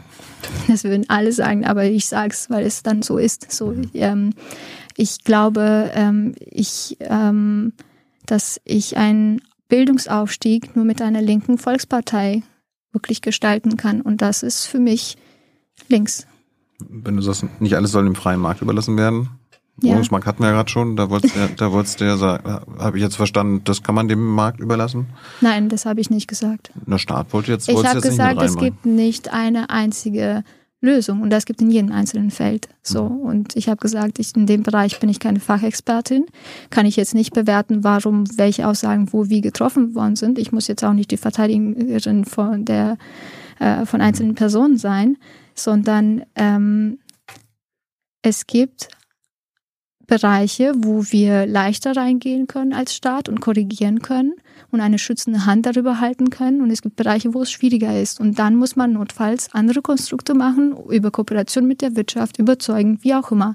[0.68, 3.50] Das würden alle sagen, aber ich sage es, weil es dann so ist.
[3.52, 4.34] So, ähm,
[4.96, 7.72] ich glaube, ähm, ich, ähm,
[8.26, 12.42] dass ich einen Bildungsaufstieg nur mit einer linken Volkspartei
[12.92, 14.02] wirklich gestalten kann.
[14.02, 15.16] Und das ist für mich
[15.88, 16.26] links.
[16.80, 19.30] Wenn du sagst, nicht alles soll dem freien Markt überlassen werden.
[19.80, 19.92] Ja.
[19.92, 22.44] Wohnungsmarkt hatten wir ja gerade schon, da wolltest du ja, da wolltest du ja sagen,
[22.78, 25.06] habe ich jetzt verstanden, das kann man dem Markt überlassen?
[25.40, 26.70] Nein, das habe ich nicht gesagt.
[26.86, 30.44] Der Staat wollte jetzt, Ich habe gesagt, es gibt nicht eine einzige
[30.80, 32.68] Lösung und das gibt in jedem einzelnen Feld.
[32.82, 33.20] So Mhm.
[33.20, 36.26] und ich habe gesagt, ich, in dem Bereich bin ich keine Fachexpertin,
[36.70, 40.38] kann ich jetzt nicht bewerten, warum welche Aussagen wo wie getroffen worden sind.
[40.38, 42.98] Ich muss jetzt auch nicht die Verteidigerin von der
[43.58, 45.16] äh, von einzelnen Personen sein,
[45.54, 46.98] sondern ähm,
[48.22, 48.88] es gibt
[50.12, 54.34] Bereiche, wo wir leichter reingehen können als Staat und korrigieren können
[54.70, 56.60] und eine schützende Hand darüber halten können.
[56.60, 58.20] Und es gibt Bereiche, wo es schwieriger ist.
[58.20, 63.14] Und dann muss man notfalls andere Konstrukte machen, über Kooperation mit der Wirtschaft, überzeugen, wie
[63.14, 63.54] auch immer,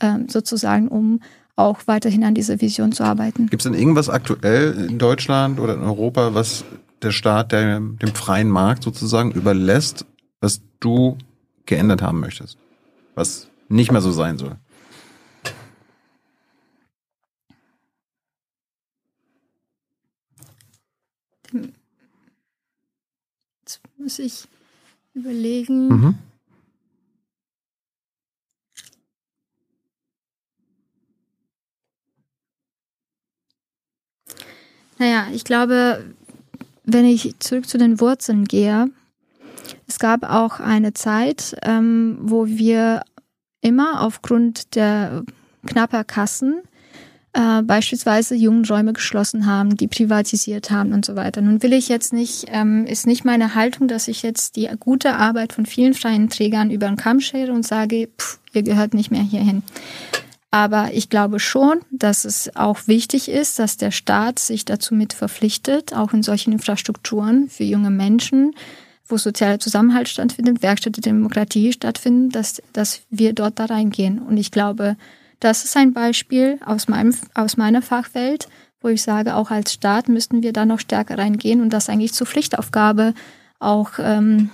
[0.00, 1.20] ähm, sozusagen, um
[1.56, 3.46] auch weiterhin an dieser Vision zu arbeiten.
[3.46, 6.66] Gibt es denn irgendwas aktuell in Deutschland oder in Europa, was
[7.00, 10.04] der Staat der, dem freien Markt sozusagen überlässt,
[10.42, 11.16] was du
[11.64, 12.58] geändert haben möchtest?
[13.14, 14.56] Was nicht mehr so sein soll?
[24.04, 24.44] muss ich
[25.14, 25.88] überlegen.
[25.88, 26.14] Mhm.
[34.98, 36.04] Naja, ich glaube,
[36.84, 38.90] wenn ich zurück zu den Wurzeln gehe,
[39.88, 43.02] es gab auch eine Zeit, ähm, wo wir
[43.62, 45.24] immer aufgrund der
[45.66, 46.60] knapper Kassen
[47.34, 51.40] äh, beispielsweise Jugendräume geschlossen haben, die privatisiert haben und so weiter.
[51.40, 55.16] Nun will ich jetzt nicht, ähm, ist nicht meine Haltung, dass ich jetzt die gute
[55.16, 59.10] Arbeit von vielen freien Trägern über den Kamm schere und sage, pff, ihr gehört nicht
[59.10, 59.64] mehr hierhin.
[60.52, 65.12] Aber ich glaube schon, dass es auch wichtig ist, dass der Staat sich dazu mit
[65.12, 68.54] verpflichtet, auch in solchen Infrastrukturen für junge Menschen,
[69.08, 74.20] wo sozialer Zusammenhalt stattfindet, Werkstätte Demokratie stattfinden, dass, dass wir dort da reingehen.
[74.20, 74.96] Und ich glaube,
[75.44, 78.48] das ist ein Beispiel aus, meinem, aus meiner Fachwelt,
[78.80, 82.14] wo ich sage, auch als Staat müssten wir da noch stärker reingehen und das eigentlich
[82.14, 83.12] zur Pflichtaufgabe
[83.58, 84.48] auch ähm,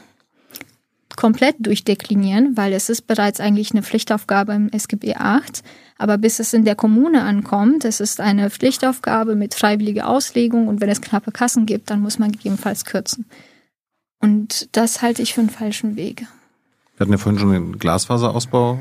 [1.16, 5.62] komplett durchdeklinieren, weil es ist bereits eigentlich eine Pflichtaufgabe im SGB 8.
[5.96, 10.80] Aber bis es in der Kommune ankommt, es ist eine Pflichtaufgabe mit freiwilliger Auslegung und
[10.80, 13.26] wenn es knappe Kassen gibt, dann muss man gegebenenfalls kürzen.
[14.20, 16.26] Und das halte ich für einen falschen Weg.
[16.96, 18.80] Wir hatten ja vorhin schon den Glasfaserausbau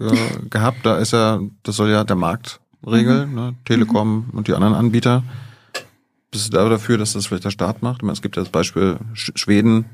[0.00, 0.18] ge
[0.50, 0.84] gehabt.
[0.84, 3.34] Da ist ja, das soll ja der Markt regeln, mhm.
[3.34, 3.54] ne?
[3.64, 4.38] Telekom mhm.
[4.38, 5.22] und die anderen Anbieter.
[6.30, 8.02] Bist du da dafür, dass das vielleicht der Staat macht?
[8.02, 9.86] Meine, es gibt ja das Beispiel Schweden,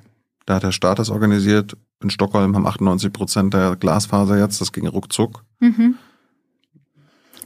[0.45, 1.77] da hat der Staat das organisiert.
[2.03, 5.45] In Stockholm haben 98 Prozent der Glasfaser jetzt, das ging ruckzuck.
[5.61, 5.97] Mhm.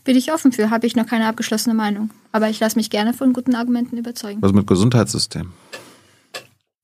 [0.02, 2.10] Bin ich offen für, habe ich noch keine abgeschlossene Meinung.
[2.32, 4.42] Aber ich lasse mich gerne von guten Argumenten überzeugen.
[4.42, 5.52] Was mit Gesundheitssystem?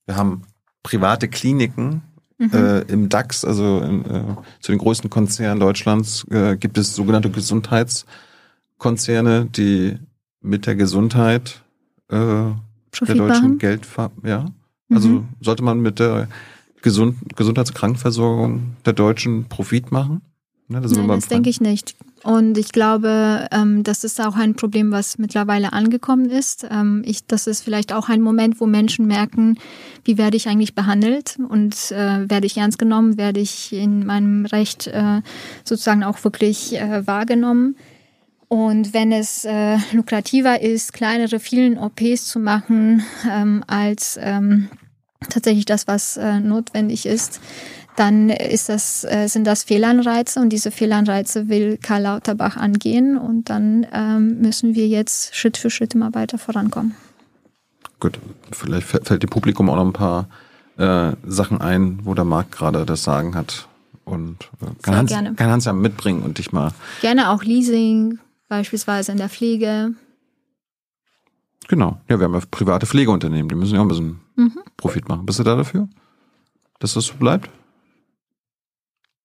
[0.05, 0.43] Wir haben
[0.83, 2.03] private Kliniken
[2.37, 2.51] mhm.
[2.53, 4.23] äh, im DAX, also in, äh,
[4.59, 9.97] zu den größten Konzernen Deutschlands, äh, gibt es sogenannte Gesundheitskonzerne, die
[10.41, 11.61] mit der Gesundheit
[12.09, 13.87] äh, der Deutschen Geld,
[14.23, 14.45] ja.
[14.89, 15.27] Also mhm.
[15.41, 16.29] sollte man mit der
[16.81, 20.21] Gesund Gesundheits- und Krankenversorgung der Deutschen Profit machen?
[20.69, 21.95] Ne, das Nein, das denke ich nicht.
[22.27, 26.67] Und ich glaube, ähm, das ist auch ein Problem, was mittlerweile angekommen ist.
[26.69, 29.57] Ähm, ich, das ist vielleicht auch ein Moment, wo Menschen merken,
[30.03, 34.45] wie werde ich eigentlich behandelt und äh, werde ich ernst genommen, werde ich in meinem
[34.45, 35.21] Recht äh,
[35.63, 37.77] sozusagen auch wirklich äh, wahrgenommen.
[38.49, 44.67] Und wenn es äh, lukrativer ist, kleinere, vielen OPs zu machen, ähm, als ähm,
[45.29, 47.39] tatsächlich das, was äh, notwendig ist,
[47.97, 53.49] dann ist das, äh, sind das Fehlanreize und diese Fehlanreize will Karl Lauterbach angehen und
[53.49, 56.95] dann ähm, müssen wir jetzt Schritt für Schritt immer weiter vorankommen.
[57.99, 58.19] Gut,
[58.51, 60.29] vielleicht fällt dem Publikum auch noch ein paar
[60.77, 63.67] äh, Sachen ein, wo der Markt gerade das Sagen hat
[64.05, 65.33] und äh, kann, Hans, gerne.
[65.33, 66.73] kann Hans ja mitbringen und dich mal.
[67.01, 69.95] Gerne auch Leasing, beispielsweise in der Pflege.
[71.67, 74.59] Genau, ja, wir haben ja private Pflegeunternehmen, die müssen ja auch ein bisschen mhm.
[74.77, 75.25] Profit machen.
[75.25, 75.89] Bist du da dafür,
[76.77, 77.49] dass das so bleibt?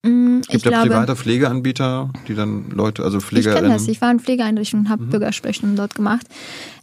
[0.05, 3.57] Mm, es gibt ja glaube, private Pflegeanbieter, die dann Leute, also Pflegerinnen.
[3.57, 3.89] Ich kenne das.
[3.89, 5.11] Ich war in Pflegeeinrichtungen und habe mhm.
[5.11, 6.27] Bürgersprechungen dort gemacht.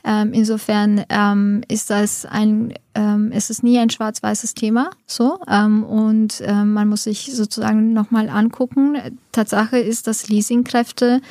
[0.06, 5.40] Ähm, insofern ähm, ist das ein, ähm, ist es nie ein schwarz-weißes Thema, so.
[5.50, 8.98] Ähm, und ähm, man muss sich sozusagen nochmal angucken.
[9.34, 11.22] Tatsache ist, dass Leasingkräfte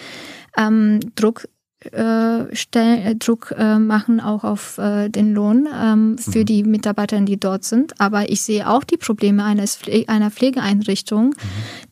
[0.58, 1.48] ähm, Druck
[1.80, 6.46] äh, stellen, äh, Druck äh, machen auch auf äh, den Lohn ähm, für mhm.
[6.46, 8.00] die Mitarbeiter, die dort sind.
[8.00, 11.34] Aber ich sehe auch die Probleme eines Pfle einer Pflegeeinrichtung, mhm.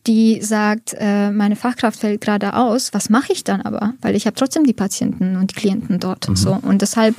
[0.06, 2.92] die sagt, äh, meine Fachkraft fällt gerade aus.
[2.94, 3.94] Was mache ich dann aber?
[4.00, 6.28] Weil ich habe trotzdem die Patienten und die Klienten dort.
[6.28, 6.36] Mhm.
[6.36, 7.14] So und deshalb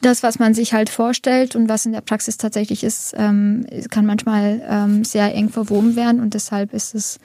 [0.00, 4.06] das, was man sich halt vorstellt und was in der Praxis tatsächlich ist, ähm, kann
[4.06, 7.18] manchmal ähm, sehr eng verwoben werden und deshalb ist es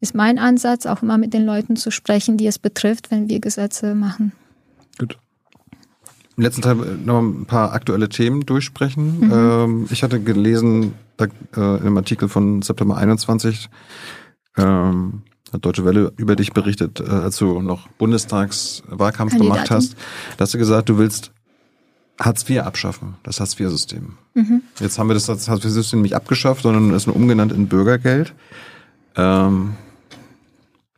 [0.00, 3.40] ist mein Ansatz, auch immer mit den Leuten zu sprechen, die es betrifft, wenn wir
[3.40, 4.32] Gesetze machen.
[4.98, 5.18] Gut.
[6.36, 9.20] Im letzten Teil noch ein paar aktuelle Themen durchsprechen.
[9.20, 9.32] Mhm.
[9.32, 13.68] Ähm, ich hatte gelesen, da, äh, im Artikel von September 21,
[14.56, 15.22] ähm,
[15.52, 19.94] hat Deutsche Welle über dich berichtet, äh, als du noch Bundestagswahlkampf gemacht hast.
[20.36, 21.32] Da hast du gesagt, du willst
[22.18, 24.16] Hartz IV abschaffen, das Hartz IV-System.
[24.34, 24.62] Mhm.
[24.78, 28.32] Jetzt haben wir das Hartz IV-System nicht abgeschafft, sondern es ist nur umgenannt in Bürgergeld.
[29.16, 29.74] Ähm,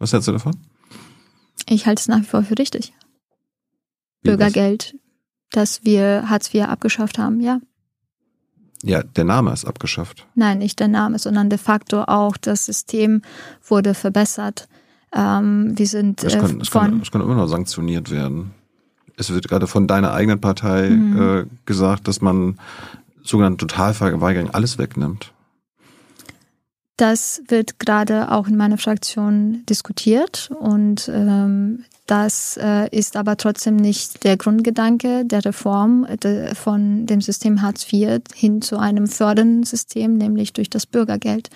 [0.03, 0.57] was hältst du davon?
[1.69, 2.93] Ich halte es nach wie vor für richtig.
[4.23, 5.51] Wie Bürgergeld, was?
[5.53, 7.61] dass wir Hartz IV abgeschafft haben, ja.
[8.83, 10.27] Ja, der Name ist abgeschafft.
[10.35, 13.23] Nein, nicht der Name, sondern de facto auch das System
[13.65, 14.69] wurde verbessert.
[15.13, 18.51] Ähm, wir sind es kann, äh, es kann, es kann immer noch sanktioniert werden.
[19.17, 21.23] Es wird gerade von deiner eigenen Partei mhm.
[21.23, 22.59] äh, gesagt, dass man
[23.23, 25.33] sogenannte Totalverweigerung alles wegnimmt.
[27.03, 33.75] Das wird gerade auch in meiner Fraktion diskutiert und ähm, das äh, ist aber trotzdem
[33.75, 39.65] nicht der Grundgedanke der Reform de, von dem System Hartz IV hin zu einem fördernden
[39.65, 41.51] System, nämlich durch das Bürgergeld.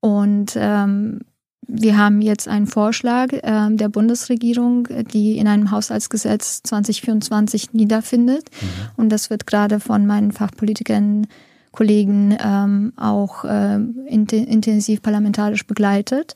[0.00, 1.20] Und ähm,
[1.68, 8.48] wir haben jetzt einen Vorschlag äh, der Bundesregierung, die in einem Haushaltsgesetz 2024 niederfindet.
[8.50, 8.66] Mhm.
[8.96, 11.26] Und das wird gerade von meinen Fachpolitikern
[11.72, 13.76] Kollegen ähm, auch äh,
[14.06, 16.34] intensiv parlamentarisch begleitet.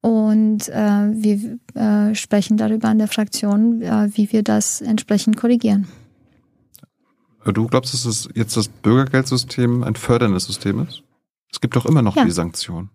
[0.00, 5.88] Und äh, wir äh, sprechen darüber in der Fraktion, äh, wie wir das entsprechend korrigieren.
[7.46, 11.02] Du glaubst, dass es jetzt das Bürgergeldsystem ein förderndes System ist?
[11.50, 12.24] Es gibt doch immer noch ja.
[12.24, 12.90] die Sanktionen.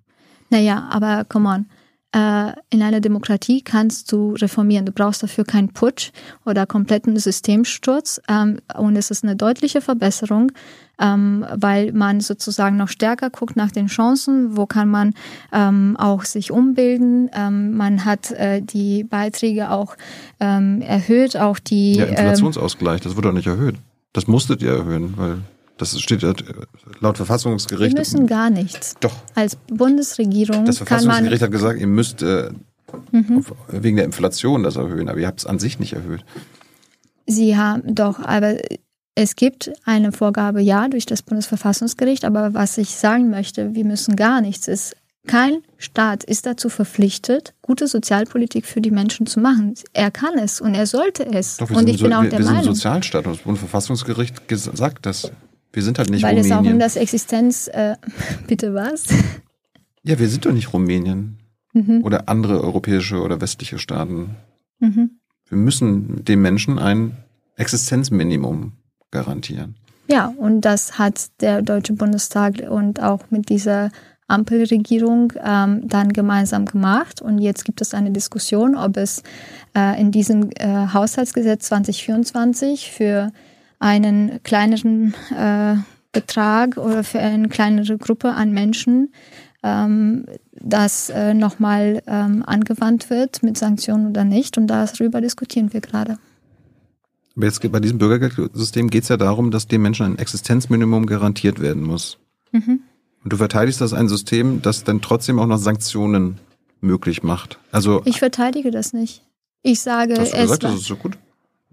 [0.50, 1.66] Naja, aber come on.
[2.12, 4.86] Äh, in einer Demokratie kannst du reformieren.
[4.86, 6.12] Du brauchst dafür keinen Putsch
[6.44, 8.20] oder kompletten Systemsturz.
[8.28, 10.52] Ähm, und es ist eine deutliche Verbesserung,
[11.00, 14.58] ähm, weil man sozusagen noch stärker guckt nach den Chancen.
[14.58, 15.14] Wo kann man
[15.54, 17.30] ähm, auch sich umbilden?
[17.30, 19.96] man hat äh, die Beiträge auch
[20.40, 21.96] erhöht, auch die.
[21.96, 23.76] Ja, Inflationsausgleich, das wurde doch nicht erhöht.
[24.14, 25.40] Das musstet ihr erhöhen, weil
[25.80, 26.22] das steht
[27.00, 27.94] laut Verfassungsgericht.
[27.94, 28.96] Wir müssen gar nichts.
[29.00, 29.16] Doch.
[29.34, 30.66] Als Bundesregierung.
[30.66, 32.52] Das Verfassungsgericht hat gesagt, ihr müsst äh,
[33.12, 33.46] mhm.
[33.70, 36.26] wegen der Inflation das erhöhen, aber ihr habt es an sich nicht erhöht.
[37.26, 38.58] Sie haben doch, aber
[39.16, 44.16] es gibt eine Vorgabe, ja, durch das Bundesverfassungsgericht, aber was ich sagen möchte, wir müssen
[44.16, 44.68] gar nichts.
[44.68, 44.96] Es,
[45.28, 49.76] kein Staat ist dazu verpflichtet, gute Sozialpolitik für die Menschen zu machen.
[49.94, 51.58] Er kann es und er sollte es.
[51.58, 52.64] Doch, und ich bin auch wir, der wir Meinung.
[52.64, 55.32] Sind Sozialstaat und das Bundesverfassungsgericht sagt das.
[55.72, 56.52] Wir sind halt nicht Weil Rumänien.
[56.52, 57.96] Weil es auch um das Existenz, äh,
[58.48, 59.08] bitte was?
[60.04, 61.38] Ja, wir sind doch nicht Rumänien
[61.74, 62.04] mhm.
[62.04, 64.36] oder andere europäische oder westliche Staaten.
[64.80, 65.20] Mhm.
[65.48, 67.18] Wir müssen den Menschen ein
[67.56, 68.74] Existenzminimum
[69.12, 69.76] garantieren.
[70.08, 73.92] Ja, und das hat der Deutsche Bundestag und auch mit dieser
[74.28, 77.22] Ampelregierung ähm, dann gemeinsam gemacht.
[77.22, 79.24] Und jetzt gibt es eine Diskussion, ob es
[79.76, 83.32] äh, in diesem äh, Haushaltsgesetz 2024 für
[83.80, 85.76] einen kleineren äh,
[86.12, 89.12] Betrag oder für eine kleinere Gruppe an Menschen
[89.64, 94.58] ähm, das äh, nochmal ähm, angewandt wird mit Sanktionen oder nicht.
[94.58, 96.18] Und darüber diskutieren wir gerade.
[97.36, 101.60] Aber jetzt bei diesem Bürgergeldsystem geht es ja darum, dass den Menschen ein Existenzminimum garantiert
[101.60, 102.18] werden muss.
[102.52, 102.82] Mhm.
[103.24, 106.40] Und du verteidigst das ein System, das dann trotzdem auch noch Sanktionen
[106.82, 107.60] möglich macht.
[107.72, 109.24] Also ich verteidige das nicht.
[109.62, 111.18] Ich sage, hast du gesagt, es das ist so gut.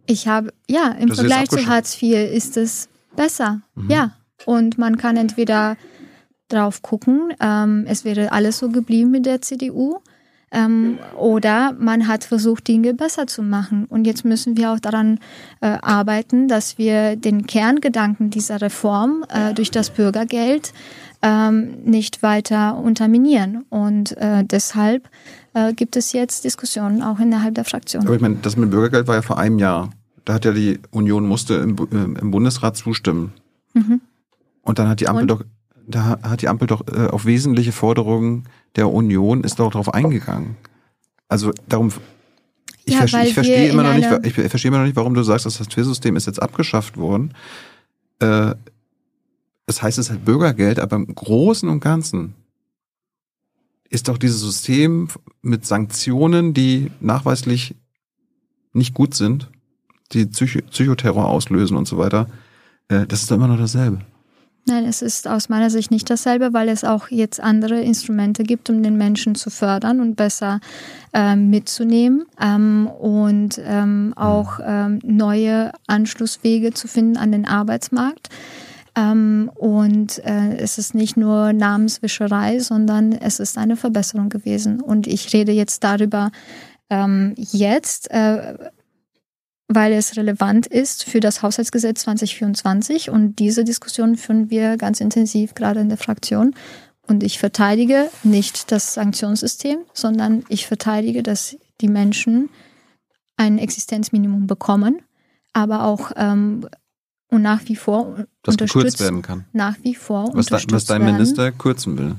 [0.07, 3.63] Ich habe, ja, im das Vergleich zu Hartz IV ist es besser.
[3.75, 3.91] Mhm.
[3.91, 4.13] Ja.
[4.45, 5.77] Und man kann entweder
[6.49, 9.99] drauf gucken, ähm, es wäre alles so geblieben mit der CDU.
[10.53, 13.85] Ähm, oder man hat versucht, Dinge besser zu machen.
[13.87, 15.19] Und jetzt müssen wir auch daran
[15.61, 20.73] äh, arbeiten, dass wir den Kerngedanken dieser Reform äh, durch das Bürgergeld
[21.23, 23.65] ähm, nicht weiter unterminieren.
[23.71, 25.09] Und äh, deshalb
[25.55, 28.07] äh, gibt es jetzt Diskussionen auch innerhalb der Fraktion.
[28.07, 29.91] Aber ich meine, das mit dem Bürgergeld war ja vor einem Jahr.
[30.25, 33.33] Da hat ja die Union musste im, äh, im Bundesrat zustimmen.
[33.75, 34.01] Mhm.
[34.63, 35.29] Und dann hat die Ampel Und?
[35.29, 35.45] doch,
[35.87, 38.45] da hat die Ampel doch äh, auf wesentliche Forderungen
[38.75, 40.57] der Union ist doch darauf eingegangen.
[41.29, 41.93] Also darum,
[42.85, 45.23] ich, ja, ver ich verstehe immer noch nicht, ich verstehe immer noch nicht, warum du
[45.23, 47.33] sagst, das Transfersystem ist jetzt abgeschafft worden.
[48.21, 48.55] Äh,
[49.67, 52.35] es heißt es halt Bürgergeld, aber im Großen und Ganzen
[53.91, 55.09] ist doch dieses System
[55.43, 57.75] mit Sanktionen, die nachweislich
[58.73, 59.51] nicht gut sind,
[60.13, 62.29] die Psych Psychoterror auslösen und so weiter,
[62.89, 64.01] äh, das ist doch immer noch dasselbe.
[64.69, 68.69] Nein, es ist aus meiner Sicht nicht dasselbe, weil es auch jetzt andere Instrumente gibt,
[68.69, 70.59] um den Menschen zu fördern und besser
[71.13, 78.29] ähm, mitzunehmen ähm, und ähm, auch ähm, neue Anschlusswege zu finden an den Arbeitsmarkt.
[78.97, 84.81] Ähm, und äh, es ist nicht nur Namenswischerei, sondern es ist eine Verbesserung gewesen.
[84.81, 86.31] Und ich rede jetzt darüber
[86.89, 88.57] ähm, jetzt, äh,
[89.69, 93.11] weil es relevant ist für das Haushaltsgesetz 2024.
[93.11, 96.55] Und diese Diskussion führen wir ganz intensiv gerade in der Fraktion.
[97.07, 102.49] Und ich verteidige nicht das Sanktionssystem, sondern ich verteidige, dass die Menschen
[103.37, 105.03] ein Existenzminimum bekommen,
[105.53, 106.67] aber auch ähm,
[107.29, 109.45] und nach wie vor das gekürzt werden kann.
[109.53, 111.59] Nach wie vor was, da, was dein Minister werden.
[111.59, 112.17] kürzen will.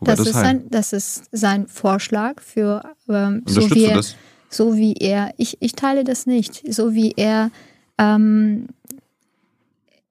[0.00, 4.00] Das, das, ist sein, das ist sein Vorschlag für ähm, so, wie er,
[4.50, 7.50] so wie er, ich, ich teile das nicht, so wie er
[7.96, 8.68] ähm,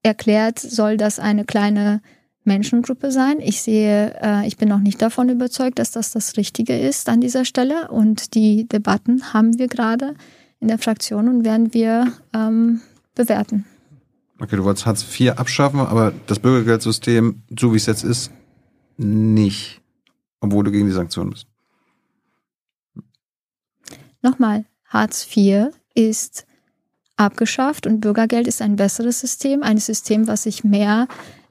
[0.02, 2.00] erklärt, soll das eine kleine
[2.44, 3.40] Menschengruppe sein.
[3.40, 7.20] Ich sehe, äh, ich bin noch nicht davon überzeugt, dass das das Richtige ist an
[7.20, 7.88] dieser Stelle.
[7.88, 10.14] Und die Debatten haben wir gerade
[10.60, 12.80] in der Fraktion und werden wir ähm,
[13.14, 13.64] bewerten.
[14.40, 18.30] Okay, du wolltest Hartz IV abschaffen, aber das Bürgergeldsystem, so wie es jetzt ist,
[18.96, 19.80] nicht.
[20.40, 21.46] Obwohl du gegen die Sanktionen bist.
[24.22, 26.46] Nochmal, Hartz IV ist
[27.16, 31.08] abgeschafft und Bürgergeld ist ein besseres System, ein System, was sich mehr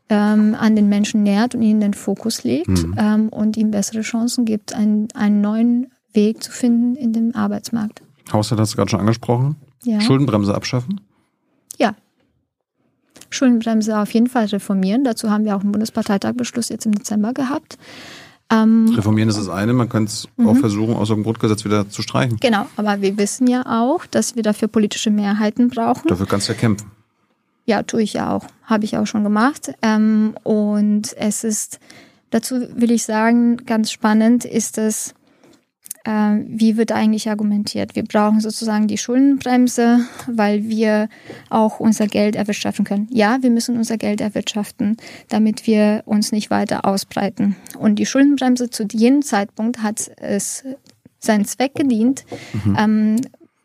[0.09, 2.95] ähm, an den Menschen nähert und ihnen den Fokus legt Mhm.
[2.97, 8.01] ähm, und ihm bessere Chancen gibt, einen, einen neuen Weg zu finden in dem Arbeitsmarkt.
[8.31, 9.57] Haushalt hast du gerade schon angesprochen.
[9.83, 9.99] Ja.
[9.99, 11.01] Schuldenbremse abschaffen.
[13.29, 15.03] Schuldenbremse auf jeden Fall reformieren.
[15.03, 17.77] Dazu haben wir auch einen Bundesparteitagbeschluss jetzt im Dezember gehabt.
[18.49, 20.47] Ähm, Reformieren ist das eine, man könnte es Mhm.
[20.47, 22.37] auch versuchen, aus dem Grundgesetz wieder zu streichen.
[22.39, 26.07] genau, aber wir wissen ja auch, dass wir dafür politische Mehrheiten brauchen.
[26.07, 26.89] Dafür kannst du ja kämpfen.
[27.65, 28.45] Ja, tue ich ja auch.
[28.63, 29.73] Habe ich auch schon gemacht.
[29.81, 31.79] Ähm, und es ist,
[32.29, 35.13] dazu will ich sagen, ganz spannend ist es,
[36.09, 37.95] wie wird eigentlich argumentiert.
[37.95, 41.09] Wir brauchen sozusagen die Schuldenbremse, weil wir
[41.49, 43.07] auch unser Geld erwirtschaften können.
[43.11, 44.97] Ja, wir müssen unser Geld erwirtschaften,
[45.27, 47.57] damit wir uns nicht weiter ausbreiten.
[47.77, 50.63] Und die Schuldenbremse zu jenem Zeitpunkt hat es
[51.19, 52.25] seinen Zweck gedient,
[52.77, 53.19] ähm,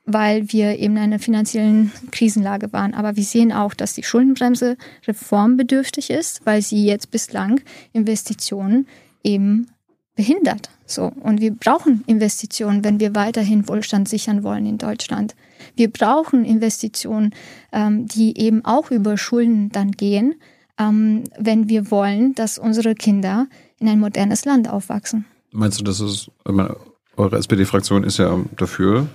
[0.05, 2.93] weil wir eben in einer finanziellen Krisenlage waren.
[2.93, 7.61] Aber wir sehen auch, dass die Schuldenbremse reformbedürftig ist, weil sie jetzt bislang
[7.93, 8.89] Investitionen
[9.23, 9.69] eben
[10.17, 10.72] behindert.
[10.87, 11.13] So.
[11.21, 15.35] Und wir brauchen Investitionen, wenn wir weiterhin Wohlstand sichern wollen in Deutschland.
[15.77, 17.35] Wir brauchen Investitionen,
[17.73, 20.35] ähm, die eben auch über Schulden dann gehen,
[20.79, 23.47] ähm, wenn wir wollen, dass unsere Kinder
[23.79, 25.25] in ein modernes Land aufwachsen.
[25.51, 26.77] Meinst du, dass es, meine,
[27.17, 29.07] eure SPD-Fraktion ist ja dafür,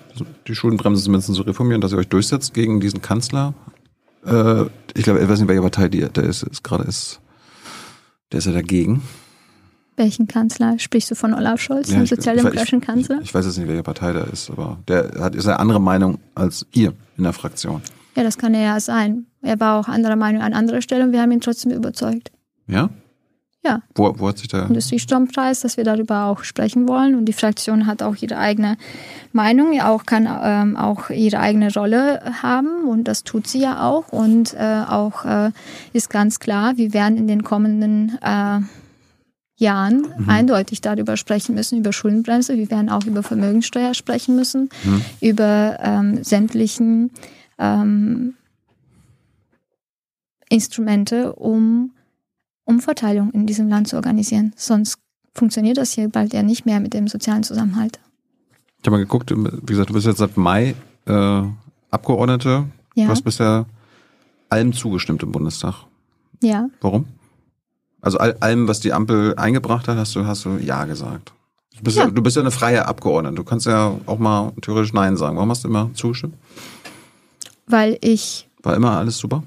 [0.48, 3.54] die Schuldenbremse zumindest zu reformieren, dass ihr euch durchsetzt gegen diesen Kanzler?
[4.26, 7.20] Äh, ich glaube, ich weiß nicht, welche Partei die, der ist, ist gerade ist.
[8.32, 9.02] Der ist ja dagegen.
[9.98, 10.78] Welchen Kanzler?
[10.78, 13.18] Sprichst du von Olaf Scholz, Ja, dem sozialdemokratischen Kanzler?
[13.18, 15.82] Ich, ich weiß jetzt nicht, welche Partei der ist, aber der hat ist eine andere
[15.82, 17.82] Meinung als ihr in der Fraktion.
[18.16, 19.26] Ja, das kann er ja sein.
[19.42, 22.32] Er war auch anderer Meinung an anderer Stelle und wir haben ihn trotzdem überzeugt.
[22.68, 22.90] Ja?
[23.64, 23.82] Ja.
[23.96, 24.68] Wo, wo hat sich der.
[24.68, 27.16] Industriestrompreis, dass wir darüber auch sprechen wollen.
[27.16, 28.78] Und die Fraktion hat auch ihre eigene
[29.34, 33.84] Meinung, ja auch kann ähm, auch ihre eigene Rolle haben und das tut sie ja
[33.84, 34.10] auch.
[34.10, 35.52] Und äh, auch äh,
[35.92, 38.60] ist ganz klar, wir werden in den kommenden äh,
[39.60, 42.56] Jahren eindeutig darüber sprechen müssen, über Schuldenbremse.
[42.58, 44.70] Wir werden auch über Vermögenssteuer sprechen müssen,
[45.20, 47.12] über ähm, sämtlichen
[47.58, 48.36] ähm,
[50.50, 51.92] Instrumente, um
[52.66, 54.54] Umverteilung in diesem Land zu organisieren.
[54.56, 55.00] Sonst
[55.34, 58.00] funktioniert das hier bald ja nicht mehr mit dem sozialen Zusammenhalt.
[58.80, 60.76] Ich habe mal geguckt, wie gesagt, du bist jetzt seit Mai
[61.06, 61.42] äh,
[61.92, 62.66] Abgeordnete.
[62.96, 63.66] Ja, Du hast bisher
[64.50, 65.86] allem zugestimmt im Bundestag.
[66.42, 66.70] ja.
[66.82, 67.06] Warum?
[68.08, 71.34] Also all, allem, was die Ampel eingebracht hat, hast du, hast du Ja gesagt.
[71.76, 72.06] Du bist ja.
[72.06, 72.10] Ja.
[72.10, 73.36] du bist ja eine freie Abgeordnete.
[73.36, 75.36] Du kannst ja auch mal theoretisch Nein sagen.
[75.36, 76.34] Warum hast du immer zugestimmt?
[77.66, 79.44] weil ich, War immer alles super?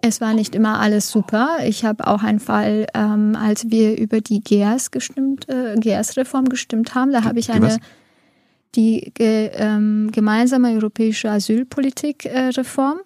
[0.00, 1.56] es war nicht immer alles super.
[1.66, 6.94] Ich habe auch einen Fall, ähm, als wir über die GEAS gestimmt, äh, GEAS-Reform gestimmt
[6.94, 7.72] haben, da habe ich die was?
[7.72, 7.80] eine,
[8.76, 13.00] die ge, ähm, gemeinsame europäische Asylpolitik-Reform.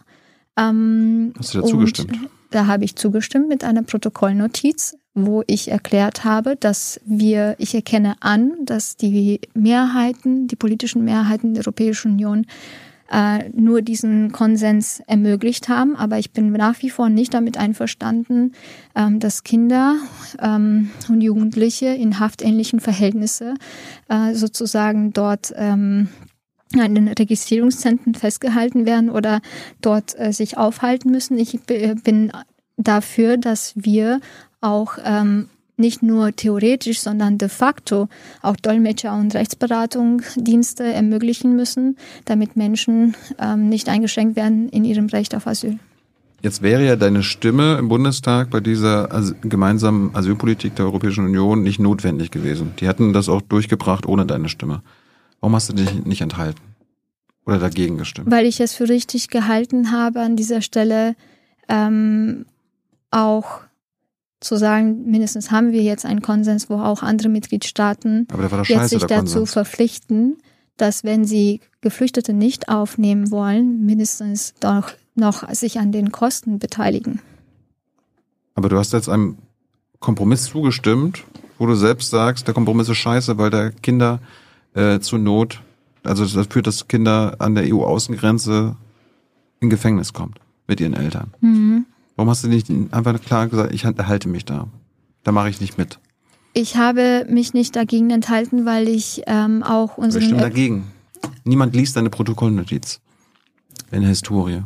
[0.58, 2.18] ähm, Hast du da zugestimmt?
[2.50, 8.14] Da habe ich zugestimmt mit einer Protokollnotiz, wo ich erklärt habe, dass wir, ich erkenne
[8.20, 12.46] an, dass die Mehrheiten, die politischen Mehrheiten der Europäischen Union
[13.10, 15.96] äh, nur diesen Konsens ermöglicht haben.
[15.96, 18.52] Aber ich bin nach wie vor nicht damit einverstanden,
[18.94, 19.96] ähm, dass Kinder
[20.40, 23.58] ähm, und Jugendliche in haftähnlichen Verhältnissen
[24.08, 26.08] äh, sozusagen dort ähm,
[26.72, 29.40] in den Registrierungszentren festgehalten werden oder
[29.80, 31.38] dort äh, sich aufhalten müssen.
[31.38, 32.30] Ich b- bin
[32.76, 34.20] dafür, dass wir
[34.60, 38.08] auch ähm, nicht nur theoretisch, sondern de facto
[38.42, 45.34] auch Dolmetscher und Rechtsberatungsdienste ermöglichen müssen, damit Menschen ähm, nicht eingeschränkt werden in ihrem Recht
[45.34, 45.78] auf Asyl.
[46.42, 51.62] Jetzt wäre ja deine Stimme im Bundestag bei dieser As gemeinsamen Asylpolitik der Europäischen Union
[51.62, 52.72] nicht notwendig gewesen.
[52.78, 54.82] Die hätten das auch durchgebracht ohne deine Stimme.
[55.40, 56.60] Warum hast du dich nicht enthalten?
[57.46, 58.30] Oder dagegen gestimmt?
[58.30, 61.16] Weil ich es für richtig gehalten habe, an dieser Stelle
[61.68, 62.46] ähm,
[63.10, 63.60] auch
[64.40, 68.26] zu sagen, mindestens haben wir jetzt einen Konsens, wo auch andere Mitgliedstaaten
[68.66, 70.38] jetzt sich dazu verpflichten,
[70.76, 77.20] dass wenn sie Geflüchtete nicht aufnehmen wollen, mindestens doch noch sich an den Kosten beteiligen.
[78.54, 79.36] Aber du hast jetzt einem
[79.98, 81.24] Kompromiss zugestimmt,
[81.58, 84.20] wo du selbst sagst, der Kompromiss ist scheiße, weil der Kinder
[84.74, 85.60] äh, zur Not,
[86.02, 88.76] also das führt, dass Kinder an der EU-Außengrenze
[89.60, 91.32] in Gefängnis kommt mit ihren Eltern.
[91.40, 91.86] Mhm.
[92.16, 94.68] Warum hast du nicht einfach klar gesagt, ich halte mich da?
[95.24, 95.98] Da mache ich nicht mit.
[96.52, 100.86] Ich habe mich nicht dagegen enthalten, weil ich ähm, auch Wir stimmen unseren dagegen.
[101.44, 103.00] Niemand liest deine Protokollnotiz
[103.90, 104.62] in der Historie.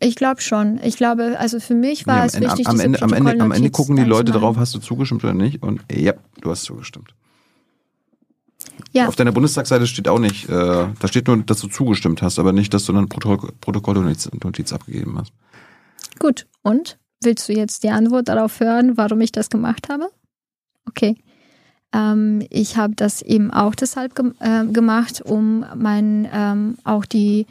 [0.00, 0.80] Ich glaube schon.
[0.82, 3.52] Ich glaube, also für mich war Nee, es wichtig, am, diese Ende, am, Ende, am
[3.52, 5.62] Ende gucken die Leute drauf, hast du zugestimmt oder nicht?
[5.62, 7.14] Und ja, du hast zugestimmt.
[8.92, 9.06] Ja.
[9.06, 12.52] Auf deiner Bundestagsseite steht auch nicht, äh, da steht nur, dass du zugestimmt hast, aber
[12.52, 15.32] nicht, dass du eine Protokoll Protokollnotiz Notiz abgegeben hast.
[16.18, 20.10] Gut, und willst du jetzt die Antwort darauf hören, warum ich das gemacht habe?
[20.88, 21.16] Okay.
[21.92, 27.46] Ähm, ich habe das eben auch deshalb ge äh, gemacht, um mein, ähm, auch die,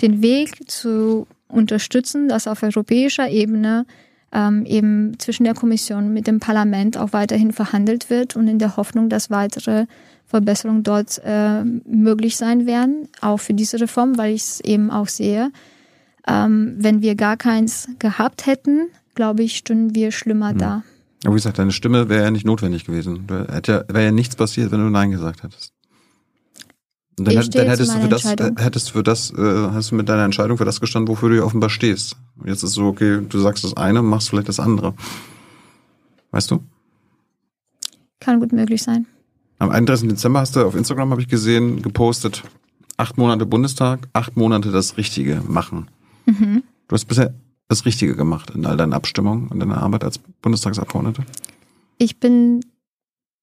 [0.00, 3.86] den Weg zu unterstützen, dass auf europäischer Ebene
[4.32, 8.76] ähm, eben zwischen der Kommission mit dem Parlament auch weiterhin verhandelt wird und in der
[8.76, 9.86] Hoffnung, dass weitere
[10.34, 15.06] Verbesserungen dort äh, möglich sein werden, auch für diese Reform, weil ich es eben auch
[15.06, 15.52] sehe.
[16.26, 20.58] Ähm, wenn wir gar keins gehabt hätten, glaube ich, stünden wir schlimmer mhm.
[20.58, 20.82] da.
[21.24, 23.28] Aber wie gesagt, deine Stimme wäre ja nicht notwendig gewesen.
[23.28, 25.72] Wäre ja, nichts passiert, wenn du Nein gesagt hättest.
[27.16, 30.08] Und dann, dann hättest, du für das, hättest du für das, äh, hast du mit
[30.08, 32.16] deiner Entscheidung für das gestanden, wofür du ja offenbar stehst.
[32.38, 34.94] Und jetzt ist es so, okay, du sagst das eine, machst vielleicht das andere.
[36.32, 36.64] Weißt du?
[38.18, 39.06] Kann gut möglich sein.
[39.58, 40.08] Am 31.
[40.08, 42.42] Dezember hast du auf Instagram, habe ich gesehen, gepostet,
[42.96, 45.88] acht Monate Bundestag, acht Monate das Richtige machen.
[46.26, 46.62] Mhm.
[46.88, 47.34] Du hast bisher
[47.68, 51.24] das Richtige gemacht in all deinen Abstimmungen und deiner Arbeit als Bundestagsabgeordnete?
[51.98, 52.60] Ich bin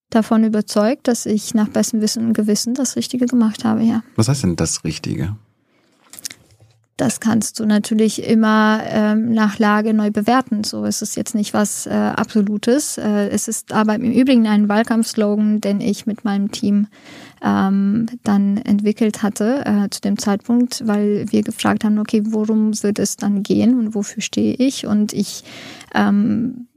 [0.10, 4.04] davon überzeugt, dass ich nach bestem Wissen und Gewissen das Richtige gemacht habe, ja.
[4.16, 5.36] Was heißt denn das Richtige?
[6.98, 10.64] Das kannst du natürlich immer ähm, nach Lage neu bewerten.
[10.64, 12.98] So ist es jetzt nicht was äh, Absolutes.
[12.98, 16.88] Äh, es ist aber im Übrigen ein Wahlkampfslogan, den ich mit meinem Team
[17.42, 23.00] ähm, dann entwickelt hatte äh, zu dem Zeitpunkt, weil wir gefragt haben, okay, worum wird
[23.00, 24.86] es dann gehen und wofür stehe ich?
[24.86, 25.44] Und ich
[25.96, 26.68] ähm,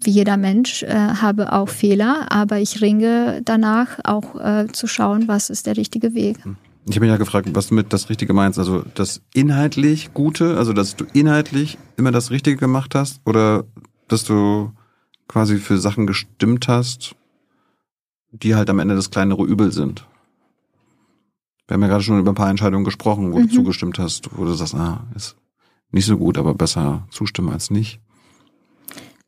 [0.00, 5.26] wie jeder Mensch äh, habe auch Fehler, aber ich ringe danach auch äh, zu schauen,
[5.26, 6.44] was ist der richtige Weg.
[6.44, 6.56] Hm.
[6.88, 8.58] Ich habe mich ja gefragt, was du mit das Richtige meinst.
[8.58, 13.64] Also das inhaltlich Gute, also dass du inhaltlich immer das Richtige gemacht hast oder
[14.08, 14.72] dass du
[15.28, 17.14] quasi für Sachen gestimmt hast,
[18.30, 20.06] die halt am Ende das kleinere Übel sind.
[21.66, 23.48] Wir haben ja gerade schon über ein paar Entscheidungen gesprochen, wo mhm.
[23.48, 25.36] du zugestimmt hast, wo du sagst, ah, ist
[25.90, 28.00] nicht so gut, aber besser zustimmen als nicht.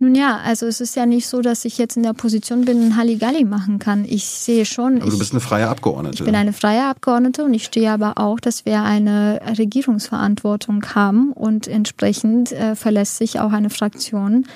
[0.02, 2.82] Nun ja, also es ist ja nicht so, dass ich jetzt in der Position bin,
[2.82, 4.06] ein Halligalli machen kann.
[4.06, 4.96] Ich sehe schon.
[4.96, 6.14] Aber ich, du bist eine freie Abgeordnete.
[6.14, 11.32] Ich bin eine freie Abgeordnete und ich stehe aber auch, dass wir eine Regierungsverantwortung haben
[11.32, 14.46] und entsprechend äh, verlässt sich auch eine Fraktion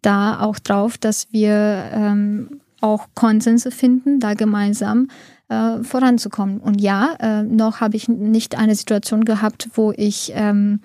[0.00, 5.08] da auch drauf, dass wir ähm, auch Konsense finden, da gemeinsam
[5.50, 6.60] äh, voranzukommen.
[6.60, 10.80] Und ja, äh, noch habe ich nicht eine Situation gehabt, wo ich ähm,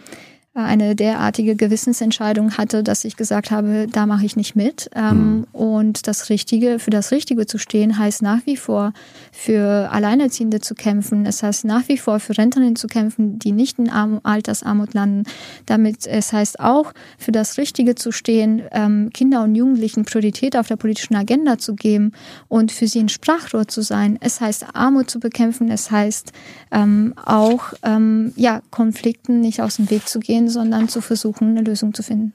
[0.53, 4.89] eine derartige Gewissensentscheidung hatte, dass ich gesagt habe, da mache ich nicht mit.
[4.95, 5.47] Ähm, mhm.
[5.53, 8.93] Und das Richtige, für das Richtige zu stehen, heißt nach wie vor
[9.31, 11.25] für Alleinerziehende zu kämpfen.
[11.25, 15.23] Es heißt nach wie vor für Rentnerinnen zu kämpfen, die nicht in Arm Altersarmut landen.
[15.65, 20.67] Damit es heißt auch für das Richtige zu stehen, ähm, Kinder und Jugendlichen Priorität auf
[20.67, 22.11] der politischen Agenda zu geben
[22.47, 24.17] und für sie ein Sprachrohr zu sein.
[24.21, 25.71] Es heißt Armut zu bekämpfen.
[25.71, 26.33] Es heißt
[26.71, 31.61] ähm, auch ähm, ja Konflikten nicht aus dem Weg zu gehen sondern zu versuchen, eine
[31.61, 32.33] Lösung zu finden.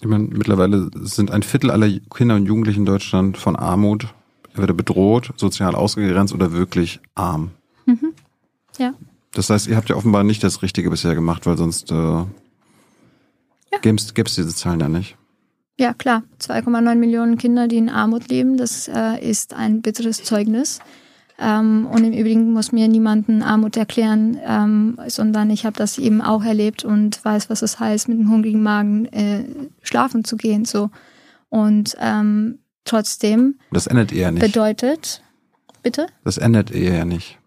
[0.00, 4.14] Ich meine, mittlerweile sind ein Viertel aller Kinder und Jugendlichen in Deutschland von Armut
[4.50, 7.50] entweder bedroht, sozial ausgegrenzt oder wirklich arm.
[7.86, 8.12] Mhm.
[8.78, 8.94] Ja.
[9.32, 12.26] Das heißt, ihr habt ja offenbar nicht das Richtige bisher gemacht, weil sonst äh, ja.
[13.80, 15.16] gäbe es diese Zahlen ja nicht.
[15.78, 16.24] Ja, klar.
[16.40, 20.80] 2,9 Millionen Kinder, die in Armut leben, das äh, ist ein bitteres Zeugnis.
[21.38, 26.20] Ähm, und im Übrigen muss mir niemanden Armut erklären, ähm, sondern ich habe das eben
[26.20, 29.44] auch erlebt und weiß, was es heißt, mit einem hungrigen Magen äh,
[29.80, 30.66] schlafen zu gehen.
[30.66, 30.90] So.
[31.48, 33.58] Und ähm, trotzdem.
[33.72, 34.42] Das endet eher nicht.
[34.42, 35.22] Bedeutet,
[35.82, 36.06] bitte?
[36.24, 37.38] Das endet eher nicht.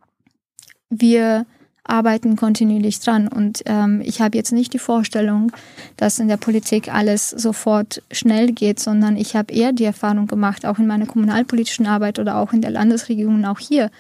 [0.90, 1.46] Wir
[1.84, 3.28] arbeiten kontinuierlich dran.
[3.28, 5.52] Und ähm, ich habe jetzt nicht die Vorstellung,
[5.98, 10.66] dass in der Politik alles sofort schnell geht, sondern ich habe eher die Erfahrung gemacht,
[10.66, 13.92] auch in meiner kommunalpolitischen Arbeit oder auch in der Landesregierung und auch hier,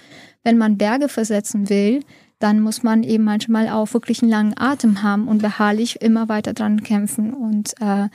[0.43, 2.03] wenn man Berge versetzen will,
[2.39, 6.53] dann muss man eben manchmal auch wirklich einen langen Atem haben und beharrlich immer weiter
[6.53, 7.33] dran kämpfen.
[7.33, 8.09] Und äh,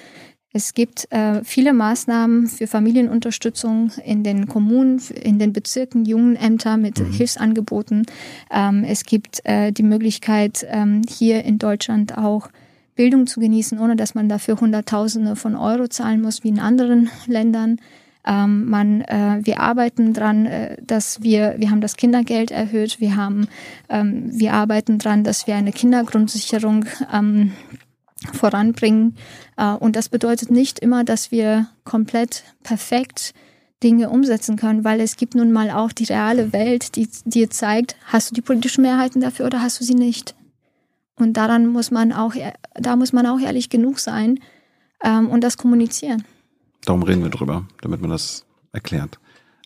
[0.58, 6.98] es gibt äh, viele Maßnahmen für Familienunterstützung in den Kommunen, in den Bezirken, Jungenämter mit
[6.98, 7.12] mhm.
[7.12, 8.06] Hilfsangeboten.
[8.50, 12.48] Ähm, es gibt äh, die Möglichkeit, ähm, hier in Deutschland auch
[12.96, 17.08] Bildung zu genießen, ohne dass man dafür Hunderttausende von Euro zahlen muss, wie in anderen
[17.28, 17.76] Ländern.
[18.26, 23.14] Ähm, man, äh, wir arbeiten dran, äh, dass wir, wir haben das Kindergeld erhöht, wir
[23.14, 23.46] haben,
[23.88, 27.52] ähm, wir arbeiten dran, dass wir eine Kindergrundsicherung ähm,
[28.32, 29.14] voranbringen.
[29.58, 33.34] Äh, und das bedeutet nicht immer, dass wir komplett perfekt
[33.82, 37.96] Dinge umsetzen können, weil es gibt nun mal auch die reale Welt, die dir zeigt,
[38.06, 40.34] hast du die politischen Mehrheiten dafür oder hast du sie nicht?
[41.16, 42.34] Und daran muss man auch,
[42.74, 44.40] da muss man auch ehrlich genug sein
[45.02, 46.24] ähm, und das kommunizieren.
[46.84, 49.18] Darum reden wir drüber, damit man das erklärt.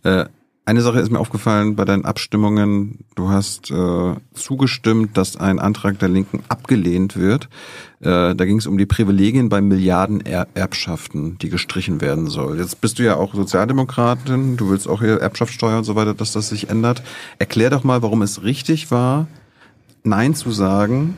[0.03, 0.27] Äh,
[0.65, 3.01] Eine Sache ist mir aufgefallen bei deinen Abstimmungen.
[3.17, 7.49] Du hast äh, zugestimmt, dass ein Antrag der Linken abgelehnt wird.
[7.99, 12.59] Äh, da ging es um die Privilegien bei Milliardenerbschaften, die gestrichen werden soll.
[12.59, 14.57] Jetzt bist du ja auch Sozialdemokratin.
[14.57, 17.03] Du willst auch hier Erbschaftssteuer und so weiter, dass das sich ändert.
[17.41, 19.27] Erklär doch mal, warum es richtig war,
[20.05, 21.17] Nein zu sagen,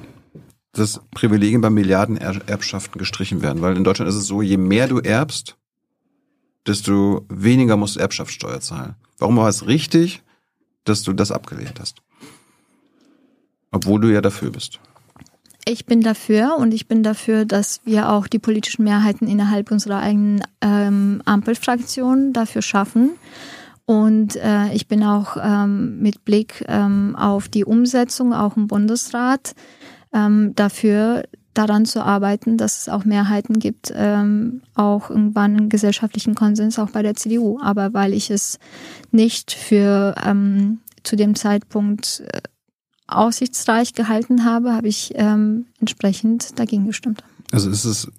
[0.73, 3.61] dass Privilegien bei Milliardenerbschaften gestrichen werden.
[3.61, 5.59] Weil in Deutschland ist es so, je mehr du erbst,
[6.67, 8.95] desto weniger musst du Erbschaftssteuer zahlen.
[9.19, 10.23] Warum war es richtig,
[10.85, 12.03] dass du das abgelehnt hast?
[13.71, 14.81] Obwohl du ja dafür bist.
[15.67, 20.01] Ich bin dafür und ich bin dafür, dass wir auch die politischen Mehrheiten innerhalb unserer
[20.01, 23.13] eigenen ähm, Ampelfraktion dafür schaffen.
[23.87, 29.55] Und äh, ich bin auch ähm, mit Blick ähm, auf die Umsetzung, auch im Bundesrat,
[30.13, 31.25] ähm, dafür,
[31.55, 36.91] daran zu arbeiten, dass es auch Mehrheiten gibt, ähm, auch irgendwann einen gesellschaftlichen Konsens auch
[36.91, 37.61] bei der CDU.
[37.61, 38.59] Aber weil ich es
[39.11, 42.41] nicht für ähm, zu dem Zeitpunkt äh,
[43.07, 47.23] aussichtsreich gehalten habe, habe ich ähm, entsprechend dagegen gestimmt.
[47.53, 48.11] Also ist es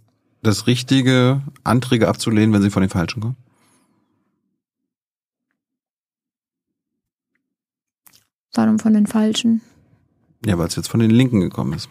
[0.41, 3.37] das Richtige, Anträge abzulehnen, wenn sie von den Falschen kommen?
[8.53, 9.61] Warum von den Falschen?
[10.45, 11.89] Ja, weil es jetzt von den Linken gekommen ist.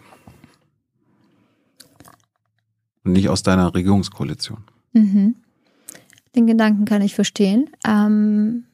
[3.05, 4.63] Und nicht aus deiner Regierungskoalition.
[4.93, 5.35] Mhm.
[6.35, 7.69] Den Gedanken kann ich verstehen.
[7.87, 8.65] Ähm,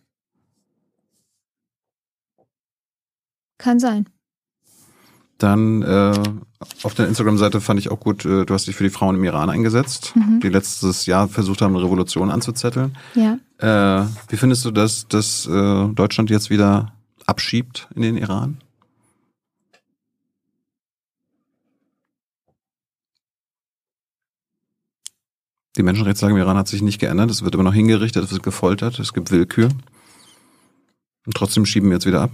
[3.57, 4.07] kann sein.
[5.37, 6.13] Dann äh,
[6.83, 9.23] auf der Instagram-Seite fand ich auch gut, äh, du hast dich für die Frauen im
[9.23, 10.39] Iran eingesetzt, Mhm.
[10.39, 12.95] die letztes Jahr versucht haben, eine Revolution anzuzetteln.
[13.15, 13.37] Ja.
[13.57, 16.93] Äh, wie findest du das, dass äh, Deutschland jetzt wieder
[17.25, 18.57] abschiebt in den Iran?
[25.81, 27.31] Die Menschenrechtslage im Iran hat sich nicht geändert.
[27.31, 29.69] Es wird immer noch hingerichtet, es wird gefoltert, es gibt Willkür.
[31.25, 32.29] Und trotzdem schieben wir jetzt wieder ab.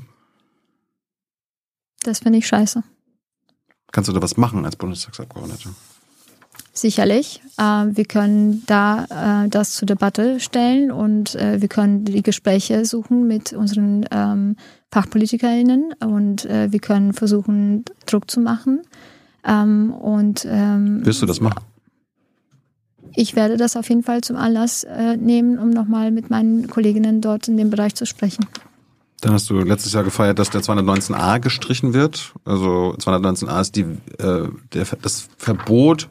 [2.04, 2.84] Das finde ich scheiße.
[3.94, 5.70] Kannst du da was machen als Bundestagsabgeordnete?
[6.74, 7.42] Sicherlich.
[7.58, 12.84] Äh, wir können da äh, das zur Debatte stellen und äh, wir können die Gespräche
[12.84, 14.58] suchen mit unseren ähm,
[14.92, 18.82] FachpolitikerInnen und wir können versuchen, Druck zu machen.
[19.46, 21.64] Ähm, und ähm, Wirst du das machen?
[23.18, 27.20] Ich werde das auf jeden Fall zum Anlass äh, nehmen, um nochmal mit meinen Kolleginnen
[27.20, 28.46] dort in dem Bereich zu sprechen.
[29.22, 32.34] Dann hast du letztes Jahr gefeiert, dass der 219a gestrichen wird.
[32.46, 33.86] Also 219a ist die,
[34.20, 36.10] äh, der, das Verbot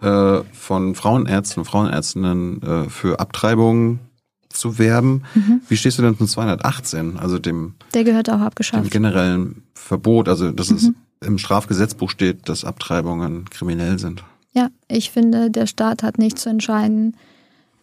[0.00, 4.00] äh, von Frauenärzten und Frauenärztinnen äh, für Abtreibungen
[4.48, 5.22] zu werben.
[5.68, 8.90] Wie stehst du denn zum 218, also dem, Der gehört auch dem abgeschafft.
[8.90, 10.90] generellen Verbot, also dass es
[11.20, 14.24] im Strafgesetzbuch steht, dass Abtreibungen kriminell sind?
[14.58, 17.16] Ja, ich finde, der Staat hat nicht zu entscheiden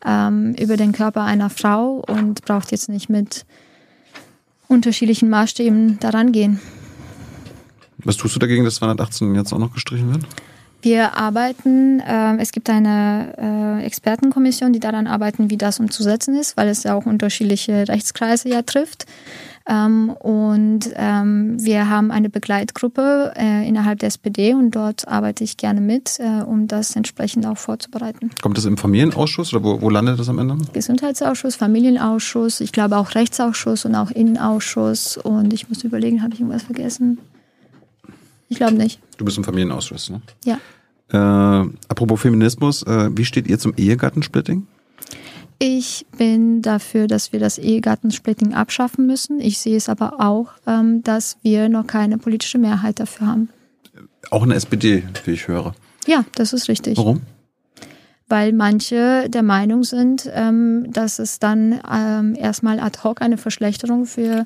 [0.03, 3.45] ähm, über den Körper einer Frau und braucht jetzt nicht mit
[4.68, 6.60] unterschiedlichen Maßstäben daran gehen.
[7.99, 10.26] Was tust du dagegen, dass 218 jetzt auch noch gestrichen wird?
[10.81, 16.57] Wir arbeiten, ähm, es gibt eine äh, Expertenkommission, die daran arbeiten, wie das umzusetzen ist,
[16.57, 19.06] weil es ja auch unterschiedliche Rechtskreise ja trifft.
[19.68, 25.58] Ähm, und ähm, wir haben eine Begleitgruppe äh, innerhalb der SPD und dort arbeite ich
[25.58, 28.30] gerne mit, äh, um das entsprechend auch vorzubereiten.
[28.44, 30.58] Kommt das im Familienausschuss oder wo, wo landet das am Ende?
[30.74, 35.18] Gesundheitsausschuss, Familienausschuss, ich glaube auch Rechtsausschuss und auch Innenausschuss.
[35.18, 37.18] Und ich muss überlegen, habe ich irgendwas vergessen?
[38.50, 39.00] Ich glaube nicht.
[39.18, 40.22] Du bist im Familienausschuss, ne?
[40.46, 40.60] Ja.
[41.12, 44.68] Äh, apropos Feminismus, äh, wie steht ihr zum Ehegattensplitting?
[45.60, 49.40] Ich bin dafür, dass wir das Ehegattensplitting abschaffen müssen.
[49.40, 53.49] Ich sehe es aber auch, ähm, dass wir noch keine politische Mehrheit dafür haben.
[54.32, 55.73] Auch eine SPD, wie ich höre.
[56.07, 56.98] Ja, das ist richtig.
[56.98, 57.22] Warum?
[58.27, 64.06] Weil manche der Meinung sind, ähm, dass es dann ähm, erstmal ad hoc eine Verschlechterung
[64.06, 64.45] für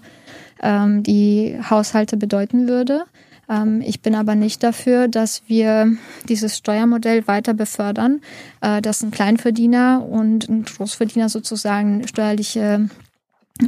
[0.61, 3.06] die Haushalte bedeuten würde.
[3.50, 5.94] Ähm, ich bin aber nicht dafür, dass wir
[6.28, 8.22] dieses Steuermodell weiter befördern,
[8.62, 12.90] äh, dass ein Kleinverdiener und ein Großverdiener sozusagen steuerliche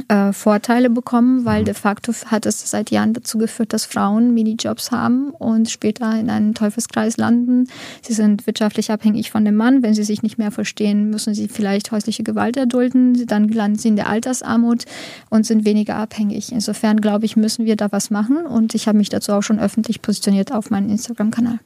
[0.08, 4.90] äh, Vorteile bekommen, weil de facto hat es seit Jahren dazu geführt, dass Frauen Minijobs
[4.90, 7.68] haben und später in einen Teufelskreis landen.
[8.00, 9.82] Sie sind wirtschaftlich abhängig von dem Mann.
[9.82, 13.26] Wenn sie sich nicht mehr verstehen, müssen sie vielleicht häusliche Gewalt erdulden.
[13.26, 14.84] Dann landen sie in der Altersarmut
[15.28, 16.52] und sind weniger abhängig.
[16.52, 19.58] Insofern glaube ich, müssen wir da was machen und ich habe mich dazu auch schon
[19.58, 21.58] öffentlich positioniert auf meinem Instagram-Kanal.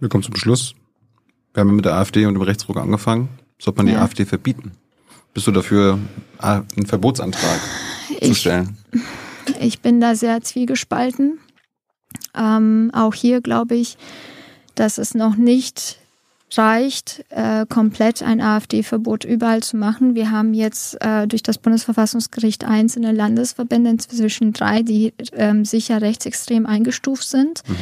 [0.00, 0.74] Wir kommen zum Schluss.
[1.52, 3.28] Wir haben mit der AfD und dem Rechtsruck angefangen.
[3.60, 4.02] Sollte man die Ja.
[4.02, 4.72] AfD verbieten?
[5.34, 5.98] Bist du dafür,
[6.38, 7.60] ah, einen Verbotsantrag
[8.08, 8.78] zu Ich stellen?
[9.60, 11.38] Ich bin da sehr zwiegespalten.
[12.34, 13.98] Ähm, auch hier glaube ich,
[14.76, 15.98] dass es noch nicht
[16.56, 20.14] reicht, äh, komplett ein AfD-Verbot überall zu machen.
[20.14, 26.66] Wir haben jetzt äh, durch das Bundesverfassungsgericht einzelne Landesverbände, inzwischen drei, die ähm, sicher rechtsextrem
[26.66, 27.62] eingestuft sind.
[27.68, 27.76] Mhm.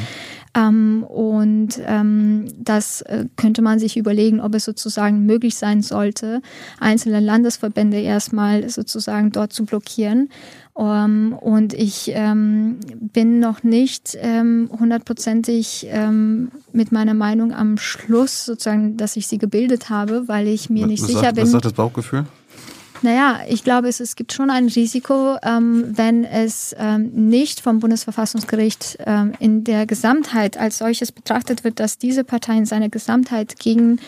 [0.54, 6.42] Ähm, und ähm, das äh, könnte man sich überlegen, ob es sozusagen möglich sein sollte,
[6.78, 10.28] einzelne Landesverbände erstmal sozusagen dort zu blockieren.
[10.74, 17.76] Um, ähm, und ich ähm, bin noch nicht ähm, hundertprozentig ähm, mit meiner Meinung am
[17.76, 21.44] Schluss, sozusagen, dass ich sie gebildet habe, weil ich mir nicht was sicher sagt, bin.
[21.44, 22.24] Was sagt das Bauchgefühl?
[23.02, 27.80] Naja, ich glaube, es, es gibt schon ein Risiko, ähm, wenn es ähm, nicht vom
[27.80, 33.58] Bundesverfassungsgericht ähm, in der Gesamtheit als solches betrachtet wird, dass diese Partei in seiner Gesamtheit
[33.58, 33.98] gegen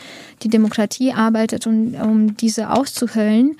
[0.42, 3.56] die Demokratie arbeitet, und, um diese auszuhöllen,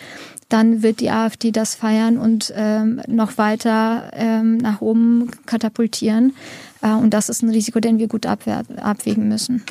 [0.48, 6.34] dann wird die AfD das feiern und ähm, noch weiter ähm, nach oben katapultieren.
[6.80, 9.64] Äh, und das ist ein Risiko, den wir gut abwägen müssen.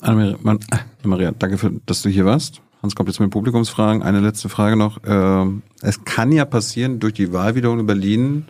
[0.00, 2.60] Anna-Maria, danke, für, dass du hier warst.
[2.82, 4.02] Hans kommt jetzt mit Publikumsfragen.
[4.02, 4.98] Eine letzte Frage noch.
[5.06, 8.44] Ähm, es kann ja passieren durch die Wahlwiederholung in Berlin,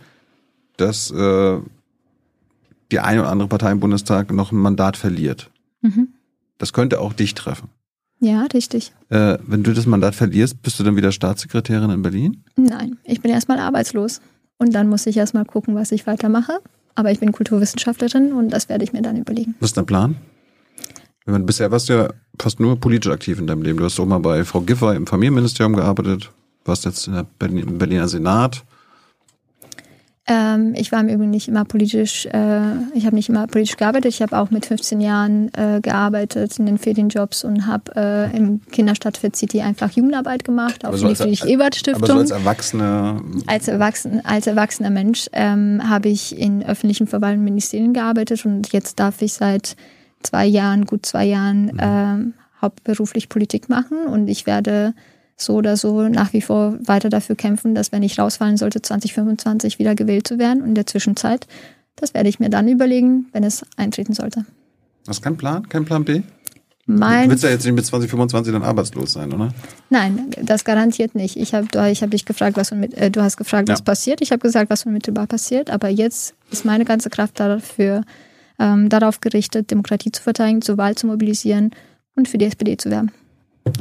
[0.76, 1.58] dass äh,
[2.90, 5.50] die eine oder andere Partei im Bundestag noch ein Mandat verliert.
[5.82, 6.08] Mhm.
[6.58, 7.68] Das könnte auch dich treffen.
[8.20, 8.92] Ja, richtig.
[9.08, 12.44] Äh, wenn du das Mandat verlierst, bist du dann wieder Staatssekretärin in Berlin?
[12.56, 14.20] Nein, ich bin erstmal arbeitslos.
[14.58, 16.60] Und dann muss ich erstmal gucken, was ich weitermache.
[16.94, 19.56] Aber ich bin Kulturwissenschaftlerin und das werde ich mir dann überlegen.
[19.60, 20.16] Was ist dein Plan?
[21.26, 23.78] Meine, bisher warst du ja fast nur politisch aktiv in deinem Leben.
[23.78, 26.30] Du hast auch mal bei Frau Giffer im Familienministerium gearbeitet,
[26.64, 28.64] warst jetzt im Berliner Senat.
[30.28, 32.60] Ähm, ich war im Übrigen nicht immer politisch, äh,
[32.94, 34.14] ich habe nicht immer politisch gearbeitet.
[34.14, 38.60] Ich habe auch mit 15 Jahren äh, gearbeitet in den Ferienjobs und habe äh, im
[38.70, 42.04] Kinderstadtfit City einfach Jugendarbeit gemacht, auf so die Friedrich-Ebert-Stiftung.
[42.04, 43.20] Aber so als Erwachsene?
[43.46, 49.00] Als, Erwachsen, als erwachsener Mensch ähm, habe ich in öffentlichen Verwaltungen Ministerien gearbeitet und jetzt
[49.00, 49.76] darf ich seit
[50.22, 51.78] zwei Jahren, gut zwei Jahren mhm.
[51.78, 54.94] ähm, hauptberuflich Politik machen und ich werde
[55.36, 59.78] so oder so nach wie vor weiter dafür kämpfen, dass wenn ich rausfallen sollte, 2025
[59.78, 60.62] wieder gewählt zu werden.
[60.62, 61.46] Und in der Zwischenzeit,
[61.96, 64.44] das werde ich mir dann überlegen, wenn es eintreten sollte.
[65.06, 65.68] Hast du keinen Plan?
[65.68, 66.22] Kein Plan B?
[66.86, 69.50] Mein du willst ja jetzt nicht mit 2025 dann arbeitslos sein, oder?
[69.88, 71.36] Nein, das garantiert nicht.
[71.36, 73.84] Ich habe ich hab dich gefragt, was mit, äh, du hast gefragt, was ja.
[73.84, 74.20] passiert.
[74.20, 75.70] Ich habe gesagt, was unmittelbar passiert.
[75.70, 78.02] Aber jetzt ist meine ganze Kraft dafür
[78.62, 81.72] ähm, darauf gerichtet, Demokratie zu verteidigen, zur Wahl zu mobilisieren
[82.14, 83.10] und für die SPD zu werben.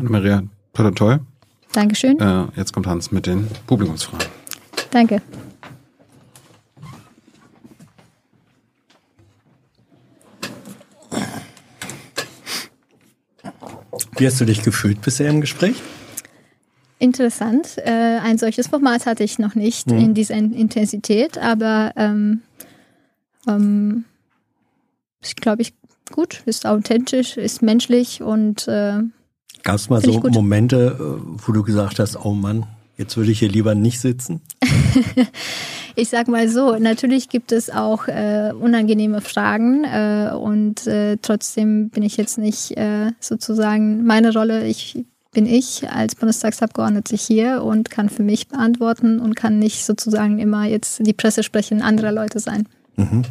[0.02, 0.44] Maria,
[0.74, 1.20] toll, toll.
[1.72, 2.20] Dankeschön.
[2.20, 4.28] Äh, jetzt kommt Hans mit den Publikumsfragen.
[4.90, 5.22] Danke.
[14.18, 15.76] Wie hast du dich gefühlt bisher im Gespräch?
[17.00, 17.78] Interessant.
[17.78, 19.98] Äh, ein solches Format hatte ich noch nicht mhm.
[19.98, 22.42] in dieser Intensität, aber ähm,
[23.48, 24.06] ähm,
[25.22, 25.74] ist, glaube ich,
[26.12, 29.00] gut, ist authentisch, ist menschlich und äh,
[29.64, 32.66] Gab es mal so Momente, äh, wo du gesagt hast, oh Mann,
[32.98, 34.42] jetzt würde ich hier lieber nicht sitzen?
[35.96, 41.90] ich sag mal so, natürlich gibt es auch äh, unangenehme Fragen äh, und äh, trotzdem
[41.90, 44.66] bin ich jetzt nicht äh, sozusagen meine Rolle.
[44.66, 50.40] Ich bin ich als Bundestagsabgeordnete hier und kann für mich beantworten und kann nicht sozusagen
[50.40, 52.68] immer jetzt die Pressesprecherin anderer Leute sein.
[52.98, 53.24] Mhm.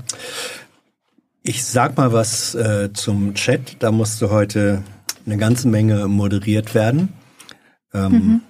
[1.42, 3.76] Ich sag mal was äh, zum Chat.
[3.78, 4.82] Da musste heute
[5.24, 7.14] eine ganze Menge moderiert werden.
[7.94, 8.40] Ähm, mhm.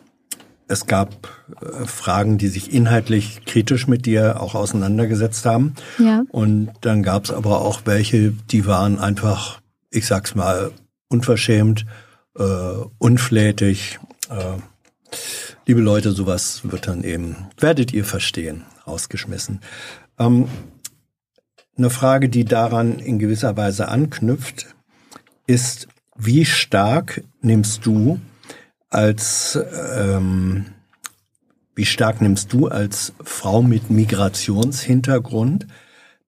[0.67, 1.29] Es gab
[1.61, 5.75] äh, Fragen, die sich inhaltlich kritisch mit dir auch auseinandergesetzt haben.
[5.99, 6.25] Ja.
[6.31, 9.61] Und dann gab es aber auch welche, die waren einfach,
[9.91, 10.73] ich sag's mal,
[11.09, 11.87] unverschämt,
[12.37, 12.45] äh,
[12.99, 14.01] unflätig.
[14.31, 14.61] Äh,
[15.67, 19.61] liebe Leute, sowas wird dann eben, werdet ihr verstehen, rausgeschmissen.
[20.19, 20.47] Ähm,
[21.81, 24.75] eine Frage, die daran in gewisser Weise anknüpft,
[25.47, 28.21] ist, wie stark nimmst du
[28.91, 29.59] als
[29.97, 30.67] ähm,
[31.75, 35.67] wie stark nimmst du als Frau mit Migrationshintergrund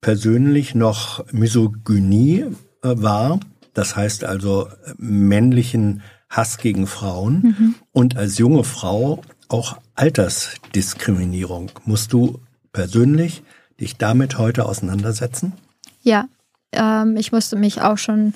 [0.01, 2.47] persönlich noch Misogynie
[2.83, 3.39] äh, wahr?
[3.75, 7.75] Das heißt also männlichen Hass gegen Frauen mhm.
[7.93, 11.71] und als junge Frau auch Altersdiskriminierung.
[11.85, 12.41] Musst du
[12.73, 13.43] persönlich
[13.83, 15.53] dich damit heute auseinandersetzen?
[16.03, 16.27] Ja,
[16.73, 18.33] ähm, ich musste mich auch schon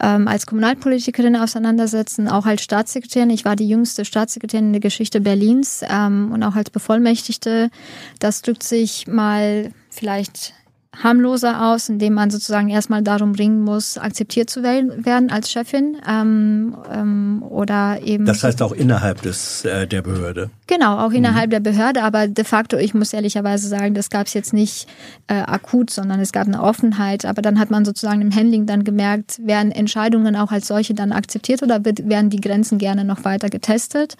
[0.00, 3.30] ähm, als Kommunalpolitikerin auseinandersetzen, auch als Staatssekretärin.
[3.30, 7.70] Ich war die jüngste Staatssekretärin in der Geschichte Berlins ähm, und auch als Bevollmächtigte.
[8.18, 10.54] Das drückt sich mal vielleicht
[11.02, 16.76] harmloser aus, indem man sozusagen erstmal darum ringen muss, akzeptiert zu werden als Chefin ähm,
[16.92, 18.24] ähm, oder eben.
[18.26, 20.50] Das heißt auch innerhalb des äh, der Behörde.
[20.66, 21.50] Genau, auch innerhalb mhm.
[21.50, 24.88] der Behörde, aber de facto, ich muss ehrlicherweise sagen, das gab es jetzt nicht
[25.26, 27.24] äh, akut, sondern es gab eine Offenheit.
[27.24, 31.12] Aber dann hat man sozusagen im Handling dann gemerkt, werden Entscheidungen auch als solche dann
[31.12, 34.16] akzeptiert oder wird, werden die Grenzen gerne noch weiter getestet,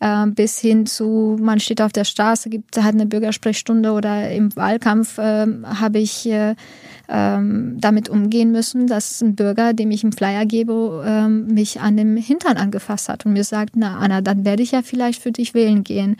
[0.00, 4.54] äh, bis hin zu, man steht auf der Straße, gibt hat eine Bürgersprechstunde oder im
[4.54, 6.54] Wahlkampf äh, habe ich äh,
[7.08, 11.96] ähm, damit umgehen müssen, dass ein Bürger, dem ich einen Flyer gebe, ähm, mich an
[11.96, 15.32] dem Hintern angefasst hat und mir sagt, na Anna, dann werde ich ja vielleicht für
[15.32, 16.16] dich wählen gehen.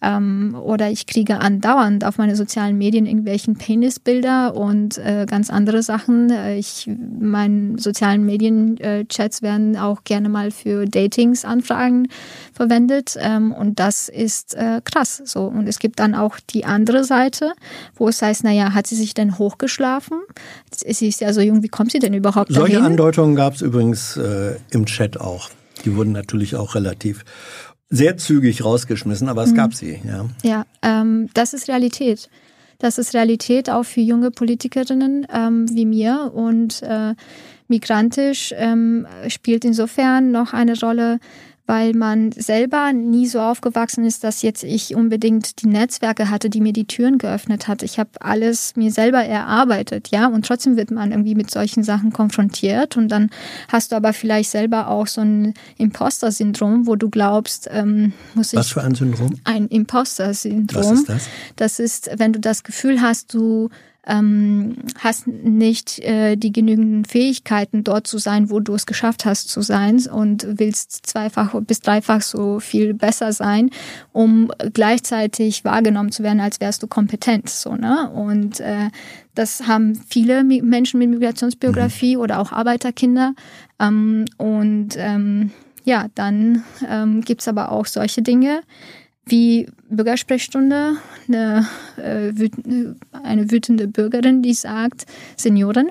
[0.00, 5.82] Ähm, oder ich kriege andauernd auf meine sozialen Medien irgendwelchen Penisbilder und äh, ganz andere
[5.82, 6.30] Sachen.
[6.30, 6.88] Äh, ich,
[7.18, 12.08] meine sozialen Medien-Chats werden auch gerne mal für Datings-Anfragen
[12.52, 13.16] verwendet.
[13.18, 15.20] Ähm, und das ist äh, krass.
[15.24, 15.44] So.
[15.44, 17.52] Und es gibt dann auch die andere Seite,
[17.96, 20.18] wo es heißt, naja, hat sie sich denn hochgeschlafen?
[20.70, 22.86] Sie ist ja so jung, wie kommt sie denn überhaupt Solche dahin?
[22.86, 25.50] Andeutungen gab es übrigens äh, im Chat auch.
[25.84, 27.24] Die wurden natürlich auch relativ
[27.90, 29.56] sehr zügig rausgeschmissen, aber es mhm.
[29.56, 30.26] gab sie, ja.
[30.42, 32.28] Ja, ähm, das ist Realität.
[32.78, 37.14] Das ist Realität auch für junge Politikerinnen ähm, wie mir und äh,
[37.66, 41.18] migrantisch ähm, spielt insofern noch eine Rolle,
[41.68, 46.62] weil man selber nie so aufgewachsen ist, dass jetzt ich unbedingt die Netzwerke hatte, die
[46.62, 47.82] mir die Türen geöffnet hat.
[47.82, 52.10] Ich habe alles mir selber erarbeitet, ja, und trotzdem wird man irgendwie mit solchen Sachen
[52.10, 53.28] konfrontiert und dann
[53.68, 58.58] hast du aber vielleicht selber auch so ein Imposter-Syndrom, wo du glaubst, ähm, muss ich
[58.58, 59.38] was für ein Syndrom?
[59.44, 60.82] Ein Imposter-Syndrom.
[60.82, 61.28] Was ist das?
[61.56, 63.68] Das ist, wenn du das Gefühl hast, du
[64.08, 69.50] ähm, hast nicht äh, die genügenden Fähigkeiten, dort zu sein, wo du es geschafft hast
[69.50, 73.70] zu sein und willst zweifach bis dreifach so viel besser sein,
[74.12, 77.50] um gleichzeitig wahrgenommen zu werden, als wärst du kompetent.
[77.50, 78.10] So, ne?
[78.10, 78.88] Und äh,
[79.34, 82.22] das haben viele Menschen mit Migrationsbiografie mhm.
[82.22, 83.34] oder auch Arbeiterkinder.
[83.78, 85.50] Ähm, und ähm,
[85.84, 88.62] ja, dann ähm, gibt aber auch solche Dinge,
[89.30, 90.96] wie Bürgersprechstunde,
[91.28, 92.32] eine, äh,
[93.22, 95.06] eine wütende Bürgerin, die sagt,
[95.36, 95.90] Senioren,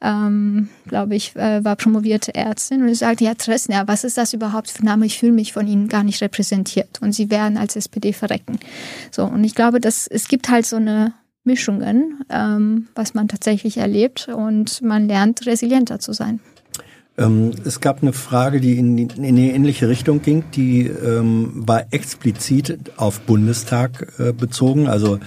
[0.00, 4.32] ähm, glaube ich, äh, war promovierte Ärztin und sie sagt, ja, Tressner, was ist das
[4.32, 5.06] überhaupt für Name?
[5.06, 8.60] Ich fühle mich von Ihnen gar nicht repräsentiert und Sie werden als SPD verrecken.
[9.10, 13.78] So, und ich glaube, dass es gibt halt so eine Mischungen, ähm, was man tatsächlich
[13.78, 16.40] erlebt und man lernt resilienter zu sein.
[17.18, 21.86] Ähm, es gab eine Frage, die in, in eine ähnliche Richtung ging, die ähm, war
[21.90, 25.18] explizit auf Bundestag äh, bezogen, also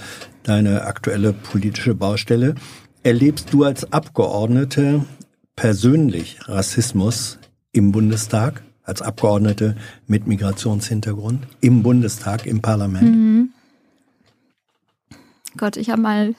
[0.42, 2.54] deine aktuelle politische Baustelle.
[3.02, 5.04] Erlebst du als Abgeordnete
[5.54, 7.38] persönlich Rassismus
[7.72, 13.16] im Bundestag, als Abgeordnete mit Migrationshintergrund, im Bundestag, im Parlament?
[13.16, 13.48] Mhm.
[15.58, 16.34] Gott, ich habe mal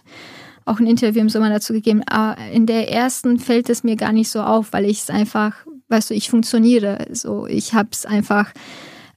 [0.65, 2.03] auch ein Interview im Sommer dazu gegeben.
[2.07, 5.55] Aber in der ersten fällt es mir gar nicht so auf, weil ich es einfach,
[5.89, 7.07] weißt du, ich funktioniere.
[7.11, 8.51] So, ich habe es einfach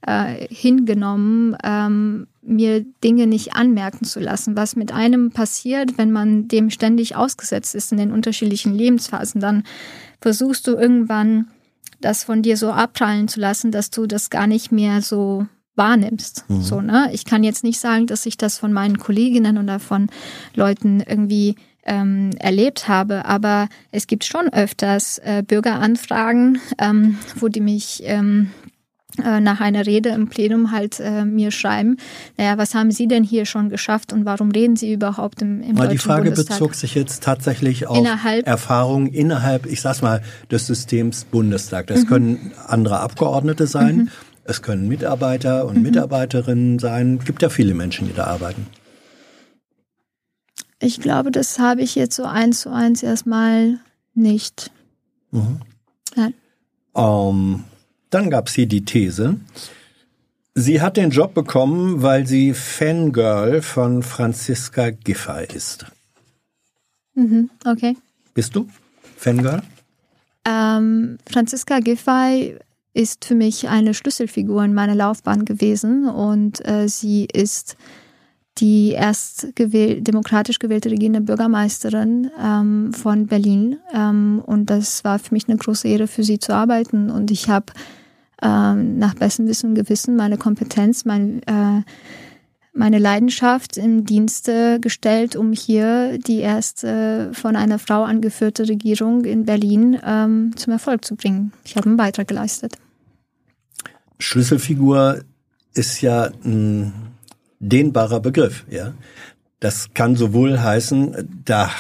[0.07, 4.57] äh, hingenommen, ähm, mir Dinge nicht anmerken zu lassen.
[4.57, 9.65] Was mit einem passiert, wenn man dem ständig ausgesetzt ist in den unterschiedlichen Lebensphasen, dann
[10.21, 11.49] versuchst du irgendwann
[12.01, 16.45] das von dir so abprallen zu lassen, dass du das gar nicht mehr so wahrnimmst.
[16.49, 16.63] Mhm.
[16.63, 17.11] So, ne?
[17.13, 20.09] Ich kann jetzt nicht sagen, dass ich das von meinen Kolleginnen oder von
[20.55, 27.61] Leuten irgendwie ähm, erlebt habe, aber es gibt schon öfters äh, Bürgeranfragen, ähm, wo die
[27.61, 28.51] mich ähm,
[29.25, 31.97] äh, nach einer Rede im Plenum halt äh, mir schreiben,
[32.37, 35.77] naja, was haben Sie denn hier schon geschafft und warum reden Sie überhaupt im, im
[35.77, 36.59] Deutschen Die Frage Bundestag?
[36.59, 41.87] bezog sich jetzt tatsächlich auf innerhalb, Erfahrungen innerhalb, ich sag's mal, des Systems Bundestag.
[41.87, 42.07] Das mhm.
[42.09, 44.09] können andere Abgeordnete sein, mhm.
[44.49, 45.83] Es können Mitarbeiter und mhm.
[45.83, 47.19] Mitarbeiterinnen sein.
[47.19, 48.67] Es gibt ja viele Menschen, die da arbeiten.
[50.79, 53.81] Ich glaube, das habe ich jetzt so eins zu eins erstmal
[54.15, 54.71] nicht.
[55.31, 55.61] Mhm.
[56.15, 56.35] Nein.
[56.93, 57.65] Um, ähm,
[58.11, 59.39] dann gab es hier die These.
[60.55, 65.85] Sie hat den Job bekommen, weil sie Fangirl von Franziska Giffey ist.
[67.15, 67.97] Mhm, okay.
[68.33, 68.69] Bist du
[69.17, 69.63] Fangirl?
[70.47, 72.57] Ähm, Franziska Giffey
[72.97, 77.77] ist für mich eine Schlüsselfigur in meiner Laufbahn gewesen und äh, sie ist
[78.59, 83.77] die erst gewähl demokratisch gewählte regierende Bürgermeisterin ähm, von Berlin.
[83.93, 87.11] Ähm, und das war für mich eine große Ehre, für sie zu arbeiten.
[87.11, 87.67] Und ich habe
[88.41, 91.83] ähm, nach bestem Wissen und Gewissen meine Kompetenz, mein, äh,
[92.73, 99.45] meine Leidenschaft im Dienste gestellt, um hier die erste von einer Frau angeführte Regierung in
[99.45, 101.53] Berlin ähm, zum Erfolg zu bringen.
[101.67, 102.79] Ich habe einen Beitrag geleistet.
[104.19, 105.21] Schlüsselfigur
[105.75, 106.93] ist ja ein
[107.61, 108.95] dehnbarer Begriff, ja.
[109.61, 111.71] Das kann sowohl heißen, da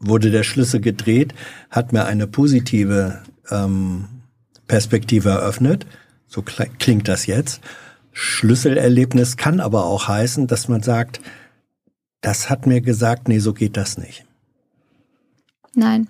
[0.00, 1.32] wurde der Schlüssel gedreht,
[1.70, 4.06] hat mir eine positive ähm,
[4.66, 5.86] Perspektive eröffnet.
[6.26, 7.60] So klingt das jetzt.
[8.12, 11.20] Schlüsselerlebnis kann aber auch heißen, dass man sagt,
[12.20, 14.24] das hat mir gesagt, nee, so geht das nicht.
[15.74, 16.08] Nein.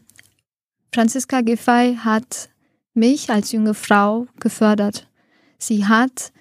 [0.92, 2.48] Franziska Giffey hat
[2.94, 5.06] mich als junge Frau gefördert.
[5.60, 6.32] Sie hat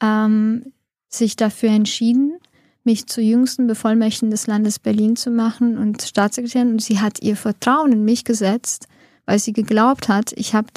[0.00, 0.72] ähm,
[1.08, 2.38] sich dafür entschieden,
[2.84, 6.70] mich zur jüngsten Bevollmächtigen des Landes Berlin zu machen und Staatssekretärin.
[6.70, 8.86] Und sie hat ihr Vertrauen in mich gesetzt,
[9.24, 10.68] weil sie geglaubt hat, ich habe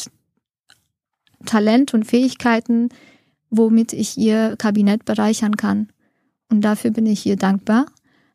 [1.46, 2.90] Talent und Fähigkeiten,
[3.50, 5.90] womit ich ihr Kabinett bereichern kann.
[6.50, 7.86] Und dafür bin ich ihr dankbar.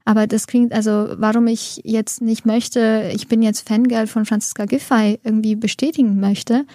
[0.05, 4.66] Aber das klingt, also warum ich jetzt nicht möchte, ich bin jetzt Fangirl von Franziska
[4.66, 6.66] Giffey irgendwie bestätigen möchte,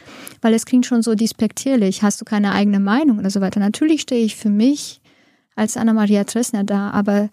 [0.42, 2.02] weil es klingt schon so despektierlich.
[2.02, 3.60] Hast du keine eigene Meinung oder so weiter?
[3.60, 5.00] Natürlich stehe ich für mich
[5.56, 7.30] als Anna-Maria Tressner da, aber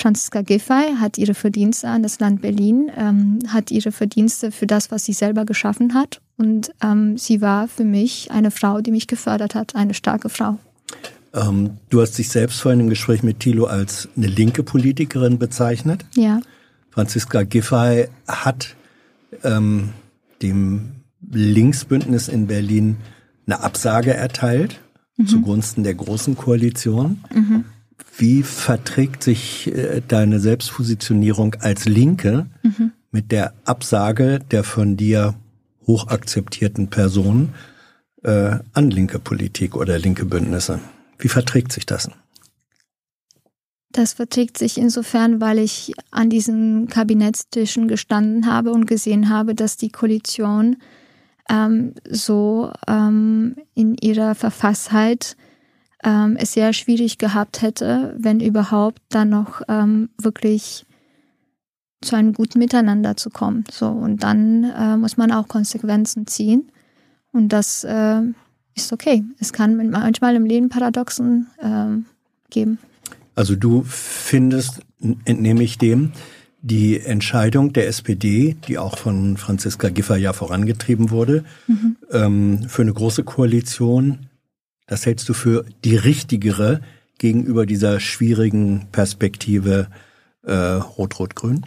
[0.00, 4.90] Franziska Giffey hat ihre Verdienste an das Land Berlin, ähm, hat ihre Verdienste für das,
[4.90, 6.20] was sie selber geschaffen hat.
[6.38, 10.58] Und ähm, sie war für mich eine Frau, die mich gefördert hat, eine starke Frau.
[11.32, 16.04] Ähm, du hast dich selbst vorhin im Gespräch mit Thilo als eine linke Politikerin bezeichnet.
[16.14, 16.40] Ja.
[16.90, 18.74] Franziska Giffey hat
[19.44, 19.90] ähm,
[20.42, 20.92] dem
[21.30, 22.96] Linksbündnis in Berlin
[23.46, 24.80] eine Absage erteilt
[25.20, 25.26] mhm.
[25.26, 27.22] zugunsten der großen Koalition.
[27.32, 27.64] Mhm.
[28.16, 32.92] Wie verträgt sich äh, deine Selbstpositionierung als Linke mhm.
[33.10, 35.34] mit der Absage der von dir
[35.86, 37.54] hoch akzeptierten Personen
[38.22, 40.80] äh, an linke Politik oder linke Bündnisse?
[41.20, 42.10] Wie verträgt sich das?
[43.92, 49.76] Das verträgt sich insofern, weil ich an diesen Kabinettstischen gestanden habe und gesehen habe, dass
[49.76, 50.76] die Koalition
[51.48, 55.36] ähm, so ähm, in ihrer Verfasstheit
[56.04, 60.86] ähm, es sehr schwierig gehabt hätte, wenn überhaupt dann noch ähm, wirklich
[62.00, 63.64] zu einem guten Miteinander zu kommen.
[63.70, 66.70] So und dann äh, muss man auch Konsequenzen ziehen
[67.32, 68.22] und das äh,
[68.74, 69.24] ist okay.
[69.38, 72.06] Es kann manchmal im Leben Paradoxen ähm,
[72.50, 72.78] geben.
[73.34, 74.80] Also du findest,
[75.24, 76.12] entnehme ich dem,
[76.62, 81.96] die Entscheidung der SPD, die auch von Franziska Giffer ja vorangetrieben wurde, mhm.
[82.10, 84.26] ähm, für eine große Koalition,
[84.86, 86.80] das hältst du für die richtigere
[87.18, 89.88] gegenüber dieser schwierigen Perspektive
[90.42, 91.64] äh, Rot-Rot-Grün?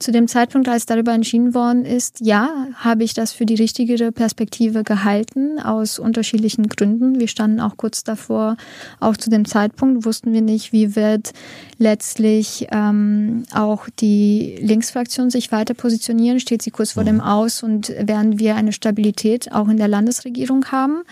[0.00, 4.12] Zu dem Zeitpunkt, als darüber entschieden worden ist, ja, habe ich das für die richtigere
[4.12, 7.20] Perspektive gehalten, aus unterschiedlichen Gründen.
[7.20, 8.56] Wir standen auch kurz davor,
[8.98, 11.34] auch zu dem Zeitpunkt wussten wir nicht, wie wird
[11.76, 17.20] letztlich ähm, auch die Linksfraktion sich weiter positionieren, steht sie kurz vor dem.
[17.20, 21.02] Aus und werden wir eine Stabilität auch in der Landesregierung haben.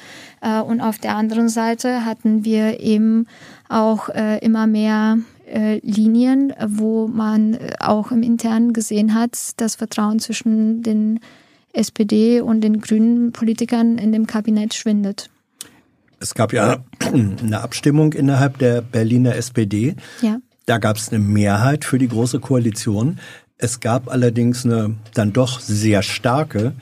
[0.40, 3.26] Äh, und auf der anderen Seite hatten wir eben
[3.68, 9.76] auch äh, immer mehr äh, Linien, wo man äh, auch im Internen gesehen hat, das
[9.76, 11.20] Vertrauen zwischen den
[11.72, 15.30] SPD und den grünen Politikern in dem Kabinett schwindet.
[16.20, 19.94] Es gab ja eine Abstimmung innerhalb der Berliner SPD.
[20.20, 20.38] Ja.
[20.66, 23.18] Da gab es eine Mehrheit für die Große Koalition.
[23.56, 26.74] Es gab allerdings eine dann doch sehr starke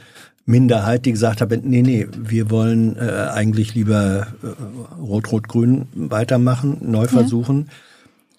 [0.47, 7.09] Minderheit, die gesagt hat, nee, nee, wir wollen äh, eigentlich lieber äh, Rot-Rot-Grün weitermachen, neu
[7.09, 7.67] versuchen.
[7.67, 7.73] Ja.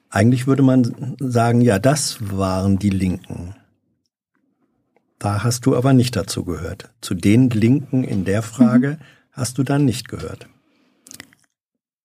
[0.09, 3.55] Eigentlich würde man sagen, ja, das waren die Linken.
[5.19, 6.91] Da hast du aber nicht dazu gehört.
[7.01, 9.03] Zu den Linken in der Frage mhm.
[9.31, 10.47] hast du dann nicht gehört.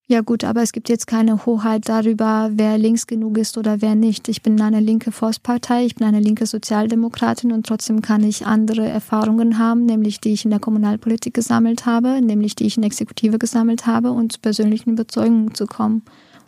[0.09, 3.95] Ja gut, aber es gibt jetzt keine Hoheit darüber, wer links genug ist oder wer
[3.95, 4.29] nicht.
[4.29, 8.87] Ich bin eine linke Forstpartei, ich bin eine linke Sozialdemokratin und trotzdem kann ich andere
[8.87, 12.89] Erfahrungen haben, nämlich die ich in der Kommunalpolitik gesammelt habe, nämlich die ich in der
[12.89, 16.03] Exekutive gesammelt habe und zu persönlichen Überzeugungen zu kommen.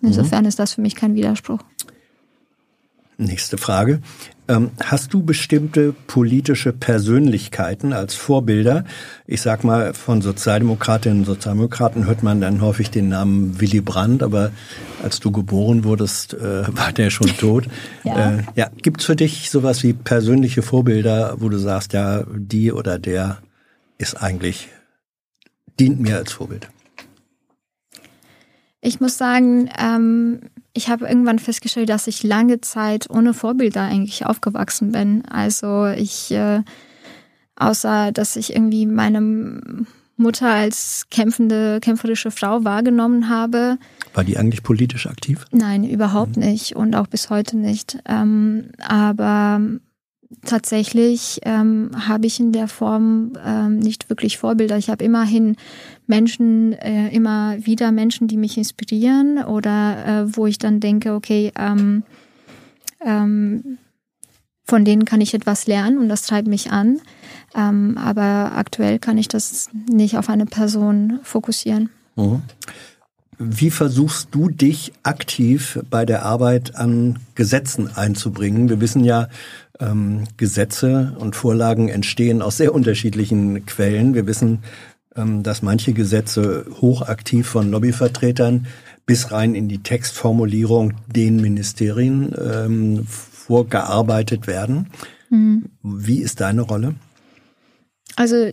[0.07, 0.49] Insofern mhm.
[0.49, 1.61] ist das für mich kein Widerspruch.
[3.17, 4.01] Nächste Frage.
[4.47, 8.85] Ähm, hast du bestimmte politische Persönlichkeiten als Vorbilder?
[9.27, 14.23] Ich sag mal, von Sozialdemokratinnen und Sozialdemokraten hört man dann häufig den Namen Willy Brandt,
[14.23, 14.51] aber
[15.03, 17.69] als du geboren wurdest, äh, war der schon tot.
[18.05, 18.33] ja.
[18.33, 18.71] Äh, ja.
[18.83, 23.39] Gibt es für dich sowas wie persönliche Vorbilder, wo du sagst, ja, die oder der
[23.97, 24.69] ist eigentlich,
[25.79, 26.69] dient mir als Vorbild?
[28.85, 30.41] Ich muss sagen, ähm,
[30.75, 35.25] ich habe irgendwann festgestellt, dass ich lange Zeit ohne Vorbilder eigentlich aufgewachsen bin.
[35.25, 36.61] Also ich, äh,
[37.57, 39.87] außer dass ich irgendwie meine
[40.19, 43.79] Mutter als kämpfende, kämpferische Frau wahrgenommen habe.
[44.13, 45.47] War die eigentlich politisch aktiv?
[45.51, 46.45] Nein, überhaupt mhm.
[46.45, 47.99] nicht und auch bis heute nicht.
[48.05, 49.63] Ähm, aber
[50.45, 54.77] tatsächlich ähm, habe ich in der Form ähm, nicht wirklich Vorbilder.
[54.77, 55.57] Ich habe immerhin
[56.07, 61.53] Menschen, äh, immer wieder Menschen, die mich inspirieren oder äh, wo ich dann denke, okay,
[61.59, 62.03] ähm,
[63.01, 63.79] ähm,
[64.65, 67.01] von denen kann ich etwas lernen und das treibt mich an.
[67.55, 71.91] Ähm, aber aktuell kann ich das nicht auf eine Person fokussieren.
[72.17, 72.43] Mhm.
[73.39, 78.69] Wie versuchst du dich aktiv bei der Arbeit an Gesetzen einzubringen?
[78.69, 79.29] Wir wissen ja,
[79.81, 84.15] ähm, Gesetze und Vorlagen entstehen aus sehr unterschiedlichen Quellen.
[84.15, 84.61] Wir wissen,
[85.17, 88.67] ähm, dass manche Gesetze hochaktiv von Lobbyvertretern
[89.07, 94.89] bis rein in die Textformulierung den Ministerien ähm, vorgearbeitet werden.
[95.31, 95.67] Mhm.
[95.83, 96.95] Wie ist deine Rolle?
[98.17, 98.51] Also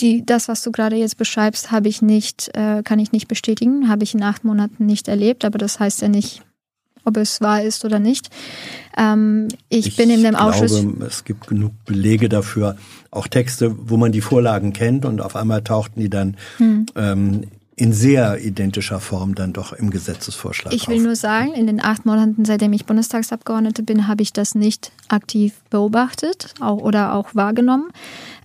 [0.00, 3.88] die, das, was du gerade jetzt beschreibst, habe ich nicht, äh, kann ich nicht bestätigen,
[3.88, 6.42] habe ich in acht Monaten nicht erlebt, aber das heißt ja nicht,
[7.04, 8.30] ob es wahr ist oder nicht.
[8.96, 10.80] Ähm, ich, ich bin in dem Ausschuss.
[10.80, 12.76] Glaube, es gibt genug Belege dafür,
[13.10, 16.86] auch Texte, wo man die Vorlagen kennt und auf einmal tauchten die dann hm.
[16.96, 17.44] ähm,
[17.76, 20.72] in sehr identischer Form dann doch im Gesetzesvorschlag.
[20.72, 21.02] Ich will auf.
[21.02, 25.54] nur sagen, in den acht Monaten, seitdem ich Bundestagsabgeordnete bin, habe ich das nicht aktiv
[25.70, 27.88] beobachtet auch, oder auch wahrgenommen.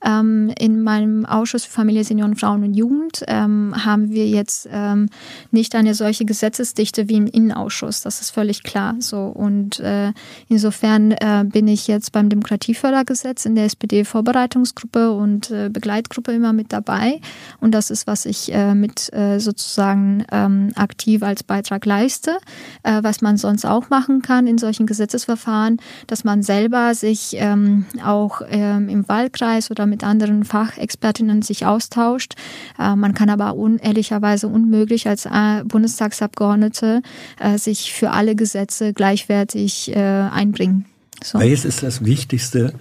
[0.04, 5.10] Ähm, in meinem Ausschuss für Familie, Senioren, Frauen und Jugend ähm, haben wir jetzt ähm,
[5.52, 8.02] nicht eine solche Gesetzesdichte wie im Innenausschuss.
[8.02, 8.96] Das ist völlig klar.
[9.00, 10.14] So und äh,
[10.48, 16.72] insofern äh, bin ich jetzt beim Demokratiefördergesetz in der SPD-Vorbereitungsgruppe und äh, Begleitgruppe immer mit
[16.72, 17.20] dabei.
[17.60, 22.38] Und das ist, was ich äh, mit äh, sozusagen ähm, aktiv als Beitrag leiste.
[22.84, 25.78] Äh, was man sonst auch machen kann in solchen Gesetzesverfahren,
[26.08, 32.36] dass man selber sich ähm, auch ähm, im Wahlkreis oder mit anderen Fachexpertinnen sich austauscht.
[32.78, 37.02] Äh, man kann aber un ehrlicherweise unmöglich als äh, Bundestagsabgeordnete
[37.40, 40.86] äh, sich für alle Gesetze gleichwertig einbringen.
[41.24, 41.40] So.
[41.40, 42.74] Welches ist das wichtigste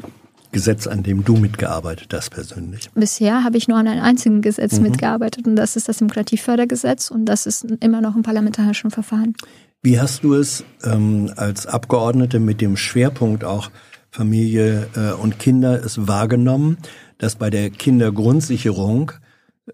[0.52, 2.90] Gesetz, an dem du mitgearbeitet hast persönlich?
[2.94, 4.84] Bisher habe ich nur an einem einzigen Gesetz mhm.
[4.84, 9.34] mitgearbeitet und das ist das Demokratiefördergesetz und das ist immer noch im parlamentarischen Verfahren.
[9.82, 13.70] Wie hast du es ähm, als Abgeordnete mit dem Schwerpunkt auch
[14.10, 16.78] Familie äh, und Kinder es wahrgenommen,
[17.18, 19.12] dass bei der Kindergrundsicherung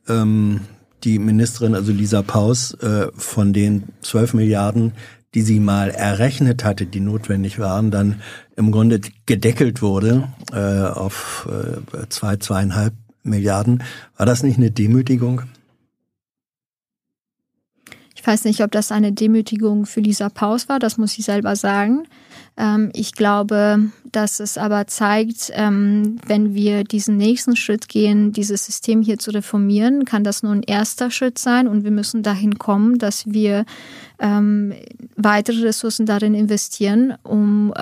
[0.08, 0.60] ähm,
[1.04, 4.92] die Ministerin, also Lisa Paus, äh, von den 12 Milliarden,
[5.34, 8.20] die sie mal errechnet hatte, die notwendig waren, dann
[8.56, 12.94] im Grunde gedeckelt wurde äh, auf äh, zwei, zweieinhalb
[13.24, 13.82] Milliarden.
[14.16, 15.42] War das nicht eine Demütigung?
[18.24, 21.56] Ich weiß nicht, ob das eine Demütigung für Lisa Paus war, das muss sie selber
[21.56, 22.04] sagen.
[22.56, 28.64] Ähm, ich glaube, dass es aber zeigt, ähm, wenn wir diesen nächsten Schritt gehen, dieses
[28.64, 32.56] System hier zu reformieren, kann das nur ein erster Schritt sein und wir müssen dahin
[32.56, 33.66] kommen, dass wir
[34.18, 34.72] ähm,
[35.16, 37.74] weitere Ressourcen darin investieren, um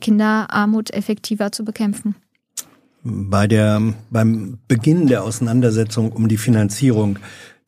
[0.00, 2.14] Kinderarmut effektiver zu bekämpfen.
[3.02, 7.18] Bei der, beim Beginn der Auseinandersetzung um die Finanzierung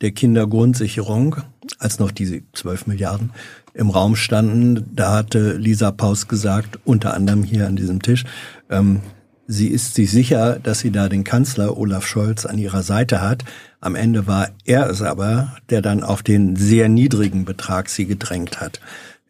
[0.01, 1.43] der Kindergrundsicherung,
[1.79, 3.33] als noch diese 12 Milliarden
[3.75, 8.25] im Raum standen, da hatte Lisa Paus gesagt, unter anderem hier an diesem Tisch,
[8.71, 9.01] ähm,
[9.47, 13.45] sie ist sich sicher, dass sie da den Kanzler Olaf Scholz an ihrer Seite hat.
[13.81, 18.61] Am Ende war er es aber, der dann auf den sehr niedrigen Betrag sie gedrängt
[18.61, 18.81] hat.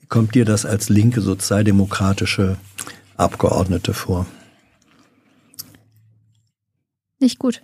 [0.01, 2.57] Wie kommt dir das als linke sozialdemokratische
[3.17, 4.27] Abgeordnete vor?
[7.19, 7.63] Nicht gut.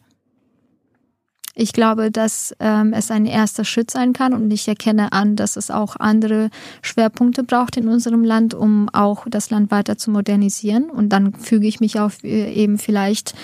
[1.55, 5.57] Ich glaube, dass ähm, es ein erster Schritt sein kann und ich erkenne an, dass
[5.57, 6.49] es auch andere
[6.81, 10.89] Schwerpunkte braucht in unserem Land, um auch das Land weiter zu modernisieren.
[10.89, 13.35] Und dann füge ich mich auf äh, eben vielleicht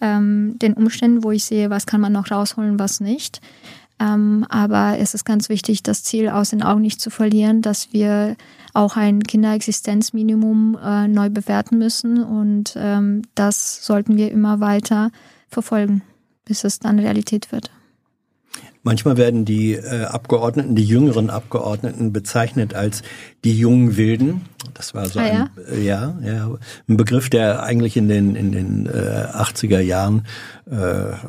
[0.00, 3.42] ähm, den Umständen, wo ich sehe, was kann man noch rausholen, was nicht.
[3.98, 7.92] Ähm, aber es ist ganz wichtig, das Ziel aus den Augen nicht zu verlieren, dass
[7.92, 8.36] wir
[8.72, 12.22] auch ein Kinderexistenzminimum äh, neu bewerten müssen.
[12.22, 15.10] Und ähm, das sollten wir immer weiter
[15.50, 16.00] verfolgen
[16.50, 17.70] bis es dann Realität wird.
[18.82, 23.04] Manchmal werden die äh, Abgeordneten, die jüngeren Abgeordneten bezeichnet als
[23.44, 24.46] die jungen Wilden.
[24.74, 25.50] Das war so ah, ein, ja?
[25.70, 26.50] Äh, ja, ja,
[26.88, 30.26] ein Begriff, der eigentlich in den in den äh, 80er Jahren
[30.68, 30.74] äh,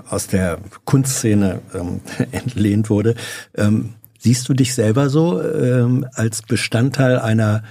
[0.10, 2.00] aus der Kunstszene ähm,
[2.32, 3.14] entlehnt wurde.
[3.56, 7.62] Ähm, siehst du dich selber so ähm, als Bestandteil einer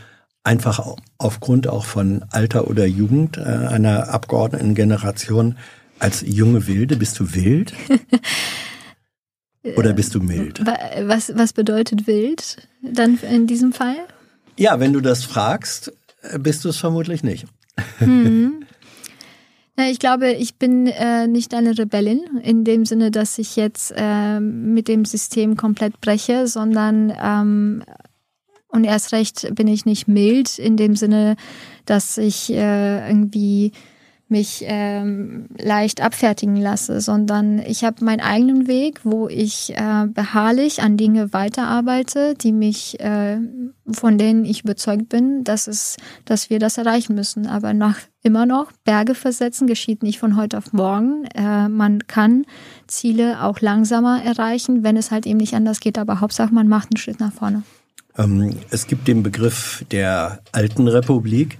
[0.45, 5.57] einfach aufgrund auch von Alter oder Jugend äh, einer Abgeordnetengeneration
[6.01, 7.73] als junge Wilde, bist du wild?
[9.77, 10.65] Oder bist du mild?
[10.65, 13.97] Was, was bedeutet wild dann in diesem Fall?
[14.57, 15.93] Ja, wenn du das fragst,
[16.39, 17.47] bist du es vermutlich nicht.
[17.99, 18.65] Hm.
[19.91, 24.39] Ich glaube, ich bin äh, nicht eine Rebellin in dem Sinne, dass ich jetzt äh,
[24.39, 27.83] mit dem System komplett breche, sondern ähm,
[28.69, 31.37] und erst recht bin ich nicht mild in dem Sinne,
[31.87, 33.73] dass ich äh, irgendwie
[34.31, 40.83] mich ähm, leicht abfertigen lasse, sondern ich habe meinen eigenen Weg, wo ich äh, beharrlich
[40.83, 43.39] an Dinge weiterarbeite, die mich, äh,
[43.91, 47.47] von denen ich überzeugt bin, dass es, dass wir das erreichen müssen.
[47.47, 51.25] Aber nach immer noch Berge versetzen geschieht nicht von heute auf morgen.
[51.35, 52.45] Äh, man kann
[52.87, 55.99] Ziele auch langsamer erreichen, wenn es halt eben nicht anders geht.
[55.99, 57.63] Aber Hauptsache, man macht einen Schritt nach vorne.
[58.17, 61.59] Ähm, es gibt den Begriff der alten Republik.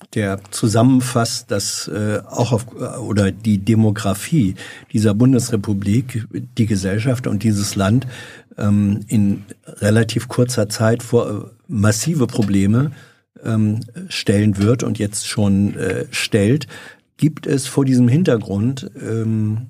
[0.00, 2.66] Äh, der zusammenfasst, dass äh, auch auf
[3.00, 4.54] oder die Demografie
[4.92, 6.26] dieser Bundesrepublik,
[6.56, 8.06] die Gesellschaft und dieses Land
[8.56, 11.34] ähm, in relativ kurzer Zeit vor äh,
[11.66, 12.92] massive Probleme
[13.44, 16.66] ähm, stellen wird und jetzt schon äh, stellt,
[17.16, 19.68] gibt es vor diesem Hintergrund ähm,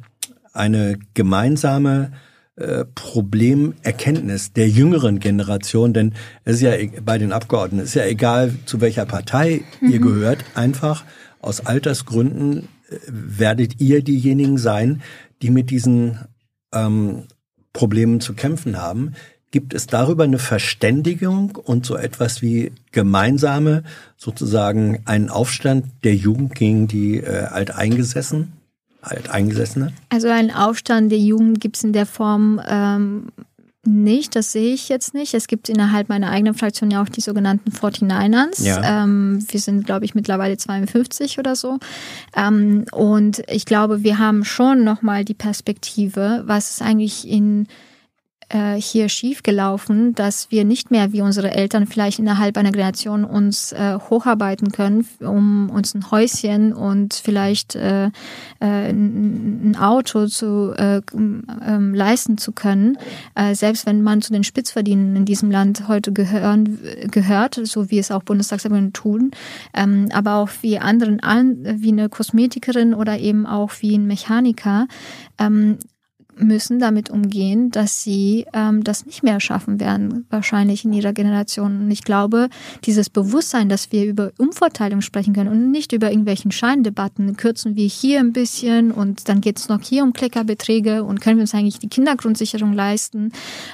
[0.53, 2.13] eine gemeinsame
[2.59, 6.15] äh, Problemerkenntnis der jüngeren Generation, denn
[6.45, 9.93] es ist ja e-, bei den Abgeordneten, es ist ja egal, zu welcher Partei mhm.
[9.93, 11.05] ihr gehört, einfach
[11.41, 15.03] aus Altersgründen äh, werdet ihr diejenigen sein,
[15.41, 16.19] die mit diesen
[16.73, 17.25] ähm,
[17.73, 19.13] Problemen zu kämpfen haben.
[19.51, 23.83] Gibt es darüber eine Verständigung und so etwas wie gemeinsame,
[24.17, 28.58] sozusagen einen Aufstand der Jugend gegen die äh, Alteingesessen?
[29.09, 29.93] Alteingesessene?
[30.09, 33.29] Also einen Aufstand der Jugend gibt es in der Form ähm,
[33.89, 35.35] nicht, das sehe ich jetzt nicht.
[35.35, 38.63] Es gibt innerhalb meiner eigenen Fraktion ja auch die sogenannten 49ers.
[38.65, 39.05] Ja.
[39.05, 41.79] Ähm, wir sind, glaube ich, mittlerweile 52 oder so.
[42.37, 47.67] Ähm, und ich glaube, wir haben schon nochmal die Perspektive, was es eigentlich in
[48.49, 53.73] äh, hier schiefgelaufen, dass wir nicht mehr wie unsere Eltern vielleicht innerhalb einer Generation uns
[53.73, 58.11] äh, hocharbeiten können, um uns ein Häuschen und vielleicht äh, äh,
[58.61, 62.97] ein Auto zu äh, ähm, leisten zu können.
[63.35, 66.79] Äh, selbst wenn man zu den Spitzverdienern in diesem Land heute gehören,
[67.11, 69.31] gehört, so wie es auch Bundestagsabgeordnete tun,
[69.75, 71.19] ähm, aber auch wie anderen,
[71.83, 74.87] wie eine Kosmetikerin oder eben auch wie ein Mechaniker,
[75.39, 75.79] ähm,
[76.39, 81.83] müssen damit umgehen, dass sie ähm, das nicht mehr schaffen werden, wahrscheinlich in ihrer Generation.
[81.83, 82.49] Und ich glaube,
[82.85, 87.87] dieses Bewusstsein, dass wir über Umverteilung sprechen können und nicht über irgendwelchen Scheindebatten, kürzen wir
[87.87, 91.55] hier ein bisschen und dann geht es noch hier um Kleckerbeträge und können wir uns
[91.55, 93.33] eigentlich die Kindergrundsicherung leisten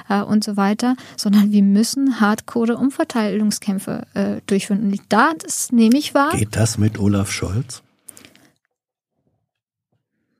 [0.09, 4.83] äh, und so weiter, sondern wir müssen hardcore Umverteilungskämpfe äh, durchführen.
[4.83, 6.31] Und da, das nehme ich wahr.
[6.31, 7.81] Geht das mit Olaf Scholz?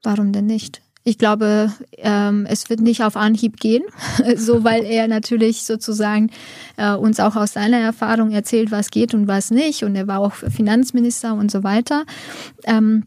[0.03, 0.84] Warum denn nicht?
[1.07, 3.83] Ich glaube, ähm, es wird nicht auf Anhieb gehen,
[4.35, 6.31] so weil er natürlich sozusagen
[6.77, 9.83] äh, uns auch aus seiner Erfahrung erzählt, was geht und was nicht.
[9.83, 12.05] Und er war auch Finanzminister und so weiter.
[12.63, 13.03] Ähm,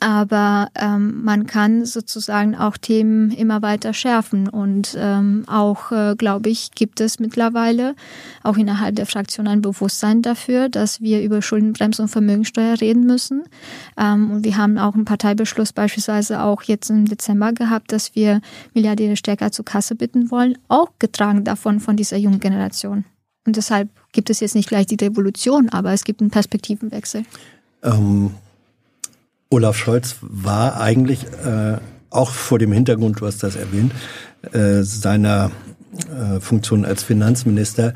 [0.00, 4.48] aber ähm, man kann sozusagen auch Themen immer weiter schärfen.
[4.48, 7.94] Und ähm, auch, äh, glaube ich, gibt es mittlerweile
[8.42, 13.44] auch innerhalb der Fraktion ein Bewusstsein dafür, dass wir über Schuldenbremse und Vermögensteuer reden müssen.
[13.98, 18.40] Ähm, und wir haben auch einen Parteibeschluss beispielsweise auch jetzt im Dezember gehabt, dass wir
[18.72, 23.04] Milliardäre stärker zur Kasse bitten wollen, auch getragen davon von dieser jungen Generation.
[23.46, 27.24] Und deshalb gibt es jetzt nicht gleich die Revolution, aber es gibt einen Perspektivenwechsel.
[27.82, 28.30] Ähm
[29.54, 31.76] Olaf Scholz war eigentlich äh,
[32.10, 33.92] auch vor dem Hintergrund, du hast das erwähnt,
[34.52, 35.52] äh, seiner
[36.10, 37.94] äh, Funktion als Finanzminister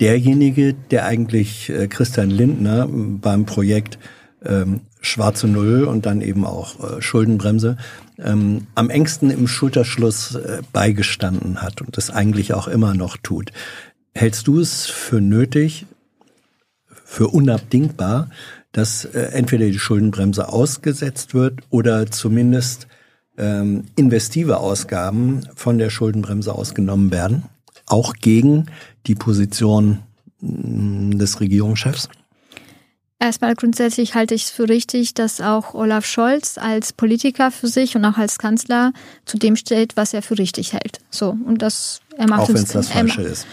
[0.00, 3.98] derjenige, der eigentlich äh, Christian Lindner beim Projekt
[4.44, 7.78] ähm, Schwarze Null und dann eben auch äh, Schuldenbremse
[8.18, 13.50] ähm, am engsten im Schulterschluss äh, beigestanden hat und das eigentlich auch immer noch tut.
[14.14, 15.86] Hältst du es für nötig,
[17.04, 18.28] für unabdingbar,
[18.72, 22.86] dass äh, entweder die Schuldenbremse ausgesetzt wird oder zumindest
[23.36, 27.44] ähm, investive Ausgaben von der Schuldenbremse ausgenommen werden,
[27.86, 28.66] auch gegen
[29.06, 30.00] die Position
[30.40, 32.08] mh, mm, des Regierungschefs?
[33.20, 37.96] Erstmal grundsätzlich halte ich es für richtig, dass auch Olaf Scholz als Politiker für sich
[37.96, 38.92] und auch als Kanzler
[39.24, 41.00] zu dem steht, was er für richtig hält.
[41.10, 43.46] So und das er macht auch wenn es das Falsche ist.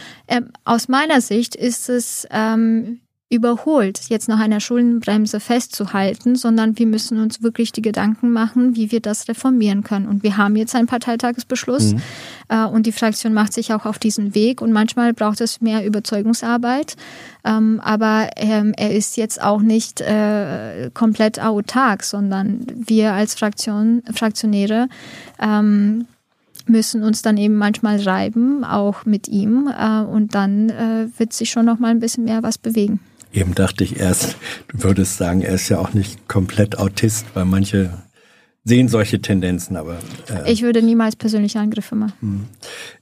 [0.66, 3.00] Aus meiner Sicht ist es ähm,
[3.30, 8.92] überholt, jetzt noch einer Schuldenbremse festzuhalten, sondern wir müssen uns wirklich die Gedanken machen, wie
[8.92, 10.08] wir das reformieren können.
[10.08, 12.02] Und wir haben jetzt einen Parteitagesbeschluss mhm.
[12.50, 15.84] äh, und die Fraktion macht sich auch auf diesen Weg und manchmal braucht es mehr
[15.86, 16.98] Überzeugungsarbeit.
[17.44, 24.04] Ähm, aber ähm, er ist jetzt auch nicht äh, komplett autark, sondern wir als Fraktion,
[24.14, 24.88] Fraktionäre
[25.42, 26.06] ähm,
[26.68, 29.68] müssen uns dann eben manchmal reiben, auch mit ihm.
[29.68, 33.00] Äh, und dann äh, wird sich schon noch mal ein bisschen mehr was bewegen.
[33.36, 34.38] Eben dachte ich erst,
[34.70, 37.91] du würdest sagen, er ist ja auch nicht komplett Autist, weil manche
[38.64, 39.99] sehen solche Tendenzen, aber.
[40.30, 42.14] Äh, ich würde niemals persönliche Angriffe machen.
[42.22, 42.45] Hm.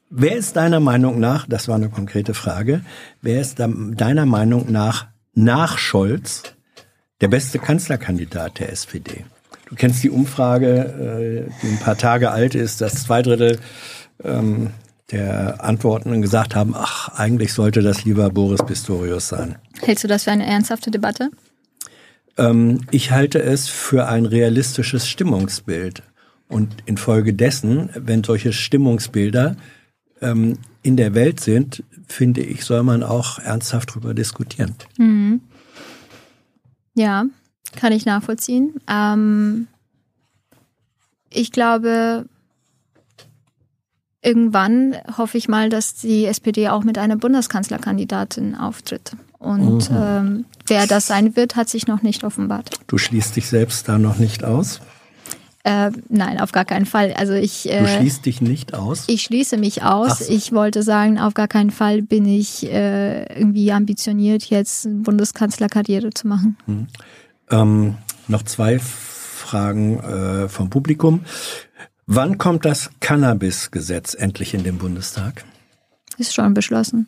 [0.09, 2.81] Wer ist deiner Meinung nach, das war eine konkrete Frage,
[3.21, 6.43] wer ist deiner Meinung nach nach Scholz
[7.21, 9.25] der beste Kanzlerkandidat der SPD.
[9.69, 13.59] Du kennst die Umfrage, äh, die ein paar Tage alt ist, dass zwei Drittel
[14.23, 14.71] ähm,
[15.11, 19.57] der Antwortenden gesagt haben, ach, eigentlich sollte das lieber Boris Pistorius sein.
[19.81, 21.29] Hältst du das für eine ernsthafte Debatte?
[22.37, 26.03] Ähm, ich halte es für ein realistisches Stimmungsbild.
[26.47, 29.55] Und infolgedessen, wenn solche Stimmungsbilder
[30.21, 34.75] ähm, in der Welt sind, finde ich, soll man auch ernsthaft darüber diskutieren.
[34.97, 35.41] Mhm.
[36.95, 37.25] Ja,
[37.75, 38.75] kann ich nachvollziehen.
[38.87, 39.67] Ähm,
[41.29, 42.25] ich glaube,
[44.23, 49.11] irgendwann hoffe ich mal, dass die SPD auch mit einer Bundeskanzlerkandidatin auftritt.
[49.39, 49.97] Und mhm.
[49.99, 52.69] ähm, wer das sein wird, hat sich noch nicht offenbart.
[52.87, 54.79] Du schließt dich selbst da noch nicht aus?
[55.65, 57.13] Äh, nein, auf gar keinen Fall.
[57.13, 57.69] Also ich.
[57.69, 59.05] Äh, du schließt dich nicht aus?
[59.07, 60.19] Ich schließe mich aus.
[60.19, 60.33] So.
[60.33, 66.27] Ich wollte sagen, auf gar keinen Fall bin ich äh, irgendwie ambitioniert, jetzt Bundeskanzlerkarriere zu
[66.27, 66.57] machen.
[66.65, 66.87] Hm.
[67.49, 67.95] Ähm,
[68.27, 71.21] noch zwei Fragen äh, vom Publikum.
[72.05, 75.45] Wann kommt das Cannabis-Gesetz endlich in den Bundestag?
[76.17, 77.07] Ist schon beschlossen.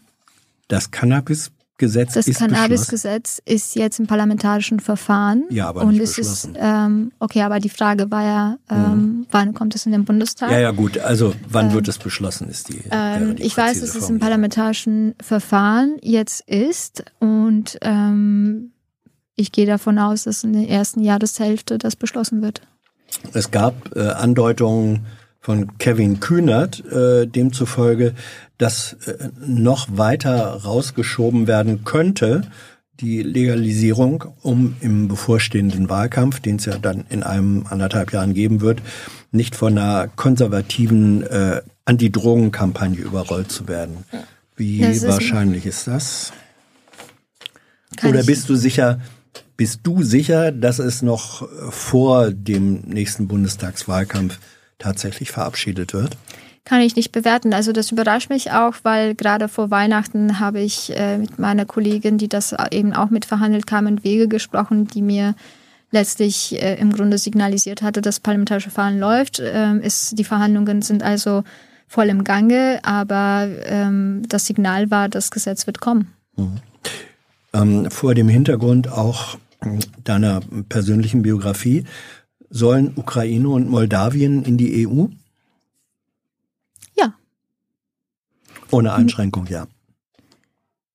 [0.67, 5.43] Das Cannabis Gesetz das ist Cannabis-Gesetz ist jetzt im parlamentarischen Verfahren.
[5.49, 9.27] Ja, aber nicht und es ist ähm, okay, aber die Frage war ja, ähm, mhm.
[9.31, 10.51] wann kommt es in den Bundestag?
[10.51, 10.97] Ja, ja, gut.
[10.97, 12.81] Also wann ähm, wird es beschlossen, ist die.
[12.91, 18.72] Ähm, die ich weiß, dass es im parlamentarischen Verfahren jetzt ist und ähm,
[19.35, 22.61] ich gehe davon aus, dass in der ersten Jahreshälfte das beschlossen wird.
[23.34, 25.06] Es gab äh, Andeutungen
[25.40, 28.15] von Kevin Kühnert, äh, demzufolge,
[28.57, 32.44] dass äh, noch weiter rausgeschoben werden könnte,
[32.99, 38.61] die Legalisierung, um im bevorstehenden Wahlkampf, den es ja dann in einem anderthalb Jahren geben
[38.61, 38.82] wird,
[39.32, 44.06] nicht von einer konservativen äh, Anti-Drogen-Kampagne überrollt zu werden.
[44.56, 46.32] Wie ist wahrscheinlich ist das?
[48.03, 48.99] Oder bist du sicher,
[49.57, 54.40] bist du sicher, dass es noch vor dem nächsten Bundestagswahlkampf
[54.77, 56.18] tatsächlich verabschiedet wird?
[56.65, 57.53] Kann ich nicht bewerten.
[57.53, 62.18] Also das überrascht mich auch, weil gerade vor Weihnachten habe ich äh, mit meiner Kollegin,
[62.18, 65.36] die das eben auch mitverhandelt kam, in Wege gesprochen, die mir
[65.91, 69.41] letztlich äh, im Grunde signalisiert hatte, dass parlamentarische Verfahren läuft.
[69.44, 71.44] Ähm, ist, die Verhandlungen sind also
[71.88, 76.14] voll im Gange, aber ähm, das Signal war, das Gesetz wird kommen.
[76.36, 76.57] Mhm.
[77.53, 79.38] Ähm, vor dem Hintergrund auch
[80.03, 81.86] deiner persönlichen Biografie
[82.49, 85.07] Sollen Ukraine und Moldawien in die EU?
[86.98, 87.14] Ja.
[88.72, 89.68] Ohne Einschränkung, ja.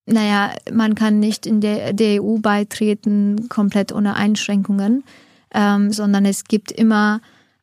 [0.07, 5.05] Naja, man kann nicht in der, der EU beitreten komplett ohne Einschränkungen,
[5.53, 7.20] ähm, sondern es gibt immer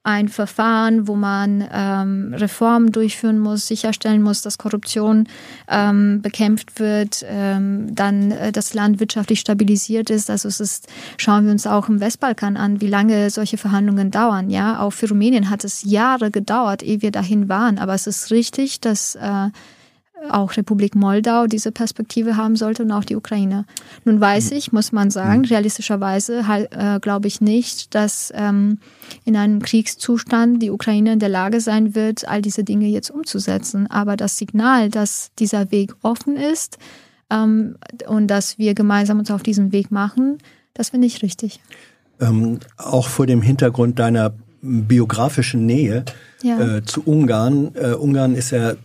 [0.08, 5.28] ein Verfahren, wo man ähm, Reformen durchführen muss, sicherstellen muss, dass Korruption
[5.68, 10.30] ähm, bekämpft wird, ähm, dann äh, das Land wirtschaftlich stabilisiert ist.
[10.30, 14.50] Also es ist, schauen wir uns auch im Westbalkan an, wie lange solche Verhandlungen dauern.
[14.50, 17.78] Ja, auch für Rumänien hat es Jahre gedauert, ehe wir dahin waren.
[17.78, 19.50] Aber es ist richtig, dass äh,
[20.30, 23.66] auch Republik Moldau diese Perspektive haben sollte und auch die Ukraine.
[24.06, 25.46] Nun weiß ich, muss man sagen, mhm.
[25.46, 28.80] realistischerweise äh, glaube ich nicht, dass ähm,
[29.26, 33.88] in einem Kriegszustand die Ukraine in der Lage sein wird, all diese Dinge jetzt umzusetzen.
[33.88, 36.78] Aber das Signal, dass dieser Weg offen ist
[37.30, 37.78] ähm,
[38.08, 40.38] und dass wir gemeinsam uns auf diesen Weg machen,
[40.74, 41.60] das finde ich richtig.
[42.20, 46.06] Ähm, auch vor dem Hintergrund deiner biografischen Nähe
[46.44, 46.78] ja.
[46.78, 47.72] äh, zu Ungarn.
[47.76, 48.76] Äh, Ungarn ist ja äh,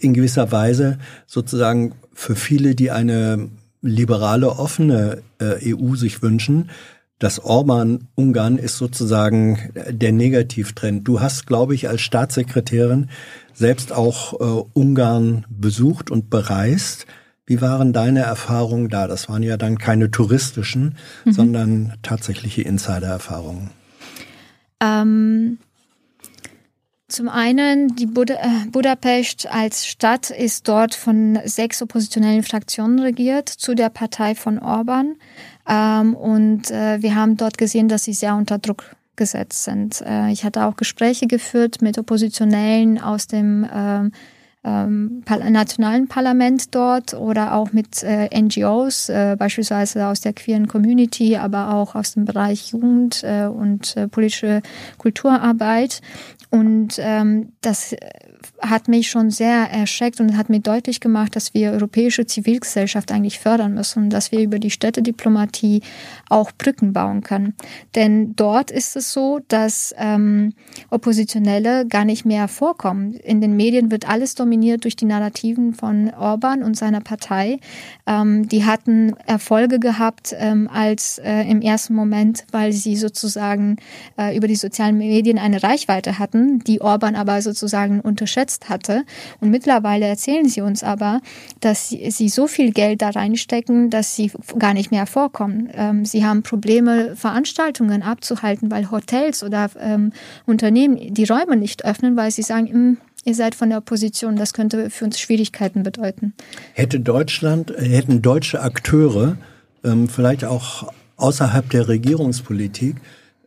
[0.00, 3.48] in gewisser Weise sozusagen für viele, die eine
[3.82, 6.70] liberale, offene äh, EU sich wünschen,
[7.18, 11.08] das Orban-Ungarn ist sozusagen der Negativtrend.
[11.08, 13.08] Du hast, glaube ich, als Staatssekretärin
[13.54, 17.06] selbst auch äh, Ungarn besucht und bereist.
[17.46, 19.06] Wie waren deine Erfahrungen da?
[19.06, 21.32] Das waren ja dann keine touristischen, mhm.
[21.32, 23.70] sondern tatsächliche Insider-Erfahrungen.
[24.80, 25.58] Ähm,
[27.08, 28.36] zum einen, die Bud äh,
[28.70, 35.14] Budapest als Stadt ist dort von sechs oppositionellen Fraktionen regiert zu der Partei von Orban.
[35.68, 40.02] Ähm, und äh, wir haben dort gesehen, dass sie sehr unter Druck gesetzt sind.
[40.02, 43.64] Äh, ich hatte auch Gespräche geführt mit Oppositionellen aus dem
[44.66, 51.36] ähm, nationalen Parlament dort oder auch mit äh, NGOs, äh, beispielsweise aus der queeren Community,
[51.36, 54.62] aber auch aus dem Bereich Jugend äh, und äh, politische
[54.98, 56.00] Kulturarbeit.
[56.50, 57.94] Und ähm, das
[58.60, 63.38] hat mich schon sehr erschreckt und hat mir deutlich gemacht, dass wir europäische Zivilgesellschaft eigentlich
[63.38, 65.82] fördern müssen, dass wir über die Städtediplomatie
[66.28, 67.54] auch Brücken bauen können.
[67.94, 70.54] Denn dort ist es so, dass ähm,
[70.90, 73.14] Oppositionelle gar nicht mehr vorkommen.
[73.14, 77.58] In den Medien wird alles dominiert durch die Narrativen von Orban und seiner Partei.
[78.06, 83.76] Ähm, die hatten Erfolge gehabt ähm, als äh, im ersten Moment, weil sie sozusagen
[84.16, 88.35] äh, über die sozialen Medien eine Reichweite hatten, die Orban aber sozusagen unterschätzt
[88.68, 89.04] hatte.
[89.40, 91.20] Und mittlerweile erzählen sie uns aber,
[91.60, 95.68] dass sie, sie so viel Geld da reinstecken, dass sie gar nicht mehr vorkommen.
[95.72, 100.12] Ähm, sie haben Probleme, Veranstaltungen abzuhalten, weil Hotels oder ähm,
[100.44, 104.52] Unternehmen die Räume nicht öffnen, weil sie sagen, hm, ihr seid von der Opposition, das
[104.52, 106.34] könnte für uns Schwierigkeiten bedeuten.
[106.74, 109.36] Hätte Deutschland, hätten deutsche Akteure
[109.84, 112.96] ähm, vielleicht auch außerhalb der Regierungspolitik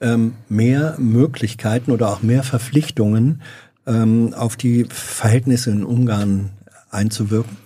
[0.01, 3.41] ähm, mehr Möglichkeiten oder auch mehr Verpflichtungen
[3.89, 6.51] ähm, auf die Verhältnisse in Ungarn
[6.91, 7.57] einzuwirken?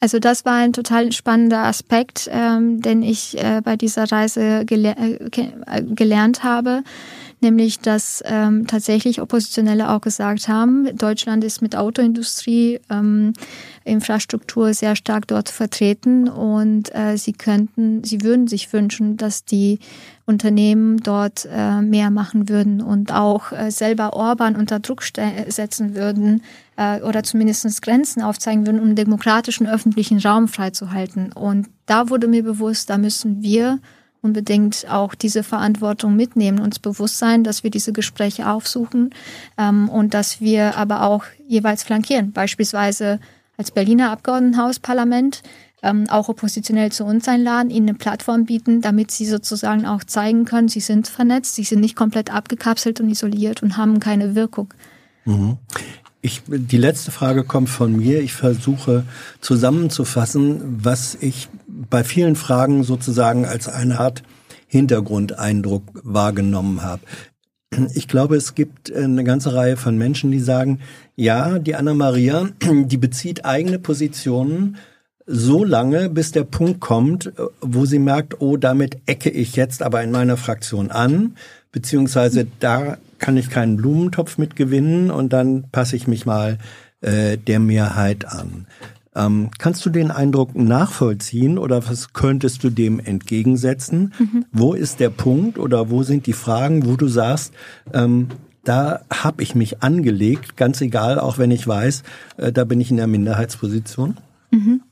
[0.00, 4.96] Also das war ein total spannender Aspekt, ähm, den ich äh, bei dieser Reise gele
[4.96, 6.82] äh, gelernt habe
[7.42, 13.32] nämlich dass ähm, tatsächlich Oppositionelle auch gesagt haben, Deutschland ist mit Autoindustrie, ähm,
[13.84, 19.80] Infrastruktur sehr stark dort vertreten und äh, sie könnten, sie würden sich wünschen, dass die
[20.24, 26.42] Unternehmen dort äh, mehr machen würden und auch äh, selber Orban unter Druck setzen würden
[26.76, 31.32] äh, oder zumindest Grenzen aufzeigen würden, um demokratischen öffentlichen Raum freizuhalten.
[31.32, 33.80] Und da wurde mir bewusst, da müssen wir
[34.22, 39.10] unbedingt auch diese Verantwortung mitnehmen, uns bewusst sein, dass wir diese Gespräche aufsuchen
[39.58, 42.32] ähm, und dass wir aber auch jeweils flankieren.
[42.32, 43.18] Beispielsweise
[43.56, 45.42] als Berliner Abgeordnetenhausparlament
[45.82, 50.44] ähm, auch oppositionell zu uns einladen, ihnen eine Plattform bieten, damit sie sozusagen auch zeigen
[50.44, 54.72] können, sie sind vernetzt, sie sind nicht komplett abgekapselt und isoliert und haben keine Wirkung.
[55.24, 55.58] Mhm.
[56.24, 58.20] Ich, die letzte Frage kommt von mir.
[58.20, 59.04] Ich versuche
[59.40, 64.22] zusammenzufassen, was ich bei vielen Fragen sozusagen als eine Art
[64.66, 67.02] Hintergrundeindruck wahrgenommen habe.
[67.94, 70.80] Ich glaube, es gibt eine ganze Reihe von Menschen, die sagen,
[71.16, 74.76] ja, die Anna-Maria, die bezieht eigene Positionen
[75.24, 80.02] so lange, bis der Punkt kommt, wo sie merkt, oh, damit ecke ich jetzt aber
[80.02, 81.36] in meiner Fraktion an,
[81.70, 86.58] beziehungsweise da kann ich keinen Blumentopf mit gewinnen und dann passe ich mich mal
[87.00, 88.66] äh, der Mehrheit an.
[89.14, 94.14] Ähm, kannst du den Eindruck nachvollziehen oder was könntest du dem entgegensetzen?
[94.18, 94.46] Mhm.
[94.52, 97.52] Wo ist der Punkt oder wo sind die Fragen, wo du sagst,
[97.92, 98.28] ähm,
[98.64, 102.04] da habe ich mich angelegt, ganz egal, auch wenn ich weiß,
[102.38, 104.16] äh, da bin ich in der Minderheitsposition?
[104.50, 104.82] Mhm.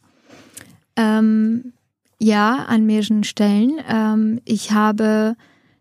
[0.96, 1.72] Ähm,
[2.18, 3.78] ja, an mehreren Stellen.
[3.88, 5.36] Ähm, ich habe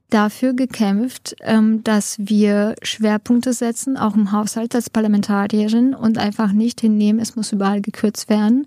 [0.09, 6.81] dafür gekämpft, ähm, dass wir Schwerpunkte setzen, auch im Haushalt als Parlamentarierin und einfach nicht
[6.81, 8.65] hinnehmen, es muss überall gekürzt werden,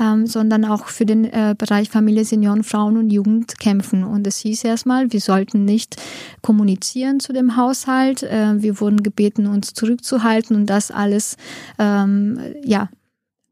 [0.00, 4.04] ähm, sondern auch für den äh, Bereich Familie, Senioren, Frauen und Jugend kämpfen.
[4.04, 5.96] Und es hieß erstmal, wir sollten nicht
[6.42, 8.22] kommunizieren zu dem Haushalt.
[8.22, 11.36] Äh, wir wurden gebeten, uns zurückzuhalten und das alles,
[11.78, 12.88] ähm, ja,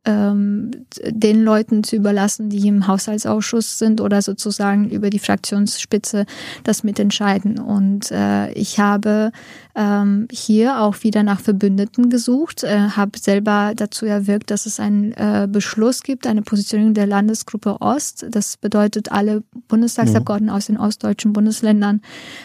[0.05, 0.71] ähm,
[1.07, 6.27] den Leuten zu überlassen, die im Haushaltsausschuss sind oder sozusagen über die Fraktionsspitze
[6.63, 7.59] das mitentscheiden.
[7.59, 9.33] Und äh, ich habe
[9.77, 15.13] ähm, hier auch wieder nach Verbündeten gesucht, äh, habe selber dazu erwirkt, dass es einen
[15.13, 18.27] äh, Beschluss gibt, eine Positionierung der Landesgruppe Ost.
[18.31, 20.57] Das bedeutet, alle Bundestagsabgeordneten mhm.
[20.57, 22.03] aus den ostdeutschen Bundesländern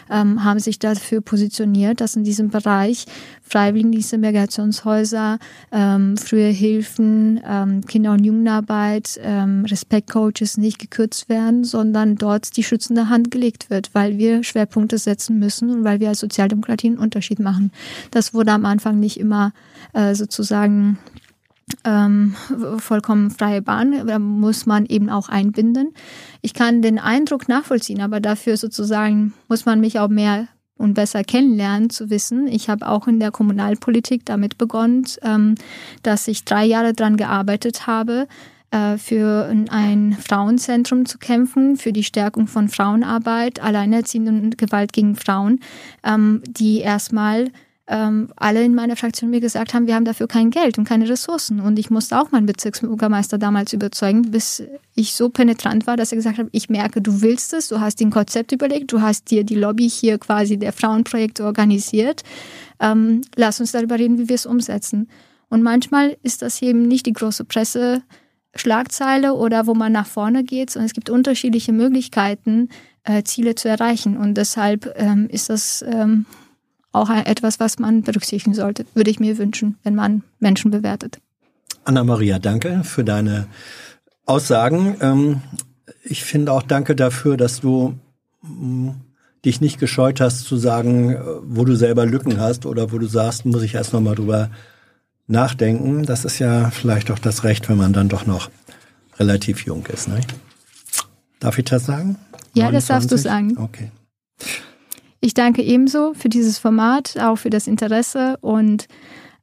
[0.09, 3.05] ähm, haben sich dafür positioniert, dass in diesem Bereich
[3.43, 5.37] Freiwilligendienste, Migrationshäuser,
[5.71, 12.63] ähm, frühe Hilfen, ähm, Kinder- und Jugendarbeit, ähm, Respektcoaches nicht gekürzt werden, sondern dort die
[12.63, 16.97] schützende Hand gelegt wird, weil wir Schwerpunkte setzen müssen und weil wir als Sozialdemokratie einen
[16.97, 17.71] Unterschied machen.
[18.11, 19.51] Das wurde am Anfang nicht immer
[19.93, 20.97] äh, sozusagen
[21.83, 22.35] ähm,
[22.77, 25.93] vollkommen freie Bahn, da muss man eben auch einbinden.
[26.41, 30.47] Ich kann den Eindruck nachvollziehen, aber dafür sozusagen muss man mich auch mehr
[30.77, 32.47] und besser kennenlernen, zu wissen.
[32.47, 35.55] Ich habe auch in der Kommunalpolitik damit begonnen, ähm,
[36.03, 38.27] dass ich drei Jahre daran gearbeitet habe,
[38.97, 45.59] für ein Frauenzentrum zu kämpfen, für die Stärkung von Frauenarbeit, Alleinerziehenden und Gewalt gegen Frauen,
[46.03, 47.51] ähm, die erstmal
[47.89, 51.09] ähm, alle in meiner Fraktion mir gesagt haben, wir haben dafür kein Geld und keine
[51.09, 51.59] Ressourcen.
[51.59, 54.63] Und ich musste auch meinen Bezirksbürgermeister damals überzeugen, bis
[54.93, 57.99] ich so penetrant war, dass er gesagt hat, ich merke, du willst es, du hast
[57.99, 62.21] den Konzept überlegt, du hast dir die Lobby hier quasi der Frauenprojekte organisiert.
[62.79, 65.09] Ähm, lass uns darüber reden, wie wir es umsetzen.
[65.49, 68.03] Und manchmal ist das eben nicht die große Presse,
[68.55, 72.69] Schlagzeile oder wo man nach vorne geht, sondern es gibt unterschiedliche Möglichkeiten,
[73.03, 74.17] äh, Ziele zu erreichen.
[74.17, 76.25] Und deshalb ähm, ist das ähm,
[76.91, 81.19] auch etwas, was man berücksichtigen sollte, würde ich mir wünschen, wenn man Menschen bewertet.
[81.83, 83.47] Anna-Maria, danke für deine
[84.25, 84.97] Aussagen.
[85.01, 85.41] Ähm,
[86.03, 87.93] ich finde auch danke dafür, dass du
[88.41, 88.89] mm,
[89.45, 93.07] dich nicht gescheut hast zu sagen, äh, wo du selber Lücken hast oder wo du
[93.07, 94.49] sagst, muss ich erst nochmal drüber
[95.29, 96.05] nachdenken.
[96.05, 98.49] Das ist ja vielleicht auch das Recht, wenn man dann doch noch
[99.17, 100.07] relativ jung ist.
[100.07, 100.19] Ne?
[101.39, 102.17] Darf ich das sagen?
[102.53, 102.73] Ja, 29?
[102.73, 103.57] das darfst du sagen.
[103.57, 103.91] Okay.
[105.21, 108.87] Ich danke ebenso für dieses Format, auch für das Interesse und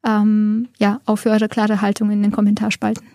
[0.07, 3.07] ähm, ja, auch für eure klare Haltung in den Kommentarspalten.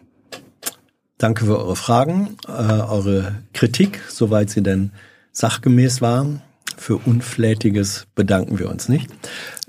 [1.18, 4.92] Danke für eure Fragen, äh, eure Kritik, soweit sie denn
[5.32, 6.26] sachgemäß war.
[6.78, 9.12] Für Unflätiges bedanken wir uns nicht,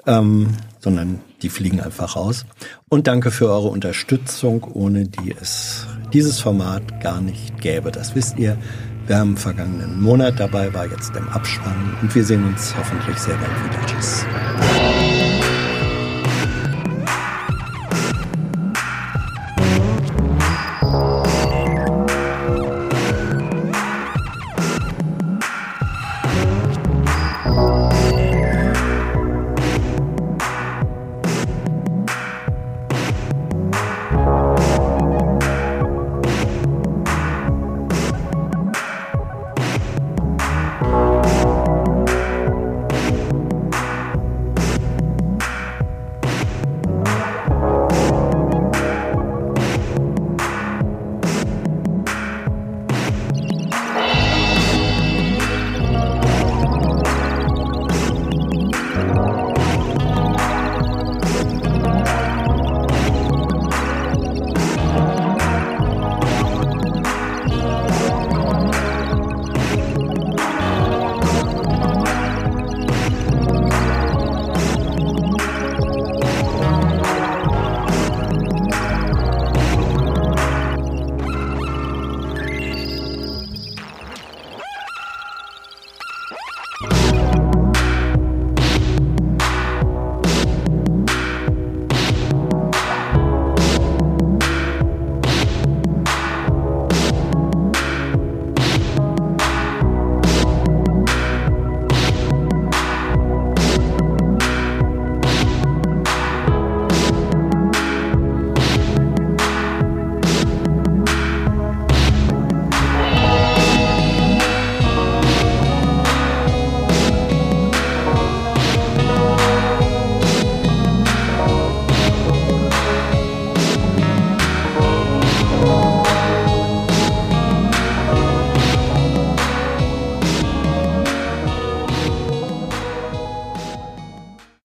[0.06, 0.48] ähm,
[0.80, 2.44] sondern die fliegen einfach raus.
[2.88, 7.90] Und danke für eure Unterstützung, ohne die es dieses Format gar nicht gäbe.
[7.90, 8.56] Das wisst ihr.
[9.08, 13.34] Wir haben vergangenen Monat dabei, war jetzt im Abspann und wir sehen uns hoffentlich sehr
[13.34, 13.86] bald wieder.
[13.86, 15.11] Tschüss.